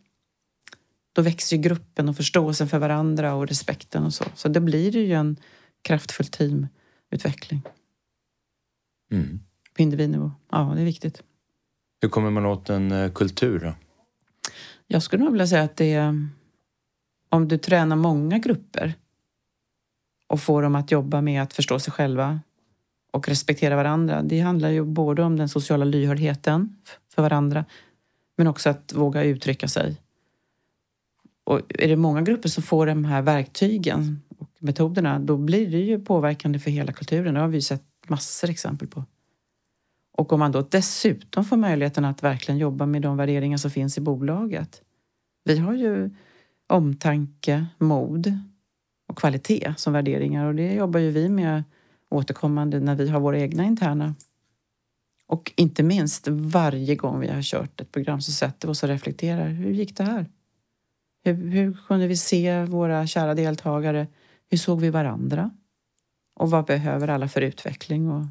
Då 1.15 1.21
växer 1.21 1.55
ju 1.55 1.61
gruppen 1.61 2.09
och 2.09 2.17
förståelsen 2.17 2.67
för 2.67 2.79
varandra 2.79 3.33
och 3.33 3.47
respekten 3.47 4.03
och 4.03 4.13
så. 4.13 4.25
Så 4.35 4.49
det 4.49 4.59
blir 4.59 4.97
ju 4.97 5.13
en 5.13 5.37
kraftfull 5.83 6.27
teamutveckling. 6.27 7.61
Mm 9.11 9.39
på 9.73 9.81
individnivå. 9.81 10.31
Ja, 10.51 10.71
det 10.75 10.81
är 10.81 10.85
viktigt. 10.85 11.23
Hur 12.01 12.09
kommer 12.09 12.29
man 12.29 12.45
åt 12.45 12.69
en 12.69 12.91
eh, 12.91 13.11
kultur 13.11 13.59
då? 13.59 13.73
Jag 14.93 15.03
skulle 15.03 15.23
nog 15.23 15.31
vilja 15.31 15.47
säga 15.47 15.63
att 15.63 15.75
det 15.75 15.93
är 15.93 16.27
om 17.29 17.47
du 17.47 17.57
tränar 17.57 17.95
många 17.95 18.37
grupper 18.37 18.93
och 20.27 20.39
får 20.39 20.61
dem 20.61 20.75
att 20.75 20.91
jobba 20.91 21.21
med 21.21 21.43
att 21.43 21.53
förstå 21.53 21.79
sig 21.79 21.93
själva 21.93 22.39
och 23.11 23.27
respektera 23.27 23.75
varandra. 23.75 24.21
Det 24.21 24.39
handlar 24.39 24.69
ju 24.69 24.83
både 24.83 25.23
om 25.23 25.37
den 25.37 25.49
sociala 25.49 25.85
lyhördheten 25.85 26.75
för 27.15 27.21
varandra 27.21 27.65
men 28.37 28.47
också 28.47 28.69
att 28.69 28.93
våga 28.93 29.23
uttrycka 29.23 29.67
sig. 29.67 30.01
Och 31.43 31.61
är 31.69 31.87
det 31.87 31.95
många 31.95 32.21
grupper 32.21 32.49
som 32.49 32.63
får 32.63 32.85
de 32.85 33.05
här 33.05 33.21
verktygen 33.21 34.21
och 34.37 34.49
metoderna 34.59 35.19
då 35.19 35.37
blir 35.37 35.71
det 35.71 35.81
ju 35.81 35.99
påverkande 36.05 36.59
för 36.59 36.71
hela 36.71 36.93
kulturen. 36.93 37.33
Det 37.33 37.39
har 37.39 37.47
vi 37.47 37.61
sett 37.61 37.83
massor 38.07 38.49
exempel 38.49 38.87
på. 38.87 39.03
Och 40.17 40.33
om 40.33 40.39
man 40.39 40.51
då 40.51 40.61
dessutom 40.61 41.45
får 41.45 41.57
möjligheten 41.57 42.05
att 42.05 42.23
verkligen 42.23 42.57
jobba 42.57 42.85
med 42.85 43.01
de 43.01 43.17
värderingar 43.17 43.57
som 43.57 43.71
finns 43.71 43.97
i 43.97 44.01
bolaget. 44.01 44.81
Vi 45.43 45.57
har 45.57 45.73
ju 45.73 46.09
omtanke, 46.67 47.65
mod 47.77 48.37
och 49.07 49.17
kvalitet 49.17 49.73
som 49.77 49.93
värderingar 49.93 50.45
och 50.45 50.55
det 50.55 50.73
jobbar 50.73 50.99
ju 50.99 51.11
vi 51.11 51.29
med 51.29 51.63
återkommande 52.09 52.79
när 52.79 52.95
vi 52.95 53.09
har 53.09 53.19
våra 53.19 53.39
egna 53.39 53.63
interna. 53.63 54.15
Och 55.27 55.53
inte 55.55 55.83
minst 55.83 56.27
varje 56.27 56.95
gång 56.95 57.19
vi 57.19 57.27
har 57.27 57.41
kört 57.41 57.81
ett 57.81 57.91
program 57.91 58.21
så 58.21 58.31
sätter 58.31 58.67
vi 58.67 58.71
oss 58.71 58.83
och 58.83 58.89
reflekterar. 58.89 59.47
Hur 59.47 59.71
gick 59.71 59.97
det 59.97 60.03
här? 60.03 60.25
Hur, 61.23 61.33
hur 61.33 61.77
kunde 61.87 62.07
vi 62.07 62.17
se 62.17 62.63
våra 62.63 63.07
kära 63.07 63.33
deltagare? 63.33 64.07
Hur 64.49 64.57
såg 64.57 64.81
vi 64.81 64.89
varandra? 64.89 65.51
Och 66.35 66.51
vad 66.51 66.65
behöver 66.65 67.07
alla 67.07 67.27
för 67.27 67.41
utveckling 67.41 68.11
och 68.11 68.25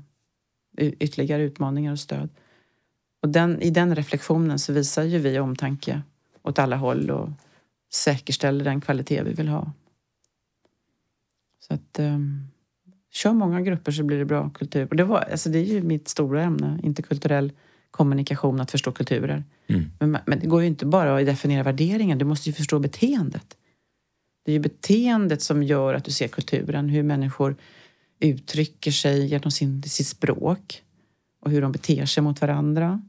ytterligare 0.79 1.43
utmaningar 1.43 1.93
och 1.93 1.99
stöd. 1.99 2.29
Och 3.23 3.29
den, 3.29 3.63
i 3.63 3.71
den 3.71 3.95
reflektionen 3.95 4.59
så 4.59 4.73
visar 4.73 5.03
ju 5.03 5.19
vi 5.19 5.39
omtanke 5.39 6.03
åt 6.43 6.59
alla 6.59 6.77
håll 6.77 7.11
och 7.11 7.29
säkerställer 7.93 8.65
den 8.65 8.81
kvalitet 8.81 9.23
vi 9.23 9.33
vill 9.33 9.49
ha. 9.49 9.73
Så 11.61 11.75
att 11.75 11.99
um, 11.99 12.47
kör 13.11 13.33
många 13.33 13.61
grupper 13.61 13.93
så 13.93 14.03
blir 14.03 14.19
det 14.19 14.25
bra 14.25 14.51
kultur. 14.51 14.89
Och 14.91 14.97
det, 14.97 15.05
var, 15.05 15.19
alltså 15.19 15.49
det 15.49 15.59
är 15.59 15.65
ju 15.65 15.83
mitt 15.83 16.09
stora 16.09 16.43
ämne, 16.43 16.81
interkulturell 16.83 17.53
kommunikation, 17.91 18.61
att 18.61 18.71
förstå 18.71 18.93
kulturer. 18.93 19.45
Mm. 19.67 19.85
Men, 19.99 20.19
men, 20.27 20.39
det 20.39 20.47
går 20.47 20.61
ju 20.61 20.67
inte 20.67 20.87
bara 20.87 21.17
att 21.17 21.27
definiera 21.27 21.63
värderingar, 21.63 22.17
du 22.17 22.25
måste 22.25 22.49
ju 22.49 22.53
förstå 22.53 22.79
beteendet. 22.79 23.57
Det 24.45 24.51
är 24.51 24.53
ju 24.53 24.61
beteendet 24.61 25.43
som 25.43 25.63
gör 25.63 25.95
att 25.95 26.05
du 26.05 26.11
ser 26.11 26.29
kulturen, 26.29 26.89
hur 26.89 27.03
människor 27.03 27.57
uttrycker 28.23 28.91
sig 28.91 29.27
genom 29.27 29.51
sin, 29.51 29.83
sitt 29.83 30.07
språk 30.07 30.83
och 31.41 31.51
hur 31.51 31.63
de 31.63 31.73
beter 31.73 32.07
sig 32.07 32.23
mot 32.23 32.41
varandra. 32.41 33.03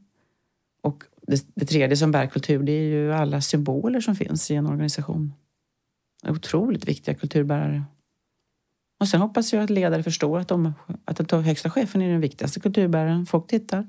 Och 0.82 1.04
det, 1.22 1.46
det 1.54 1.66
tredje 1.66 1.96
som 1.96 2.10
bär 2.10 2.26
kultur, 2.26 2.62
det 2.62 2.72
är 2.72 2.84
ju 2.84 3.12
alla 3.12 3.40
symboler 3.40 4.00
som 4.00 4.16
finns 4.16 4.50
i 4.50 4.54
en 4.54 4.66
organisation. 4.66 5.32
Otroligt 6.28 6.88
viktiga 6.88 7.14
kulturbärare. 7.14 7.84
Och 9.00 9.08
sen 9.08 9.20
hoppas 9.20 9.52
jag 9.52 9.64
att 9.64 9.70
ledare 9.70 10.02
förstår 10.02 10.38
att, 10.38 10.48
de, 10.48 10.72
att 11.04 11.28
den 11.28 11.42
högsta 11.42 11.70
chefen 11.70 12.02
är 12.02 12.10
den 12.10 12.20
viktigaste 12.20 12.60
kulturbäraren. 12.60 13.26
Folk 13.26 13.46
tittar, 13.46 13.88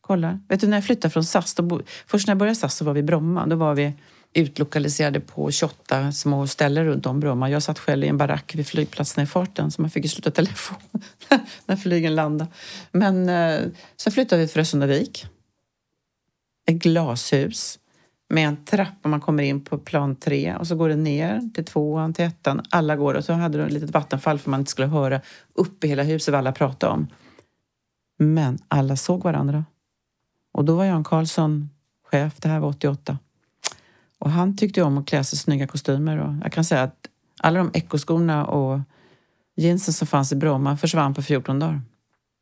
kollar. 0.00 0.40
Vet 0.48 0.60
du, 0.60 0.66
när 0.66 0.76
jag 0.76 0.84
flyttade 0.84 1.12
från 1.12 1.24
SAS, 1.24 1.54
då, 1.54 1.80
först 2.06 2.26
när 2.26 2.32
jag 2.32 2.38
började 2.38 2.56
SAS 2.56 2.76
så 2.76 2.84
var 2.84 2.92
vi 2.92 3.00
i 3.00 3.02
Bromma. 3.02 3.46
Då 3.46 3.56
var 3.56 3.74
vi 3.74 3.92
utlokaliserade 4.36 5.20
på 5.20 5.50
28 5.50 6.12
små 6.12 6.46
ställen 6.46 6.84
runt 6.84 7.06
om 7.06 7.20
Bromma. 7.20 7.50
Jag 7.50 7.62
satt 7.62 7.78
själv 7.78 8.04
i 8.04 8.08
en 8.08 8.18
barack 8.18 8.54
vid 8.54 8.66
flygplatsen 8.66 9.24
i 9.24 9.26
farten 9.26 9.70
så 9.70 9.82
man 9.82 9.90
fick 9.90 10.04
ju 10.04 10.08
sluta 10.08 10.30
telefon 10.30 10.78
när 11.66 11.76
flygen 11.76 12.14
landade. 12.14 12.50
Men 12.92 13.28
eh, 13.28 13.60
sen 13.96 14.12
flyttade 14.12 14.42
vi 14.42 14.48
till 14.48 14.54
Frösundavik. 14.54 15.26
Ett 16.66 16.76
glashus 16.76 17.78
med 18.28 18.48
en 18.48 18.64
trappa 18.64 19.08
man 19.08 19.20
kommer 19.20 19.42
in 19.42 19.64
på 19.64 19.78
plan 19.78 20.16
tre 20.16 20.54
och 20.54 20.66
så 20.66 20.76
går 20.76 20.88
det 20.88 20.96
ner 20.96 21.50
till 21.54 21.64
tvåan, 21.64 22.14
till 22.14 22.24
ettan. 22.24 22.62
Alla 22.70 22.96
går 22.96 23.14
och 23.14 23.24
så 23.24 23.32
hade 23.32 23.58
de 23.58 23.64
ett 23.64 23.72
litet 23.72 23.90
vattenfall 23.90 24.38
för 24.38 24.50
man 24.50 24.60
inte 24.60 24.70
skulle 24.70 24.88
höra 24.88 25.20
upp 25.54 25.84
i 25.84 25.88
hela 25.88 26.02
huset 26.02 26.32
vad 26.32 26.38
alla 26.38 26.52
pratade 26.52 26.92
om. 26.92 27.06
Men 28.18 28.58
alla 28.68 28.96
såg 28.96 29.22
varandra. 29.22 29.64
Och 30.52 30.64
då 30.64 30.76
var 30.76 30.84
Jan 30.84 31.04
Karlsson 31.04 31.70
chef, 32.10 32.40
det 32.40 32.48
här 32.48 32.60
var 32.60 32.68
88. 32.68 33.18
Och 34.18 34.30
han 34.30 34.56
tyckte 34.56 34.82
om 34.82 34.98
att 34.98 35.06
klä 35.06 35.24
sig 35.24 35.36
i 35.36 35.38
snygga 35.38 35.66
kostymer. 35.66 36.18
Och 36.18 36.34
jag 36.42 36.52
kan 36.52 36.64
säga 36.64 36.82
att 36.82 37.08
alla 37.40 37.58
de 37.58 37.70
ekoskorna 37.74 38.46
och 38.46 38.80
jeansen 39.56 39.94
som 39.94 40.06
fanns 40.06 40.32
i 40.32 40.36
Bromma 40.36 40.76
försvann 40.76 41.14
på 41.14 41.22
14 41.22 41.58
dagar. 41.58 41.80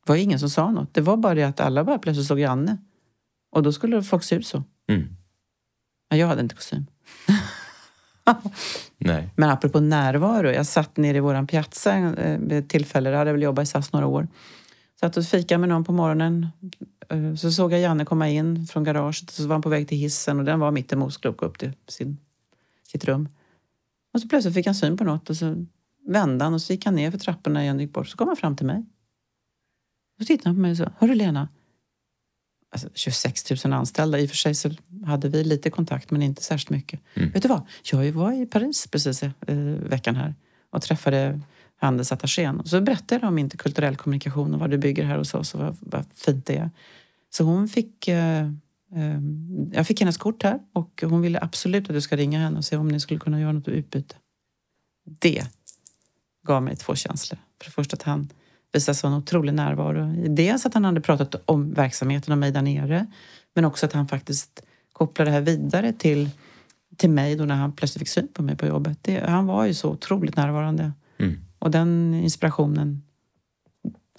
Det 0.05 0.11
var 0.11 0.15
ingen 0.15 0.39
som 0.39 0.49
sa 0.49 0.71
något. 0.71 0.93
Det 0.93 1.01
var 1.01 1.17
bara 1.17 1.35
det 1.35 1.43
att 1.43 1.59
alla 1.59 1.83
bara 1.83 1.99
plötsligt 1.99 2.27
såg 2.27 2.39
Janne. 2.39 2.77
Och 3.51 3.63
då 3.63 3.71
skulle 3.71 4.03
folk 4.03 4.23
se 4.23 4.35
ut 4.35 4.47
så. 4.47 4.63
Mm. 4.89 5.07
Men 6.09 6.19
jag 6.19 6.27
hade 6.27 6.41
inte 6.41 6.55
kostym. 6.55 6.85
Nej. 8.97 9.29
Men 9.35 9.49
apropå 9.49 9.79
närvaro. 9.79 10.49
Jag 10.49 10.65
satt 10.65 10.97
nere 10.97 11.17
i 11.17 11.19
våran 11.19 11.47
piazza 11.47 11.97
eh, 11.97 12.39
vid 12.39 12.59
ett 12.59 12.69
tillfälle. 12.69 13.09
Jag 13.09 13.17
hade 13.17 13.31
väl 13.31 13.41
jobbat 13.41 13.63
i 13.63 13.65
SAS 13.65 13.93
några 13.93 14.07
år. 14.07 14.27
Satt 14.99 15.17
och 15.17 15.25
fikade 15.25 15.57
med 15.57 15.69
någon 15.69 15.83
på 15.83 15.91
morgonen. 15.91 16.47
Eh, 17.09 17.35
Så 17.35 17.51
såg 17.51 17.73
jag 17.73 17.79
Janne 17.79 18.05
komma 18.05 18.29
in 18.29 18.67
från 18.67 18.83
garaget 18.83 19.29
och 19.29 19.35
så 19.35 19.47
var 19.47 19.55
han 19.55 19.61
på 19.61 19.69
väg 19.69 19.87
till 19.87 19.97
hissen 19.97 20.39
och 20.39 20.45
den 20.45 20.59
var 20.59 20.71
mitt 20.71 20.93
emot 20.93 21.25
åka 21.25 21.45
upp 21.45 21.57
till 21.57 21.71
sin, 21.87 22.17
sitt 22.83 23.05
rum. 23.05 23.29
Och 24.13 24.21
så 24.21 24.27
plötsligt 24.27 24.53
fick 24.53 24.65
han 24.65 24.75
syn 24.75 24.97
på 24.97 25.03
något 25.03 25.29
och 25.29 25.37
så 25.37 25.65
vände 26.07 26.43
han 26.43 26.53
och 26.53 26.61
så 26.61 26.73
gick 26.73 26.85
han 26.85 26.95
ner 26.95 27.11
för 27.11 27.17
trapporna 27.17 27.63
igen 27.63 27.75
och 27.75 27.81
gick 27.81 27.93
bort. 27.93 28.07
Så 28.07 28.17
kom 28.17 28.27
han 28.27 28.37
fram 28.37 28.55
till 28.55 28.65
mig. 28.65 28.85
Så 30.19 30.25
tittade 30.25 30.49
han 30.49 30.55
på 30.55 30.61
mig 30.61 30.71
och 30.71 30.77
sa, 30.77 30.91
Hörru 30.97 31.15
Lena. 31.15 31.49
Alltså 32.71 32.89
26 32.93 33.65
000 33.65 33.73
anställda. 33.73 34.19
I 34.19 34.25
och 34.25 34.29
för 34.29 34.37
sig 34.37 34.55
så 34.55 34.71
hade 35.05 35.29
vi 35.29 35.43
lite 35.43 35.69
kontakt 35.69 36.11
men 36.11 36.21
inte 36.21 36.43
särskilt 36.43 36.69
mycket. 36.69 36.99
Mm. 37.13 37.29
Vet 37.31 37.43
du 37.43 37.49
vad? 37.49 37.61
Jag 37.91 38.11
var 38.11 38.31
i 38.41 38.45
Paris 38.45 38.87
precis 38.87 39.23
eh, 39.23 39.31
veckan 39.65 40.15
här 40.15 40.35
och 40.69 40.81
träffade 40.81 41.41
handelsattachén. 41.77 42.59
Och 42.59 42.67
så 42.67 42.81
berättade 42.81 43.21
jag 43.21 43.27
om 43.27 43.37
interkulturell 43.37 43.95
kommunikation 43.95 44.53
och 44.53 44.59
vad 44.59 44.69
du 44.69 44.77
bygger 44.77 45.03
här 45.03 45.17
hos 45.17 45.33
oss 45.33 45.53
och 45.53 45.59
vad, 45.59 45.77
vad 45.79 46.05
fint 46.13 46.45
det 46.45 46.57
är. 46.57 46.69
Så 47.29 47.43
hon 47.43 47.67
fick... 47.67 48.07
Eh, 48.07 48.45
eh, 48.95 49.19
jag 49.71 49.87
fick 49.87 49.99
hennes 49.99 50.17
kort 50.17 50.43
här 50.43 50.59
och 50.73 51.03
hon 51.05 51.21
ville 51.21 51.39
absolut 51.41 51.89
att 51.89 51.95
du 51.95 52.01
ska 52.01 52.15
ringa 52.15 52.39
henne 52.39 52.57
och 52.57 52.65
se 52.65 52.77
om 52.77 52.87
ni 52.87 52.99
skulle 52.99 53.19
kunna 53.19 53.39
göra 53.39 53.51
något 53.51 53.67
utbyte. 53.67 54.15
Det 55.19 55.43
gav 56.47 56.63
mig 56.63 56.75
två 56.75 56.95
känslor. 56.95 57.39
För 57.59 57.65
det 57.65 57.71
första 57.71 57.95
att 57.95 58.03
han 58.03 58.29
visade 58.73 58.95
sån 58.95 59.13
otrolig 59.13 59.53
närvaro. 59.53 60.27
Dels 60.35 60.65
att 60.65 60.73
han 60.73 60.85
hade 60.85 61.01
pratat 61.01 61.35
om 61.45 61.73
verksamheten 61.73 62.31
och 62.31 62.37
mig 62.37 62.51
där 62.51 62.61
nere. 62.61 63.05
Men 63.53 63.65
också 63.65 63.85
att 63.85 63.93
han 63.93 64.07
faktiskt 64.07 64.61
kopplade 64.93 65.31
det 65.31 65.33
här 65.33 65.41
vidare 65.41 65.93
till, 65.93 66.29
till 66.97 67.09
mig 67.09 67.35
då 67.35 67.45
när 67.45 67.55
han 67.55 67.71
plötsligt 67.71 67.99
fick 67.99 68.09
syn 68.09 68.27
på 68.33 68.43
mig 68.43 68.57
på 68.57 68.65
jobbet. 68.65 68.97
Det, 69.01 69.29
han 69.29 69.45
var 69.45 69.65
ju 69.65 69.73
så 69.73 69.89
otroligt 69.89 70.35
närvarande. 70.35 70.91
Mm. 71.17 71.39
Och 71.65 71.71
den 71.71 72.13
inspirationen. 72.13 73.03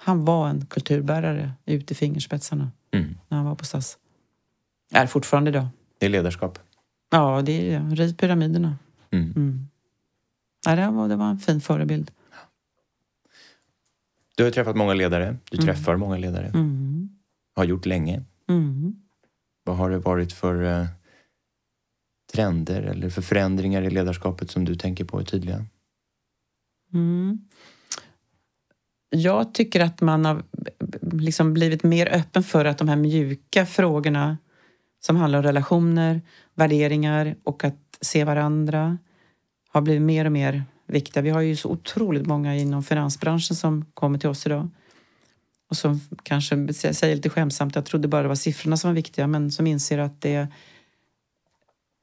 Han 0.00 0.24
var 0.24 0.48
en 0.48 0.66
kulturbärare 0.66 1.52
ut 1.66 1.90
i 1.90 1.94
fingerspetsarna 1.94 2.70
Mm. 2.90 3.14
när 3.28 3.36
han 3.38 3.46
var 3.46 3.54
på 3.54 3.64
SAS. 3.64 3.98
Är 4.92 5.06
fortfarande 5.06 5.50
idag. 5.50 5.66
Det 5.98 6.06
är 6.06 6.10
ledarskap. 6.10 6.58
Ja, 7.10 7.42
det 7.42 7.52
är 7.74 7.80
det. 7.80 7.94
Riv 7.94 8.16
pyramiderna. 8.16 8.76
Mm. 9.10 9.32
Mm. 9.36 9.68
Ja, 10.66 10.76
det, 10.76 10.90
var, 10.90 11.08
det 11.08 11.16
var 11.16 11.30
en 11.30 11.38
fin 11.38 11.60
förebild. 11.60 12.10
Du 14.36 14.44
har 14.44 14.50
träffat 14.50 14.76
många 14.76 14.94
ledare. 14.94 15.36
Du 15.50 15.56
Mm. 15.56 15.66
träffar 15.66 15.96
många 15.96 16.16
ledare. 16.16 16.46
Mm. 16.46 17.08
Har 17.56 17.64
gjort 17.64 17.86
länge. 17.86 18.22
Mm. 18.48 18.96
Vad 19.64 19.76
har 19.76 19.90
det 19.90 19.98
varit 19.98 20.32
för 20.32 20.62
eh, 20.80 20.86
trender 22.32 22.82
eller 22.82 23.10
för 23.10 23.22
förändringar 23.22 23.82
i 23.82 23.90
ledarskapet 23.90 24.50
som 24.50 24.64
du 24.64 24.74
tänker 24.74 25.04
på 25.04 25.20
är 25.20 25.24
tydliga? 25.24 25.64
Mm. 26.96 27.38
Jag 29.10 29.54
tycker 29.54 29.80
att 29.80 30.00
man 30.00 30.24
har 30.24 30.42
liksom 31.12 31.54
blivit 31.54 31.82
mer 31.82 32.14
öppen 32.14 32.42
för 32.42 32.64
att 32.64 32.78
de 32.78 32.88
här 32.88 32.96
mjuka 32.96 33.66
frågorna 33.66 34.38
som 35.00 35.16
handlar 35.16 35.38
om 35.38 35.42
relationer, 35.42 36.22
värderingar 36.54 37.36
och 37.44 37.64
att 37.64 37.98
se 38.00 38.24
varandra 38.24 38.98
har 39.68 39.80
blivit 39.80 40.02
mer 40.02 40.24
och 40.24 40.32
mer 40.32 40.64
viktiga. 40.86 41.22
Vi 41.22 41.30
har 41.30 41.40
ju 41.40 41.56
så 41.56 41.68
otroligt 41.68 42.26
många 42.26 42.56
inom 42.56 42.82
finansbranschen 42.82 43.56
som 43.56 43.84
kommer 43.94 44.18
till 44.18 44.28
oss 44.28 44.46
idag 44.46 44.68
och 45.70 45.76
som 45.76 46.00
kanske 46.22 46.72
säger 46.72 47.16
lite 47.16 47.30
skämtsamt 47.30 47.74
jag 47.74 47.84
trodde 47.84 48.08
bara 48.08 48.22
det 48.22 48.28
var 48.28 48.34
siffrorna 48.34 48.76
som 48.76 48.90
var 48.90 48.94
viktiga 48.94 49.26
men 49.26 49.50
som 49.50 49.66
inser 49.66 49.98
att 49.98 50.20
det 50.20 50.48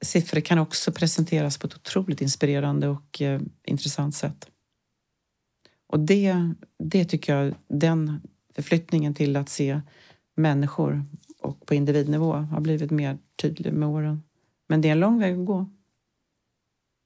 siffror 0.04 0.40
kan 0.40 0.60
också 0.60 0.92
presenteras 0.92 1.58
på 1.58 1.68
ett 1.68 1.76
otroligt 1.76 2.22
inspirerande 2.22 2.88
och 2.88 3.22
eh, 3.22 3.42
intressant 3.64 4.16
sätt. 4.16 4.50
Och 5.94 6.00
det, 6.00 6.54
det 6.80 7.06
tycker 7.06 7.36
jag, 7.36 7.56
den 7.68 8.22
förflyttningen 8.56 9.14
till 9.14 9.36
att 9.36 9.50
se 9.50 9.82
människor 10.36 11.06
och 11.42 11.66
på 11.66 11.74
individnivå 11.74 12.34
har 12.34 12.62
blivit 12.62 12.92
mer 12.92 13.18
tydlig 13.36 13.74
med 13.74 13.90
åren. 13.90 14.24
Men 14.68 14.82
det 14.82 14.88
är 14.88 14.92
en 14.92 15.00
lång 15.00 15.20
väg 15.20 15.40
att 15.40 15.46
gå. 15.46 15.70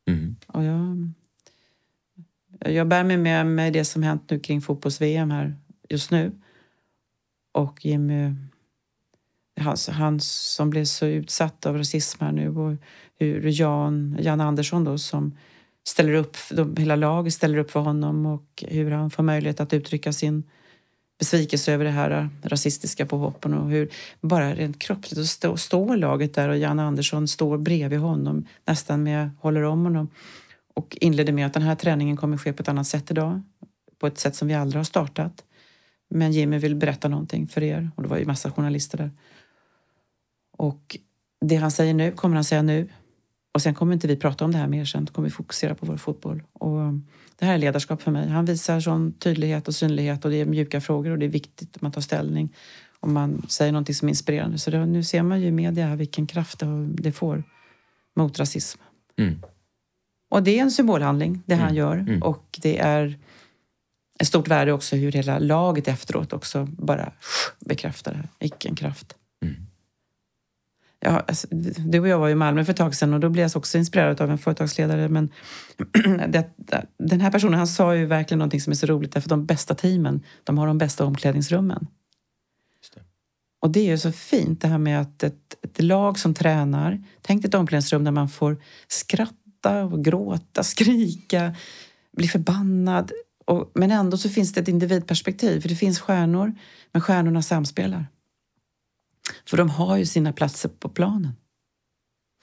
Mm. 0.09 0.35
Och 0.47 0.63
jag, 0.63 1.11
jag 2.59 2.87
bär 2.87 3.03
mig 3.03 3.17
med 3.17 3.47
mig 3.47 3.71
det 3.71 3.85
som 3.85 4.03
hänt 4.03 4.29
nu 4.29 4.39
kring 4.39 4.61
fotbolls-VM 4.61 5.31
här 5.31 5.55
just 5.89 6.11
nu. 6.11 6.31
Och 7.51 7.85
Jimmy, 7.85 8.33
han, 9.59 9.77
han 9.89 10.19
som 10.19 10.69
blev 10.69 10.85
så 10.85 11.05
utsatt 11.05 11.65
av 11.65 11.77
rasism 11.77 12.23
här 12.23 12.31
nu 12.31 12.57
och 12.57 12.77
hur 13.15 13.61
Jan, 13.61 14.17
Jan 14.21 14.41
Andersson 14.41 14.83
då 14.83 14.97
som 14.97 15.33
ställer 15.87 16.13
upp, 16.13 16.37
de, 16.51 16.75
hela 16.77 16.95
laget 16.95 17.33
ställer 17.33 17.57
upp 17.57 17.71
för 17.71 17.79
honom 17.79 18.25
och 18.25 18.63
hur 18.67 18.91
han 18.91 19.09
får 19.09 19.23
möjlighet 19.23 19.59
att 19.59 19.73
uttrycka 19.73 20.13
sin 20.13 20.43
besvikelse 21.19 21.73
över 21.73 21.85
det 21.85 21.91
här 21.91 22.29
rasistiska 22.43 23.05
påhoppen 23.05 23.53
och 23.53 23.69
hur 23.69 23.89
bara 24.21 24.55
rent 24.55 24.79
kroppsligt 24.79 25.15
så 25.15 25.25
stå, 25.25 25.57
står 25.57 25.97
laget 25.97 26.33
där 26.33 26.49
och 26.49 26.57
Jan 26.57 26.79
Andersson 26.79 27.27
står 27.27 27.57
bredvid 27.57 27.99
honom 27.99 28.45
nästan 28.65 29.03
med, 29.03 29.29
håller 29.39 29.61
om 29.61 29.83
honom 29.83 30.09
och 30.75 30.97
inleder 31.01 31.33
med 31.33 31.45
att 31.45 31.53
den 31.53 31.63
här 31.63 31.75
träningen 31.75 32.17
kommer 32.17 32.37
ske 32.37 32.53
på 32.53 32.61
ett 32.61 32.69
annat 32.69 32.87
sätt 32.87 33.11
idag. 33.11 33.41
På 33.99 34.07
ett 34.07 34.19
sätt 34.19 34.35
som 34.35 34.47
vi 34.47 34.53
aldrig 34.53 34.79
har 34.79 34.83
startat. 34.83 35.43
Men 36.09 36.31
Jimmy 36.31 36.57
vill 36.57 36.75
berätta 36.75 37.07
någonting 37.07 37.47
för 37.47 37.63
er 37.63 37.91
och 37.95 38.03
det 38.03 38.09
var 38.09 38.17
ju 38.17 38.25
massa 38.25 38.51
journalister 38.51 38.97
där. 38.97 39.11
Och 40.57 40.97
det 41.45 41.55
han 41.55 41.71
säger 41.71 41.93
nu 41.93 42.11
kommer 42.11 42.35
han 42.35 42.43
säga 42.43 42.61
nu. 42.61 42.89
Och 43.57 43.61
sen 43.61 43.73
kommer 43.73 43.93
inte 43.93 44.07
vi 44.07 44.15
prata 44.15 44.45
om 44.45 44.51
det 44.51 44.57
här 44.57 44.67
mer 44.67 44.85
sen, 44.85 45.05
kommer 45.05 45.27
vi 45.27 45.31
fokusera 45.31 45.75
på 45.75 45.85
vår 45.85 45.97
fotboll. 45.97 46.43
Och 46.53 46.79
det 47.39 47.45
här 47.45 47.53
är 47.53 47.57
ledarskap 47.57 48.01
för 48.01 48.11
mig. 48.11 48.27
Han 48.27 48.45
visar 48.45 48.79
sån 48.79 49.11
tydlighet 49.11 49.67
och 49.67 49.75
synlighet 49.75 50.25
och 50.25 50.31
det 50.31 50.41
är 50.41 50.45
mjuka 50.45 50.81
frågor 50.81 51.11
och 51.11 51.19
det 51.19 51.25
är 51.25 51.29
viktigt 51.29 51.75
att 51.75 51.81
man 51.81 51.91
tar 51.91 52.01
ställning. 52.01 52.49
Och 52.99 53.09
man 53.09 53.45
säger 53.49 53.71
någonting 53.71 53.95
som 53.95 54.07
är 54.07 54.09
inspirerande. 54.09 54.57
Så 54.57 54.71
det, 54.71 54.85
nu 54.85 55.03
ser 55.03 55.23
man 55.23 55.41
ju 55.41 55.47
i 55.47 55.51
media 55.51 55.87
här 55.87 55.95
vilken 55.95 56.27
kraft 56.27 56.63
det, 56.87 57.11
får 57.11 57.43
mot 58.15 58.39
rasism. 58.39 58.79
Mm. 59.17 59.39
Och 60.29 60.43
det 60.43 60.59
är 60.59 60.61
en 60.61 60.71
symbolhandling, 60.71 61.43
det 61.45 61.55
han 61.55 61.63
Mm. 61.63 61.75
gör. 61.75 61.97
Mm. 61.97 62.23
Och 62.23 62.59
det 62.61 62.79
är 62.79 63.17
ett 64.19 64.27
stort 64.27 64.47
värde 64.47 64.73
också 64.73 64.95
hur 64.95 65.11
hela 65.11 65.39
laget 65.39 65.87
efteråt 65.87 66.33
också 66.33 66.65
bara 66.65 67.11
bekräftar 67.59 68.11
det 68.11 68.17
här. 68.17 68.27
Vilken 68.39 68.75
kraft. 68.75 69.15
Ja, 70.99 71.23
alltså, 71.27 71.47
du 71.77 71.99
och 71.99 72.07
jag 72.07 72.19
var 72.19 72.29
i 72.29 72.35
Malmö 72.35 72.65
för 72.65 72.71
ett 72.71 72.77
tag 72.77 72.95
sedan 72.95 73.13
och 73.13 73.19
då 73.19 73.29
blev 73.29 73.43
jag 73.43 73.57
också 73.57 73.77
inspirerad 73.77 74.21
av 74.21 74.31
en 74.31 74.37
företagsledare. 74.37 75.09
Men 75.09 75.29
det, 76.27 76.49
den 76.99 77.21
här 77.21 77.31
personen 77.31 77.53
han 77.53 77.67
sa 77.67 77.95
ju 77.95 78.05
verkligen 78.05 78.39
någonting 78.39 78.61
som 78.61 78.71
är 78.71 78.75
så 78.75 78.85
roligt 78.85 79.11
därför 79.11 79.29
de 79.29 79.45
bästa 79.45 79.75
teamen, 79.75 80.23
de 80.43 80.57
har 80.57 80.67
de 80.67 80.77
bästa 80.77 81.05
omklädningsrummen. 81.05 81.87
Det. 82.95 83.01
Och 83.61 83.71
det 83.71 83.79
är 83.79 83.85
ju 83.85 83.97
så 83.97 84.11
fint 84.11 84.61
det 84.61 84.67
här 84.67 84.77
med 84.77 85.01
att 85.01 85.23
ett, 85.23 85.55
ett 85.63 85.81
lag 85.81 86.19
som 86.19 86.33
tränar, 86.33 87.03
tänk 87.21 87.45
ett 87.45 87.53
omklädningsrum 87.53 88.03
där 88.03 88.11
man 88.11 88.29
får 88.29 88.57
skratta 88.87 89.83
och 89.83 90.05
gråta, 90.05 90.63
skrika, 90.63 91.55
bli 92.17 92.27
förbannad. 92.27 93.11
Och, 93.45 93.71
men 93.73 93.91
ändå 93.91 94.17
så 94.17 94.29
finns 94.29 94.53
det 94.53 94.61
ett 94.61 94.67
individperspektiv, 94.67 95.61
för 95.61 95.69
det 95.69 95.75
finns 95.75 95.99
stjärnor, 95.99 96.55
men 96.91 97.01
stjärnorna 97.01 97.41
samspelar. 97.41 98.05
För 99.45 99.57
de 99.57 99.69
har 99.69 99.97
ju 99.97 100.05
sina 100.05 100.33
platser 100.33 100.69
på 100.79 100.89
planen. 100.89 101.35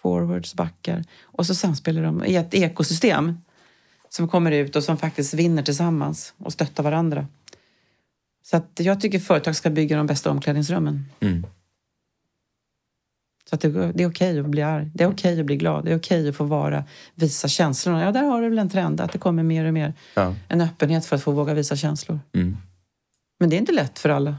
Forwards, 0.03 0.55
backar. 0.55 1.05
Och 1.23 1.47
så 1.47 1.55
samspelar 1.55 2.03
de 2.03 2.25
i 2.25 2.37
ett 2.37 2.55
ekosystem 2.55 3.39
som 4.09 4.29
kommer 4.29 4.53
ut 4.53 4.77
och 4.77 4.85
som 4.85 4.97
faktiskt 4.97 5.35
vinner 5.35 5.63
tillsammans 5.63 6.35
och 6.39 6.53
stöttar 6.53 6.83
varandra. 6.83 7.27
Så 8.43 8.57
att 8.57 8.81
jag 8.81 9.01
tycker 9.01 9.19
företag 9.19 9.57
ska 9.57 9.71
bygga 9.71 9.97
de 9.97 10.07
bästa 10.07 10.31
omklädningsrummen. 10.31 11.05
Mm. 11.21 11.47
Så 13.49 13.55
att 13.55 13.61
det, 13.61 13.69
det 13.69 13.79
är 13.79 13.91
okej 13.91 14.09
okay 14.09 14.39
att 14.39 14.47
bli 14.47 14.63
arg. 14.63 14.91
Det 14.95 15.05
är 15.05 15.09
okej 15.09 15.33
okay 15.33 15.41
att 15.41 15.47
bli 15.47 15.57
glad. 15.57 15.85
Det 15.85 15.93
är 15.93 15.99
okej 15.99 16.21
okay 16.21 16.29
att 16.29 16.37
få 16.37 16.45
vara, 16.45 16.85
visa 17.15 17.49
känslorna. 17.49 18.03
Ja, 18.03 18.13
där 18.13 18.23
har 18.23 18.43
du 18.43 18.49
väl 18.49 18.59
en 18.59 18.71
trend 18.71 19.01
att 19.01 19.13
det 19.13 19.19
kommer 19.19 19.43
mer 19.43 19.65
och 19.65 19.75
mer. 19.75 19.95
Ja. 20.15 20.35
En 20.49 20.61
öppenhet 20.61 21.07
för 21.07 21.17
att 21.17 21.23
få 21.23 21.33
våga 21.33 21.55
visa 21.55 21.77
känslor. 21.77 22.21
Mm. 22.35 22.57
Men 23.39 23.51
det 23.51 23.57
är 23.57 23.59
inte 23.59 23.73
lätt 23.73 23.99
för 23.99 24.09
alla. 24.09 24.37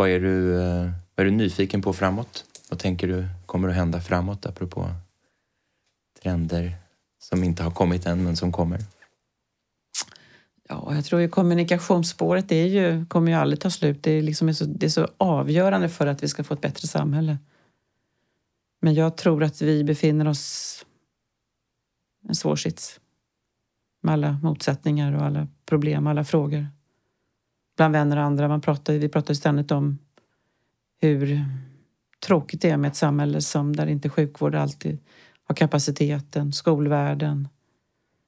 Vad 0.00 0.08
är 0.08 0.20
du, 0.20 0.62
eh, 0.62 0.90
vad 1.14 1.26
är 1.26 1.30
du 1.30 1.36
nyfiken 1.36 1.82
på 1.82 1.92
framåt? 1.92 2.44
Vad 2.70 2.78
tänker 2.78 3.08
du 3.08 3.28
kommer 3.46 3.68
att 3.68 3.74
hända 3.74 4.00
framåt 4.00 4.46
apropå 4.46 4.90
trender 6.22 6.76
som 7.18 7.44
inte 7.44 7.62
har 7.62 7.70
kommit 7.70 8.06
än 8.06 8.24
men 8.24 8.36
som 8.36 8.52
kommer? 8.52 8.80
Ja, 10.68 10.94
jag 10.94 11.04
tror 11.04 11.20
ju 11.20 11.28
kommunikationsspåret 11.28 12.48
det 12.48 12.56
är 12.56 12.66
ju, 12.66 13.06
kommer 13.06 13.32
ju 13.32 13.38
aldrig 13.38 13.60
ta 13.60 13.70
slut. 13.70 14.02
Det 14.02 14.10
är, 14.10 14.22
liksom 14.22 14.54
så, 14.54 14.64
det 14.64 14.86
är 14.86 14.90
så 14.90 15.08
avgörande 15.16 15.88
för 15.88 16.06
att 16.06 16.22
vi 16.22 16.28
ska 16.28 16.44
få 16.44 16.54
ett 16.54 16.60
bättre 16.60 16.88
samhälle. 16.88 17.38
Men 18.82 18.94
jag 18.94 19.16
tror 19.16 19.42
att 19.42 19.62
vi 19.62 19.84
befinner 19.84 20.28
oss 20.28 20.86
i 22.24 22.28
en 22.28 22.34
svår 22.34 22.56
sits. 22.56 23.00
Med 24.02 24.12
alla 24.12 24.38
motsättningar 24.42 25.12
och 25.12 25.22
alla 25.22 25.48
problem, 25.66 26.06
alla 26.06 26.24
frågor. 26.24 26.66
Bland 27.80 27.92
vänner 27.92 28.16
och 28.16 28.22
andra. 28.22 28.48
Man 28.48 28.60
pratar, 28.60 28.94
vi 28.94 29.08
pratar 29.08 29.34
ständigt 29.34 29.70
om 29.70 29.98
hur 31.00 31.44
tråkigt 32.26 32.62
det 32.62 32.70
är 32.70 32.76
med 32.76 32.88
ett 32.88 32.96
samhälle 32.96 33.40
som 33.40 33.76
där 33.76 33.86
inte 33.86 34.08
sjukvård 34.08 34.54
alltid 34.54 34.98
har 35.44 35.54
kapaciteten, 35.54 36.52
skolvärlden, 36.52 37.48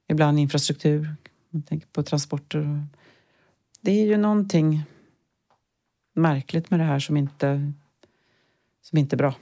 ibland 0.08 0.38
infrastruktur 0.38 1.14
man 1.50 1.62
tänker 1.62 1.86
på 1.86 2.02
transporter. 2.02 2.86
Det 3.80 3.90
är 3.90 4.06
ju 4.06 4.16
någonting 4.16 4.82
märkligt 6.14 6.70
med 6.70 6.80
det 6.80 6.84
här 6.84 6.98
som 6.98 7.16
inte, 7.16 7.72
som 8.82 8.98
inte 8.98 9.16
är 9.16 9.18
bra. 9.18 9.34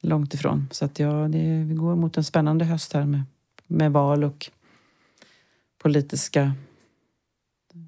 Långt 0.00 0.34
ifrån. 0.34 0.68
Så 0.70 0.84
att 0.84 0.98
ja, 0.98 1.28
det, 1.28 1.64
vi 1.68 1.74
går 1.74 1.96
mot 1.96 2.16
en 2.16 2.24
spännande 2.24 2.64
höst 2.64 2.92
här 2.92 3.06
med, 3.06 3.22
med 3.66 3.92
val 3.92 4.24
och 4.24 4.50
politiska 5.78 6.52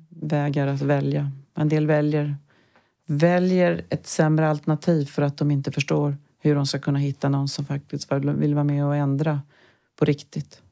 vägar 0.09 0.67
att 0.67 0.83
välja. 0.83 1.33
En 1.61 1.69
del 1.69 1.87
väljer, 1.87 2.37
väljer 3.07 3.85
ett 3.89 4.07
sämre 4.07 4.49
alternativ 4.49 5.05
för 5.05 5.23
att 5.23 5.37
de 5.37 5.51
inte 5.51 5.73
förstår 5.73 6.17
hur 6.39 6.55
de 6.55 6.67
ska 6.67 6.79
kunna 6.79 6.99
hitta 6.99 7.29
någon 7.29 7.49
som 7.49 7.65
faktiskt 7.65 8.13
vill 8.13 8.55
vara 8.55 8.65
med 8.65 8.87
och 8.87 8.97
ändra 8.97 9.43
på 9.97 10.05
riktigt. 10.05 10.63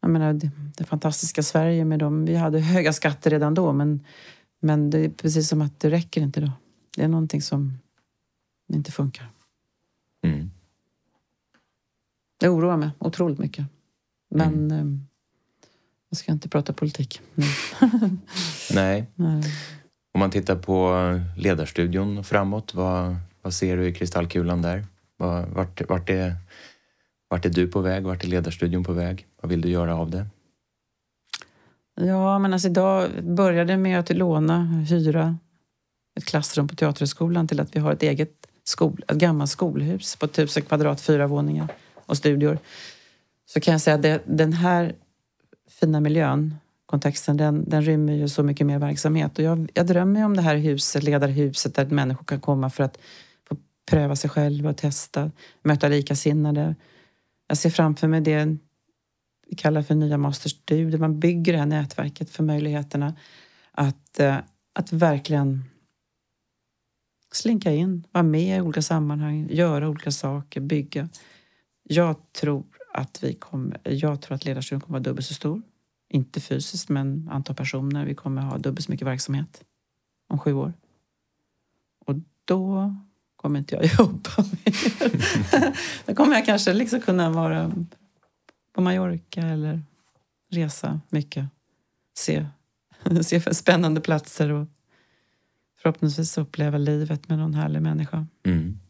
Jag 0.00 0.10
menar, 0.10 0.32
det, 0.32 0.50
det 0.76 0.84
fantastiska 0.84 1.42
Sverige 1.42 1.84
med 1.84 1.98
dem. 1.98 2.24
Vi 2.24 2.36
hade 2.36 2.60
höga 2.60 2.92
skatter 2.92 3.30
redan 3.30 3.54
då 3.54 3.72
men, 3.72 4.04
men 4.60 4.90
det 4.90 4.98
är 4.98 5.08
precis 5.08 5.48
som 5.48 5.62
att 5.62 5.80
det 5.80 5.90
räcker 5.90 6.20
inte 6.20 6.40
då. 6.40 6.52
Det 6.96 7.02
är 7.02 7.08
någonting 7.08 7.42
som 7.42 7.78
inte 8.72 8.92
funkar. 8.92 9.30
Mm. 10.22 10.50
Det 12.40 12.48
oroar 12.48 12.76
mig 12.76 12.90
otroligt 12.98 13.38
mycket. 13.38 13.66
Men 14.30 14.70
mm. 14.70 15.06
Jag 16.08 16.18
ska 16.18 16.32
inte 16.32 16.48
prata 16.48 16.72
politik. 16.72 17.20
Nej. 18.74 19.06
Nej. 19.14 19.42
Om 20.14 20.20
man 20.20 20.30
tittar 20.30 20.56
på 20.56 20.94
ledarstudion 21.36 22.24
framåt, 22.24 22.74
vad, 22.74 23.16
vad 23.42 23.54
ser 23.54 23.76
du 23.76 23.88
i 23.88 23.94
kristallkulan 23.94 24.62
där? 24.62 24.86
Vart, 25.16 25.88
vart, 25.88 26.10
är, 26.10 26.36
vart 27.28 27.44
är 27.44 27.50
du 27.50 27.66
på 27.68 27.80
väg? 27.80 28.04
Vart 28.04 28.24
är 28.24 28.28
ledarstudion 28.28 28.84
på 28.84 28.92
väg? 28.92 29.26
Vad 29.42 29.50
vill 29.50 29.60
du 29.60 29.68
göra 29.68 29.96
av 29.96 30.10
det? 30.10 30.26
Ja, 32.00 32.38
men 32.38 32.52
alltså 32.52 32.68
idag 32.68 33.10
började 33.22 33.76
med 33.76 33.98
att 33.98 34.10
låna, 34.10 34.64
hyra 34.64 35.38
ett 36.18 36.24
klassrum 36.24 36.68
på 36.68 36.74
Teaterhögskolan 36.74 37.48
till 37.48 37.60
att 37.60 37.76
vi 37.76 37.80
har 37.80 37.92
ett 37.92 38.02
eget 38.02 38.32
skol, 38.64 39.04
ett 39.08 39.16
gammalt 39.16 39.50
skolhus 39.50 40.16
på 40.16 40.26
tusen 40.26 40.62
kvadrat, 40.62 41.00
fyra 41.00 41.26
våningar 41.26 41.68
och 41.94 42.16
studior. 42.16 42.58
Så 43.46 43.60
kan 43.60 43.72
jag 43.72 43.80
säga 43.80 43.96
att 43.96 44.02
det, 44.02 44.22
den 44.26 44.52
här 44.52 44.94
fina 45.68 46.00
miljön, 46.00 46.54
kontexten, 46.86 47.36
den, 47.36 47.68
den 47.68 47.82
rymmer 47.82 48.12
ju 48.12 48.28
så 48.28 48.42
mycket 48.42 48.66
mer 48.66 48.78
verksamhet. 48.78 49.38
Och 49.38 49.44
jag, 49.44 49.70
jag 49.74 49.86
drömmer 49.86 50.24
om 50.24 50.36
det 50.36 50.42
här 50.42 50.56
huset, 50.56 51.02
ledarhuset, 51.02 51.74
där 51.74 51.86
människor 51.86 52.24
kan 52.24 52.40
komma 52.40 52.70
för 52.70 52.84
att 52.84 52.98
få 53.48 53.56
pröva 53.90 54.16
sig 54.16 54.30
själva 54.30 54.70
och 54.70 54.76
testa, 54.76 55.30
möta 55.62 55.88
likasinnade. 55.88 56.74
Jag 57.48 57.58
ser 57.58 57.70
framför 57.70 58.08
mig 58.08 58.20
det 58.20 58.56
vi 59.48 59.56
kallar 59.56 59.82
för 59.82 59.94
nya 59.94 60.18
masterstudier. 60.18 60.98
Man 60.98 61.20
bygger 61.20 61.52
det 61.52 61.58
här 61.58 61.66
nätverket 61.66 62.30
för 62.30 62.42
möjligheterna 62.42 63.14
att, 63.72 64.20
eh, 64.20 64.36
att 64.72 64.92
verkligen 64.92 65.64
slinka 67.32 67.72
in, 67.72 68.06
vara 68.12 68.22
med 68.22 68.58
i 68.58 68.60
olika 68.60 68.82
sammanhang, 68.82 69.48
göra 69.50 69.88
olika 69.88 70.10
saker, 70.10 70.60
bygga. 70.60 71.08
Jag 71.82 72.16
tror 72.32 72.64
att 72.92 73.24
vi 73.24 73.34
kommer, 73.34 73.80
jag 73.84 74.20
tror 74.20 74.34
att 74.34 74.44
ledarstyrkan 74.44 74.80
kommer 74.80 74.98
att 74.98 75.06
vara 75.06 75.10
dubbelt 75.10 75.26
så 75.26 75.34
stor. 75.34 75.62
Inte 76.08 76.40
fysiskt, 76.40 76.88
men 76.88 77.28
antal 77.32 77.56
personer. 77.56 78.04
Vi 78.04 78.14
kommer 78.14 78.42
ha 78.42 78.58
dubbelt 78.58 78.84
så 78.84 78.92
mycket 78.92 79.06
verksamhet 79.06 79.64
om 80.28 80.38
sju 80.38 80.52
år. 80.52 80.72
Och 82.06 82.14
då 82.44 82.94
kommer 83.36 83.58
inte 83.58 83.74
jag 83.74 83.84
jobba 83.98 84.30
mer. 84.38 85.76
då 86.06 86.14
kommer 86.14 86.34
jag 86.34 86.46
kanske 86.46 86.74
liksom 86.74 87.00
kunna 87.00 87.30
vara 87.30 87.72
på 88.72 88.80
Mallorca 88.80 89.40
eller 89.40 89.82
resa 90.50 91.00
mycket. 91.08 91.46
Se, 92.18 92.46
se 93.22 93.54
spännande 93.54 94.00
platser 94.00 94.50
och 94.50 94.68
förhoppningsvis 95.76 96.38
uppleva 96.38 96.78
livet 96.78 97.28
med 97.28 97.38
någon 97.38 97.54
härlig 97.54 97.82
människa 97.82 98.26
mm. 98.44 98.80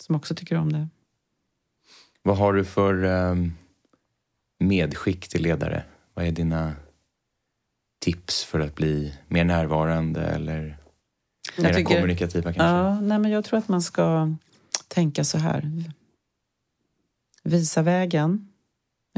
som 0.00 0.14
också 0.14 0.34
tycker 0.34 0.56
om 0.56 0.72
det. 0.72 0.88
Vad 2.28 2.36
har 2.36 2.52
du 2.52 2.64
för 2.64 3.04
um, 3.04 3.52
medskick 4.58 5.28
till 5.28 5.42
ledare? 5.42 5.84
Vad 6.14 6.26
är 6.26 6.32
dina 6.32 6.72
tips 8.00 8.44
för 8.44 8.60
att 8.60 8.74
bli 8.74 9.14
mer 9.28 9.44
närvarande 9.44 10.20
eller 10.20 10.78
mer 11.58 11.74
tycker, 11.74 11.94
kommunikativa 11.94 12.52
kanske? 12.52 12.62
Ja, 12.62 13.00
nej, 13.00 13.18
men 13.18 13.30
jag 13.30 13.44
tror 13.44 13.58
att 13.58 13.68
man 13.68 13.82
ska 13.82 14.34
tänka 14.88 15.24
så 15.24 15.38
här. 15.38 15.72
Visa 17.42 17.82
vägen 17.82 18.48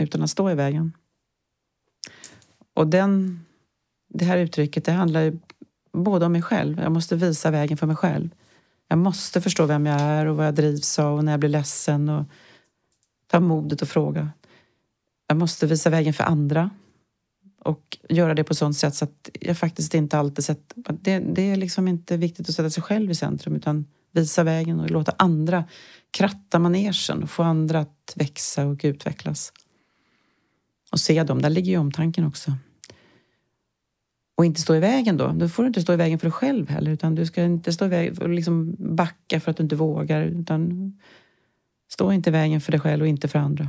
utan 0.01 0.23
att 0.23 0.31
stå 0.31 0.51
i 0.51 0.55
vägen. 0.55 0.93
Och 2.75 2.87
den, 2.87 3.45
det 4.09 4.25
här 4.25 4.39
uttrycket 4.39 4.85
det 4.85 4.93
handlar 4.93 5.21
ju 5.21 5.39
både 5.93 6.27
om 6.27 6.33
mig 6.33 6.43
själv. 6.43 6.81
Jag 6.81 6.93
måste 6.93 7.17
visa 7.17 7.51
vägen 7.51 7.77
för 7.77 7.87
mig 7.87 7.97
själv. 7.97 8.31
Jag 8.89 8.99
måste 8.99 9.41
förstå 9.41 9.67
vem 9.67 9.87
jag 9.87 10.01
är 10.01 10.27
och 10.27 10.37
vad 10.37 10.47
jag 10.47 10.55
drivs 10.55 10.99
av 10.99 11.17
och 11.17 11.25
när 11.25 11.33
jag 11.33 11.41
blir 11.41 11.51
ledsen 11.51 12.09
och 12.09 12.25
ta 13.31 13.41
modet 13.41 13.83
och 13.83 13.89
fråga. 13.89 14.31
Jag 15.29 15.37
måste 15.37 15.67
visa 15.67 15.91
vägen 15.91 16.15
för 16.15 16.25
andra 16.25 16.71
och 17.59 17.99
göra 18.09 18.35
det 18.35 18.45
på 18.45 18.55
sånt 18.55 18.77
sätt 18.77 18.95
så 18.95 19.05
att 19.05 19.31
jag 19.41 19.59
faktiskt 19.59 19.95
inte 19.95 20.19
alltid 20.19 20.45
sett... 20.45 20.73
Det, 21.01 21.19
det 21.19 21.43
är 21.43 21.57
liksom 21.57 21.89
inte 21.89 22.17
viktigt 22.17 22.49
att 22.49 22.55
sätta 22.55 22.71
sig 22.71 22.83
själv 22.83 23.11
i 23.11 23.15
centrum 23.15 23.57
utan 23.57 23.87
visa 24.13 24.43
vägen 24.43 24.81
och 24.81 24.91
låta 24.91 25.15
andra 25.19 25.65
kratta 26.11 26.59
manegen 26.59 27.23
och 27.23 27.31
få 27.31 27.43
andra 27.43 27.79
att 27.81 28.13
växa 28.17 28.67
och 28.67 28.81
utvecklas 28.83 29.53
och 30.93 31.01
se 31.01 31.23
dem. 31.23 31.43
Där 31.43 31.51
ligger 31.51 31.73
ju 31.73 31.79
omtanken 31.79 32.27
också. 32.27 32.53
Och 34.37 34.45
inte 34.45 34.61
stå 34.61 34.75
i 34.75 34.81
vägen 34.81 35.17
då. 35.17 35.29
Då 35.29 35.49
får 35.49 35.63
du 35.63 35.67
inte 35.67 35.83
stå 35.83 35.93
i 35.93 35.97
vägen 35.97 36.19
för 36.19 36.27
dig 36.27 36.33
själv 36.33 36.69
heller. 36.69 36.91
Utan 36.91 37.15
du 37.15 37.27
ska 37.27 37.43
inte 37.43 37.73
stå 37.73 37.85
i 37.85 37.89
vägen 37.89 38.19
och 38.19 38.29
liksom 38.29 38.77
backa 38.79 39.41
för 39.41 39.51
att 39.51 39.57
du 39.57 39.63
inte 39.63 39.77
vågar. 39.77 40.23
Utan 40.23 40.93
stå 41.93 42.13
inte 42.13 42.31
i 42.31 42.33
vägen 42.33 42.61
för 42.61 42.73
dig 42.73 42.81
själv 42.81 43.03
och 43.03 43.09
inte 43.09 43.29
för 43.29 43.39
andra. 43.39 43.69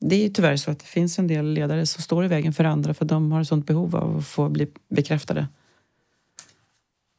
Det 0.00 0.24
är 0.24 0.30
tyvärr 0.30 0.56
så 0.56 0.70
att 0.70 0.78
det 0.78 0.86
finns 0.86 1.18
en 1.18 1.26
del 1.26 1.52
ledare 1.52 1.86
som 1.86 2.02
står 2.02 2.24
i 2.24 2.28
vägen 2.28 2.52
för 2.52 2.64
andra 2.64 2.94
för 2.94 3.04
de 3.04 3.32
har 3.32 3.40
ett 3.40 3.48
sånt 3.48 3.66
behov 3.66 3.96
av 3.96 4.16
att 4.16 4.26
få 4.26 4.48
bli 4.48 4.68
bekräftade. 4.88 5.48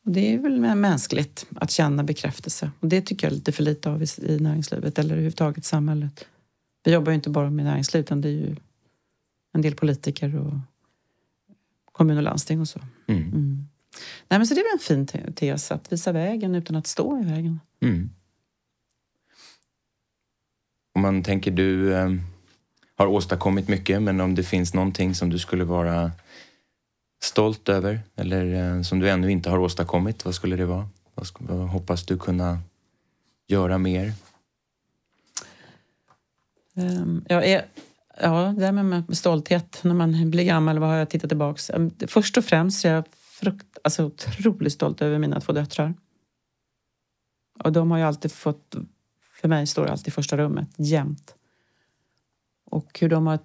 Och 0.06 0.12
det 0.12 0.34
är 0.34 0.38
väl 0.38 0.76
mänskligt 0.76 1.46
att 1.56 1.72
känna 1.72 2.04
bekräftelse. 2.04 2.72
Och 2.80 2.88
det 2.88 3.02
tycker 3.02 3.28
jag 3.28 3.32
är 3.32 3.36
lite 3.36 3.52
för 3.52 3.64
lite 3.64 3.89
av 3.89 4.04
i 4.04 4.39
näringslivet 4.39 5.00
eller 5.00 5.12
överhuvudtaget 5.12 5.66
samhället. 5.66 6.26
Vi 6.84 6.92
jobbar 6.92 7.12
ju 7.12 7.16
inte 7.16 7.30
bara 7.30 7.50
med 7.50 7.66
näringsliv 7.66 8.02
utan 8.02 8.22
det 8.22 8.30
är 8.30 8.34
ju 8.34 8.56
en 9.54 9.62
del 9.62 9.76
politiker 9.76 10.36
och 10.36 10.54
kommun 11.92 12.18
och 12.18 12.24
landsting 12.24 12.62
och 12.62 12.68
så. 12.68 12.80
Mm. 13.08 13.24
Mm. 13.24 13.68
Nej, 14.28 14.39
men 14.39 14.48
så 14.48 14.54
det 14.54 14.62
är 14.62 14.64
väl 14.64 15.00
en 15.00 15.08
fin 15.08 15.34
tes, 15.34 15.72
att 15.72 15.94
visa 15.94 16.12
vägen 16.12 16.56
utan 16.56 16.76
att 16.76 16.88
stå 16.88 17.22
i 17.22 17.24
vägen. 17.24 17.60
Mm. 17.82 18.10
Om 20.94 21.02
man 21.02 21.24
tänker, 21.24 21.52
du 21.52 21.94
eh, 21.94 22.10
har 22.96 23.08
åstadkommit 23.08 23.68
mycket, 23.68 24.02
men 24.02 24.22
om 24.22 24.36
det 24.36 24.44
finns 24.44 24.74
någonting 24.74 25.16
som 25.16 25.30
du 25.30 25.39
skulle 25.39 25.64
vara 25.64 26.12
stolt 27.24 27.70
över 27.70 28.00
eller 28.16 28.76
eh, 28.76 28.82
som 28.82 29.00
du 29.00 29.10
ännu 29.10 29.32
inte 29.32 29.50
har 29.50 29.58
åstadkommit, 29.58 30.26
vad 30.26 30.36
skulle 30.36 30.56
det 30.56 30.66
vara? 30.66 30.89
Vad, 31.16 31.28
vad 31.39 31.70
hoppas 31.70 32.06
du 32.06 32.18
kunna 32.18 32.60
göra 33.48 33.78
mer? 33.78 34.14
Ehm, 36.76 37.02
um, 37.02 37.26
jag 37.28 37.46
är 37.48 37.66
Ja, 38.22 38.54
det 38.58 38.66
här 38.66 38.72
med, 38.72 38.86
med 38.86 39.18
stolthet 39.18 39.80
när 39.84 39.94
man 39.94 40.32
blir 40.32 40.44
gammal, 40.44 40.80
vad 40.80 40.89
har 40.89 40.96
jag 40.96 41.10
tittat 41.10 41.30
tillbaks? 41.30 41.70
Ehm, 41.70 41.92
först 42.08 42.38
och 42.38 42.46
främst 42.46 42.86
är 42.86 42.94
jag 42.94 43.06
frukt, 43.42 43.78
alltså, 43.84 44.04
otroligt 44.04 44.74
stolt 44.74 45.02
över 45.02 45.20
mina 45.20 45.39
två 45.39 45.54
döttrar. 45.54 45.94
Och 47.64 47.72
de 47.72 47.92
har 47.92 47.98
ju 47.98 48.04
alltid 48.04 48.32
fått, 48.32 48.76
för 49.42 49.48
mig 49.48 49.68
står 49.68 49.86
det 49.86 49.92
alltid 49.92 50.08
i 50.08 50.12
första 50.12 50.38
rummet, 50.38 50.70
jämt. 50.78 51.36
Och 52.66 53.00
hur 53.00 53.10
de 53.10 53.28
har 53.28 53.39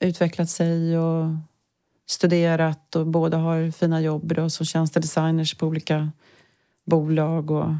utvecklat 0.00 0.50
sig 0.50 0.98
och 0.98 1.26
studerat 2.06 2.96
och 2.96 3.06
båda 3.06 3.36
har 3.36 3.70
fina 3.70 4.00
jobb 4.00 4.34
då, 4.34 4.50
som 4.50 4.66
tjänstedesigners 4.66 5.54
på 5.54 5.66
olika 5.66 6.10
bolag 6.84 7.50
och 7.50 7.70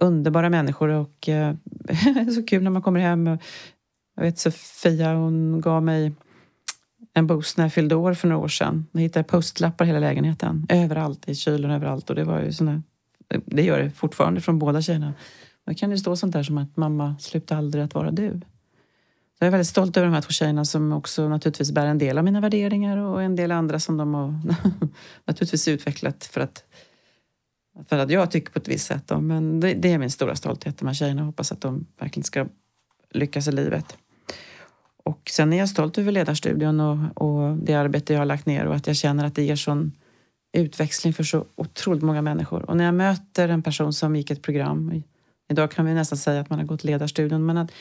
underbara 0.00 0.50
människor 0.50 0.88
och 0.88 1.28
eh, 1.28 1.54
så 2.34 2.42
kul 2.42 2.62
när 2.62 2.70
man 2.70 2.82
kommer 2.82 3.00
hem. 3.00 3.38
Jag 4.16 4.22
vet 4.22 4.38
Sofia, 4.38 5.14
hon 5.14 5.60
gav 5.60 5.82
mig 5.82 6.12
en 7.14 7.26
boost 7.26 7.56
när 7.56 7.64
jag 7.64 7.72
fyllde 7.72 7.94
år 7.94 8.14
för 8.14 8.28
några 8.28 8.42
år 8.42 8.48
sedan. 8.48 8.86
Jag 8.92 9.00
hittade 9.00 9.24
postlappar 9.24 9.84
i 9.84 9.88
hela 9.88 10.00
lägenheten. 10.00 10.66
Överallt, 10.68 11.28
i 11.28 11.34
kylen 11.34 11.70
överallt. 11.70 12.10
Och 12.10 12.16
det 12.16 12.24
var 12.24 12.40
ju 12.40 12.52
såna, 12.52 12.82
det 13.28 13.62
gör 13.62 13.78
det 13.78 13.90
fortfarande 13.90 14.40
från 14.40 14.58
båda 14.58 14.82
tjejerna. 14.82 15.14
Då 15.66 15.74
kan 15.74 15.90
det 15.90 15.98
stå 15.98 16.16
sånt 16.16 16.32
där 16.32 16.42
som 16.42 16.58
att 16.58 16.76
mamma, 16.76 17.16
sluta 17.18 17.56
aldrig 17.56 17.84
att 17.84 17.94
vara 17.94 18.10
du. 18.10 18.40
Så 19.38 19.44
jag 19.44 19.46
är 19.46 19.50
väldigt 19.50 19.68
stolt 19.68 19.96
över 19.96 20.06
de 20.06 20.14
här 20.14 20.20
två 20.20 20.30
tjejerna 20.30 20.64
som 20.64 20.92
också 20.92 21.28
naturligtvis 21.28 21.72
bär 21.72 21.86
en 21.86 21.98
del 21.98 22.18
av 22.18 22.24
mina 22.24 22.40
värderingar 22.40 22.96
och 22.96 23.22
en 23.22 23.36
del 23.36 23.52
andra 23.52 23.78
som 23.78 23.96
de 23.96 24.14
har 24.14 24.34
naturligtvis 25.24 25.68
utvecklat 25.68 26.24
för 26.24 26.40
att, 26.40 26.64
för 27.88 27.98
att 27.98 28.10
jag 28.10 28.30
tycker 28.30 28.52
på 28.52 28.58
ett 28.58 28.68
visst 28.68 28.86
sätt. 28.86 29.12
Men 29.20 29.60
det, 29.60 29.74
det 29.74 29.92
är 29.92 29.98
min 29.98 30.10
stora 30.10 30.34
stolthet, 30.34 30.78
de 30.78 30.86
här 30.86 30.94
tjejerna. 30.94 31.20
Jag 31.20 31.26
hoppas 31.26 31.52
att 31.52 31.60
de 31.60 31.86
verkligen 31.98 32.24
ska 32.24 32.46
lyckas 33.10 33.48
i 33.48 33.52
livet. 33.52 33.96
Och 35.04 35.30
sen 35.30 35.52
är 35.52 35.58
jag 35.58 35.68
stolt 35.68 35.98
över 35.98 36.12
Ledarstudion 36.12 36.80
och, 36.80 37.22
och 37.22 37.56
det 37.56 37.74
arbete 37.74 38.12
jag 38.12 38.20
har 38.20 38.26
lagt 38.26 38.46
ner 38.46 38.66
och 38.66 38.74
att 38.74 38.86
jag 38.86 38.96
känner 38.96 39.24
att 39.24 39.34
det 39.34 39.42
ger 39.42 39.56
sån 39.56 39.92
utväxling 40.56 41.12
för 41.12 41.24
så 41.24 41.46
otroligt 41.54 42.02
många 42.02 42.22
människor. 42.22 42.70
Och 42.70 42.76
när 42.76 42.84
jag 42.84 42.94
möter 42.94 43.48
en 43.48 43.62
person 43.62 43.92
som 43.92 44.16
gick 44.16 44.30
ett 44.30 44.42
program, 44.42 45.02
idag 45.48 45.70
kan 45.70 45.86
vi 45.86 45.94
nästan 45.94 46.18
säga 46.18 46.40
att 46.40 46.50
man 46.50 46.58
har 46.58 46.66
gått 46.66 46.84
Ledarstudion, 46.84 47.46
men 47.46 47.56
att 47.56 47.72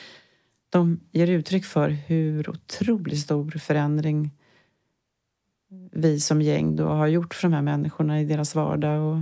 de 0.69 0.99
ger 1.11 1.28
uttryck 1.28 1.65
för 1.65 1.89
hur 1.89 2.49
otroligt 2.49 3.19
stor 3.19 3.51
förändring 3.51 4.32
vi 5.91 6.19
som 6.19 6.41
gäng 6.41 6.76
då 6.76 6.88
har 6.88 7.07
gjort 7.07 7.34
för 7.34 7.47
de 7.47 7.53
här 7.53 7.61
människorna 7.61 8.21
i 8.21 8.26
deras 8.26 8.55
vardag. 8.55 9.01
Och, 9.01 9.21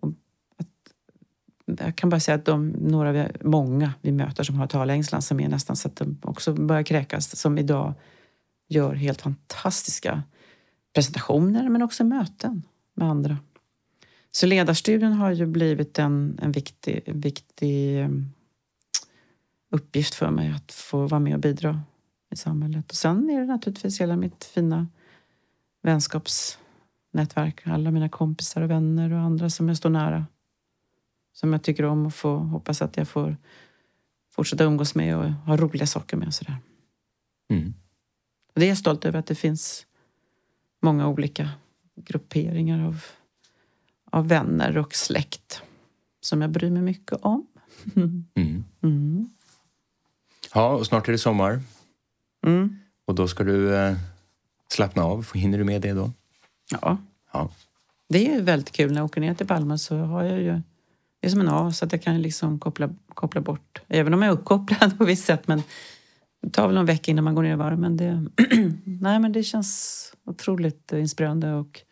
och 0.00 0.12
att, 0.56 1.78
jag 1.80 1.96
kan 1.96 2.10
bara 2.10 2.20
säga 2.20 2.34
att 2.34 2.44
de, 2.44 2.68
några, 2.68 3.28
många 3.40 3.92
vi 4.00 4.12
möter 4.12 4.44
som 4.44 4.54
har 4.54 4.66
talängslan 4.66 5.22
som 5.22 5.40
är 5.40 5.48
nästan 5.48 5.76
så 5.76 5.88
att 5.88 5.96
de 5.96 6.18
också 6.22 6.54
börjar 6.54 6.82
kräkas, 6.82 7.36
som 7.36 7.58
idag 7.58 7.94
gör 8.68 8.94
helt 8.94 9.22
fantastiska 9.22 10.22
presentationer 10.94 11.68
men 11.68 11.82
också 11.82 12.04
möten 12.04 12.62
med 12.94 13.08
andra. 13.08 13.38
Så 14.30 14.46
ledarstudien 14.46 15.12
har 15.12 15.30
ju 15.30 15.46
blivit 15.46 15.98
en, 15.98 16.38
en 16.42 16.52
viktig, 16.52 17.02
viktig 17.06 18.08
uppgift 19.70 20.14
för 20.14 20.30
mig 20.30 20.50
att 20.50 20.72
få 20.72 21.06
vara 21.06 21.20
med 21.20 21.34
och 21.34 21.40
bidra 21.40 21.82
i 22.30 22.36
samhället. 22.36 22.90
Och 22.90 22.96
sen 22.96 23.30
är 23.30 23.40
det 23.40 23.46
naturligtvis 23.46 24.00
hela 24.00 24.16
mitt 24.16 24.44
fina 24.44 24.88
vänskapsnätverk. 25.82 27.66
Alla 27.66 27.90
mina 27.90 28.08
kompisar 28.08 28.62
och 28.62 28.70
vänner 28.70 29.12
och 29.12 29.20
andra 29.20 29.50
som 29.50 29.68
jag 29.68 29.76
står 29.76 29.90
nära. 29.90 30.26
Som 31.32 31.52
jag 31.52 31.62
tycker 31.62 31.84
om 31.84 32.06
och 32.06 32.14
få, 32.14 32.36
hoppas 32.36 32.82
att 32.82 32.96
jag 32.96 33.08
får 33.08 33.36
fortsätta 34.34 34.64
umgås 34.64 34.94
med 34.94 35.16
och 35.16 35.30
ha 35.30 35.56
roliga 35.56 35.86
saker 35.86 36.16
med. 36.16 36.28
Och 36.28 36.34
sådär. 36.34 36.56
Mm. 37.50 37.74
Och 38.54 38.60
det 38.60 38.66
är 38.66 38.68
jag 38.68 38.78
stolt 38.78 39.04
över 39.04 39.18
att 39.18 39.26
det 39.26 39.34
finns 39.34 39.86
många 40.84 41.08
olika 41.08 41.50
grupperingar 41.96 42.86
av, 42.86 43.04
av 44.10 44.28
vänner 44.28 44.78
och 44.78 44.94
släkt 44.94 45.62
som 46.20 46.42
jag 46.42 46.50
bryr 46.50 46.70
mig 46.70 46.82
mycket 46.82 47.18
om. 47.22 47.46
Mm. 47.96 48.24
Mm. 48.82 49.28
Ja, 50.54 50.68
och 50.68 50.86
snart 50.86 51.08
är 51.08 51.12
det 51.12 51.18
sommar. 51.18 51.60
Mm. 52.46 52.78
Och 53.06 53.14
då 53.14 53.28
ska 53.28 53.44
du 53.44 53.76
eh, 53.76 53.96
slappna 54.68 55.02
av. 55.04 55.32
Hinner 55.34 55.58
du 55.58 55.64
med 55.64 55.82
det 55.82 55.92
då? 55.92 56.10
Ja. 56.70 56.98
ja. 57.32 57.50
Det 58.08 58.34
är 58.34 58.42
väldigt 58.42 58.72
kul. 58.72 58.92
När 58.92 58.98
jag 58.98 59.04
åker 59.04 59.20
ner 59.20 59.34
till 59.34 59.46
Palma 59.46 59.78
så 59.78 59.96
har 59.96 60.22
jag 60.22 60.42
ju... 60.42 60.62
Det 61.20 61.26
är 61.26 61.30
som 61.30 61.40
en 61.40 61.48
A, 61.48 61.72
så 61.72 61.84
att 61.84 61.92
jag 61.92 62.02
kan 62.02 62.22
liksom 62.22 62.58
koppla, 62.58 62.90
koppla 63.14 63.40
bort. 63.40 63.80
Även 63.88 64.14
om 64.14 64.22
jag 64.22 64.28
är 64.28 64.38
uppkopplad 64.38 64.98
på 64.98 65.04
visst 65.04 65.24
sätt. 65.24 65.48
Men 65.48 65.62
det 66.44 66.50
tar 66.50 66.66
väl 66.66 66.74
någon 66.74 66.86
vecka 66.86 67.10
innan 67.10 67.24
man 67.24 67.34
går 67.34 67.42
ner 67.42 67.52
i 67.52 67.56
varv. 67.56 67.78
Men 67.78 67.96
det, 67.96 68.26
nej, 68.84 69.18
men 69.18 69.32
det 69.32 69.42
känns 69.42 70.12
otroligt 70.26 70.92
inspirerande. 70.92 71.52
Och 71.52 71.82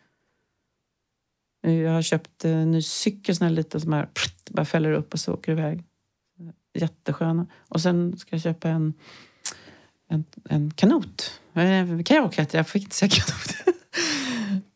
jag 1.61 1.91
har 1.91 2.01
köpt 2.01 2.45
en 2.45 2.71
ny 2.71 2.81
cykel, 2.81 3.35
sån 3.35 3.47
här 3.47 3.53
liten 3.53 3.81
som 3.81 3.93
här, 3.93 4.09
bara 4.49 4.65
fäller 4.65 4.91
upp 4.91 5.13
och 5.13 5.19
så 5.19 5.33
åker 5.33 5.51
iväg 5.51 5.83
jättesköna. 6.73 7.47
Och 7.69 7.81
sen 7.81 8.17
ska 8.17 8.35
jag 8.35 8.41
köpa 8.41 8.69
en, 8.69 8.93
en, 10.09 10.25
en 10.49 10.71
kanot. 10.71 11.41
Kajak 12.05 12.39
heter 12.39 12.57
Jag 12.57 12.67
fick 12.67 12.83
inte 12.83 12.95
säga 12.95 13.09
kanot. 13.09 13.77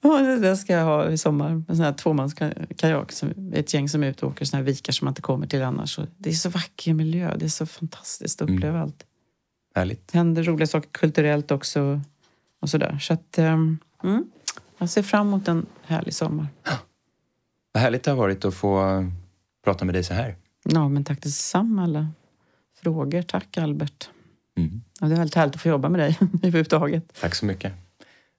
Den 0.42 0.58
ska 0.58 0.74
jag 0.74 0.86
ha 0.86 1.10
i 1.10 1.18
sommar. 1.18 1.50
En 1.50 1.76
sån 1.76 1.86
här 1.86 1.94
tvåmanskajak. 1.94 3.14
Ett 3.54 3.74
gäng 3.74 3.90
som 3.90 4.04
är 4.04 4.08
ute 4.08 4.26
och 4.26 4.32
åker 4.32 4.46
såna 4.46 4.58
här 4.58 4.66
vikar 4.66 4.94
som 4.94 5.06
man 5.06 5.12
inte 5.12 5.22
kommer 5.22 5.48
till 5.48 5.64
annars. 5.64 6.00
Det 6.18 6.30
är 6.30 6.34
så 6.34 6.50
vacker 6.50 6.94
miljö. 6.94 7.36
Det 7.38 7.46
är 7.46 7.50
så 7.50 7.66
fantastiskt 7.66 8.42
att 8.42 8.50
uppleva 8.50 8.70
mm. 8.78 8.82
allt. 8.82 9.07
Härligt. 9.78 10.08
Det 10.08 10.18
händer 10.18 10.44
roliga 10.44 10.68
saker 10.68 10.90
kulturellt 10.92 11.52
också. 11.52 12.02
Och 12.62 12.70
sådär. 12.70 13.00
Så 13.00 13.14
att, 13.14 13.38
um, 13.38 13.78
mm, 14.04 14.32
jag 14.78 14.90
ser 14.90 15.04
fram 15.04 15.28
emot 15.28 15.48
en 15.48 15.66
härlig 15.84 16.14
sommar. 16.14 16.48
Vad 17.72 17.84
härligt 17.84 18.04
det 18.04 18.12
har 18.12 18.18
varit 18.18 18.46
att 18.46 18.54
få 18.54 19.06
prata 19.64 19.86
med 19.86 19.96
dig 19.96 20.04
så 20.04 20.14
här. 20.14 20.36
Ja, 20.64 20.90
men 20.90 21.04
tack 21.04 21.22
detsamma 21.22 21.84
alla 21.84 22.08
frågor. 22.82 23.22
Tack 23.22 23.58
Albert. 23.58 24.10
Mm. 24.58 24.82
Ja, 25.00 25.08
det 25.08 25.14
är 25.14 25.18
väldigt 25.18 25.36
härligt 25.36 25.56
att 25.56 25.62
få 25.62 25.70
jobba 25.70 25.90
med 25.90 26.00
dig 26.00 26.18
överhuvudtaget. 26.44 27.14
Tack 27.22 27.36
så 27.36 27.46
mycket. 27.46 27.74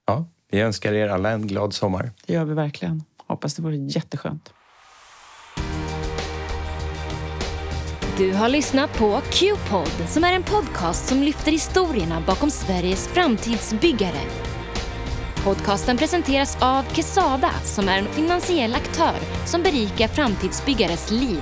Ja, 0.05 0.25
vi 0.51 0.59
önskar 0.59 0.93
er 0.93 1.07
alla 1.07 1.31
en 1.31 1.47
glad 1.47 1.73
sommar. 1.73 2.11
Det 2.25 2.33
gör 2.33 2.45
vi 2.45 2.53
verkligen. 2.53 3.03
Hoppas 3.17 3.55
det 3.55 3.61
vore 3.61 3.75
jätteskönt. 3.75 4.53
Du 8.19 8.33
har 8.33 8.49
lyssnat 8.49 8.97
på 8.97 9.21
Q-Podd, 9.31 10.09
som 10.09 10.23
är 10.23 10.33
en 10.33 10.43
podcast 10.43 11.07
som 11.07 11.23
lyfter 11.23 11.51
historierna 11.51 12.23
bakom 12.27 12.49
Sveriges 12.49 13.07
framtidsbyggare. 13.07 14.21
Podcasten 15.43 15.97
presenteras 15.97 16.57
av 16.61 16.83
Kesada 16.83 17.51
som 17.63 17.89
är 17.89 17.97
en 17.97 18.05
finansiell 18.05 18.75
aktör 18.75 19.15
som 19.45 19.61
berikar 19.63 20.07
framtidsbyggares 20.07 21.11
liv. 21.11 21.41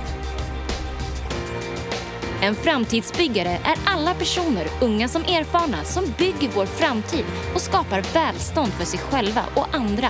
En 2.42 2.54
framtidsbyggare 2.54 3.58
är 3.64 3.78
alla 3.86 4.14
personer, 4.14 4.66
unga 4.80 5.08
som 5.08 5.22
erfarna, 5.22 5.84
som 5.84 6.04
bygger 6.18 6.54
vår 6.54 6.66
framtid 6.66 7.24
och 7.54 7.60
skapar 7.60 8.02
välstånd 8.14 8.72
för 8.72 8.84
sig 8.84 9.00
själva 9.00 9.44
och 9.54 9.66
andra. 9.72 10.08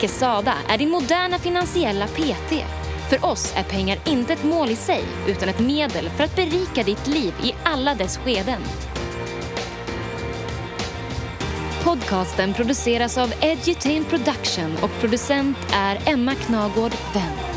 Kesada 0.00 0.54
är 0.68 0.78
din 0.78 0.90
moderna 0.90 1.38
finansiella 1.38 2.06
PT. 2.06 2.83
För 3.08 3.24
oss 3.24 3.52
är 3.56 3.62
pengar 3.62 3.98
inte 4.06 4.32
ett 4.32 4.44
mål 4.44 4.70
i 4.70 4.76
sig, 4.76 5.04
utan 5.28 5.48
ett 5.48 5.60
medel 5.60 6.10
för 6.10 6.24
att 6.24 6.36
berika 6.36 6.82
ditt 6.82 7.06
liv 7.06 7.34
i 7.42 7.54
alla 7.64 7.94
dess 7.94 8.18
skeden. 8.18 8.60
Podcasten 11.84 12.54
produceras 12.54 13.18
av 13.18 13.32
Edutain 13.40 14.04
Production 14.04 14.76
och 14.82 14.90
producent 15.00 15.58
är 15.72 15.98
Emma 16.06 16.34
Knagård 16.34 16.92
Wendt. 17.14 17.53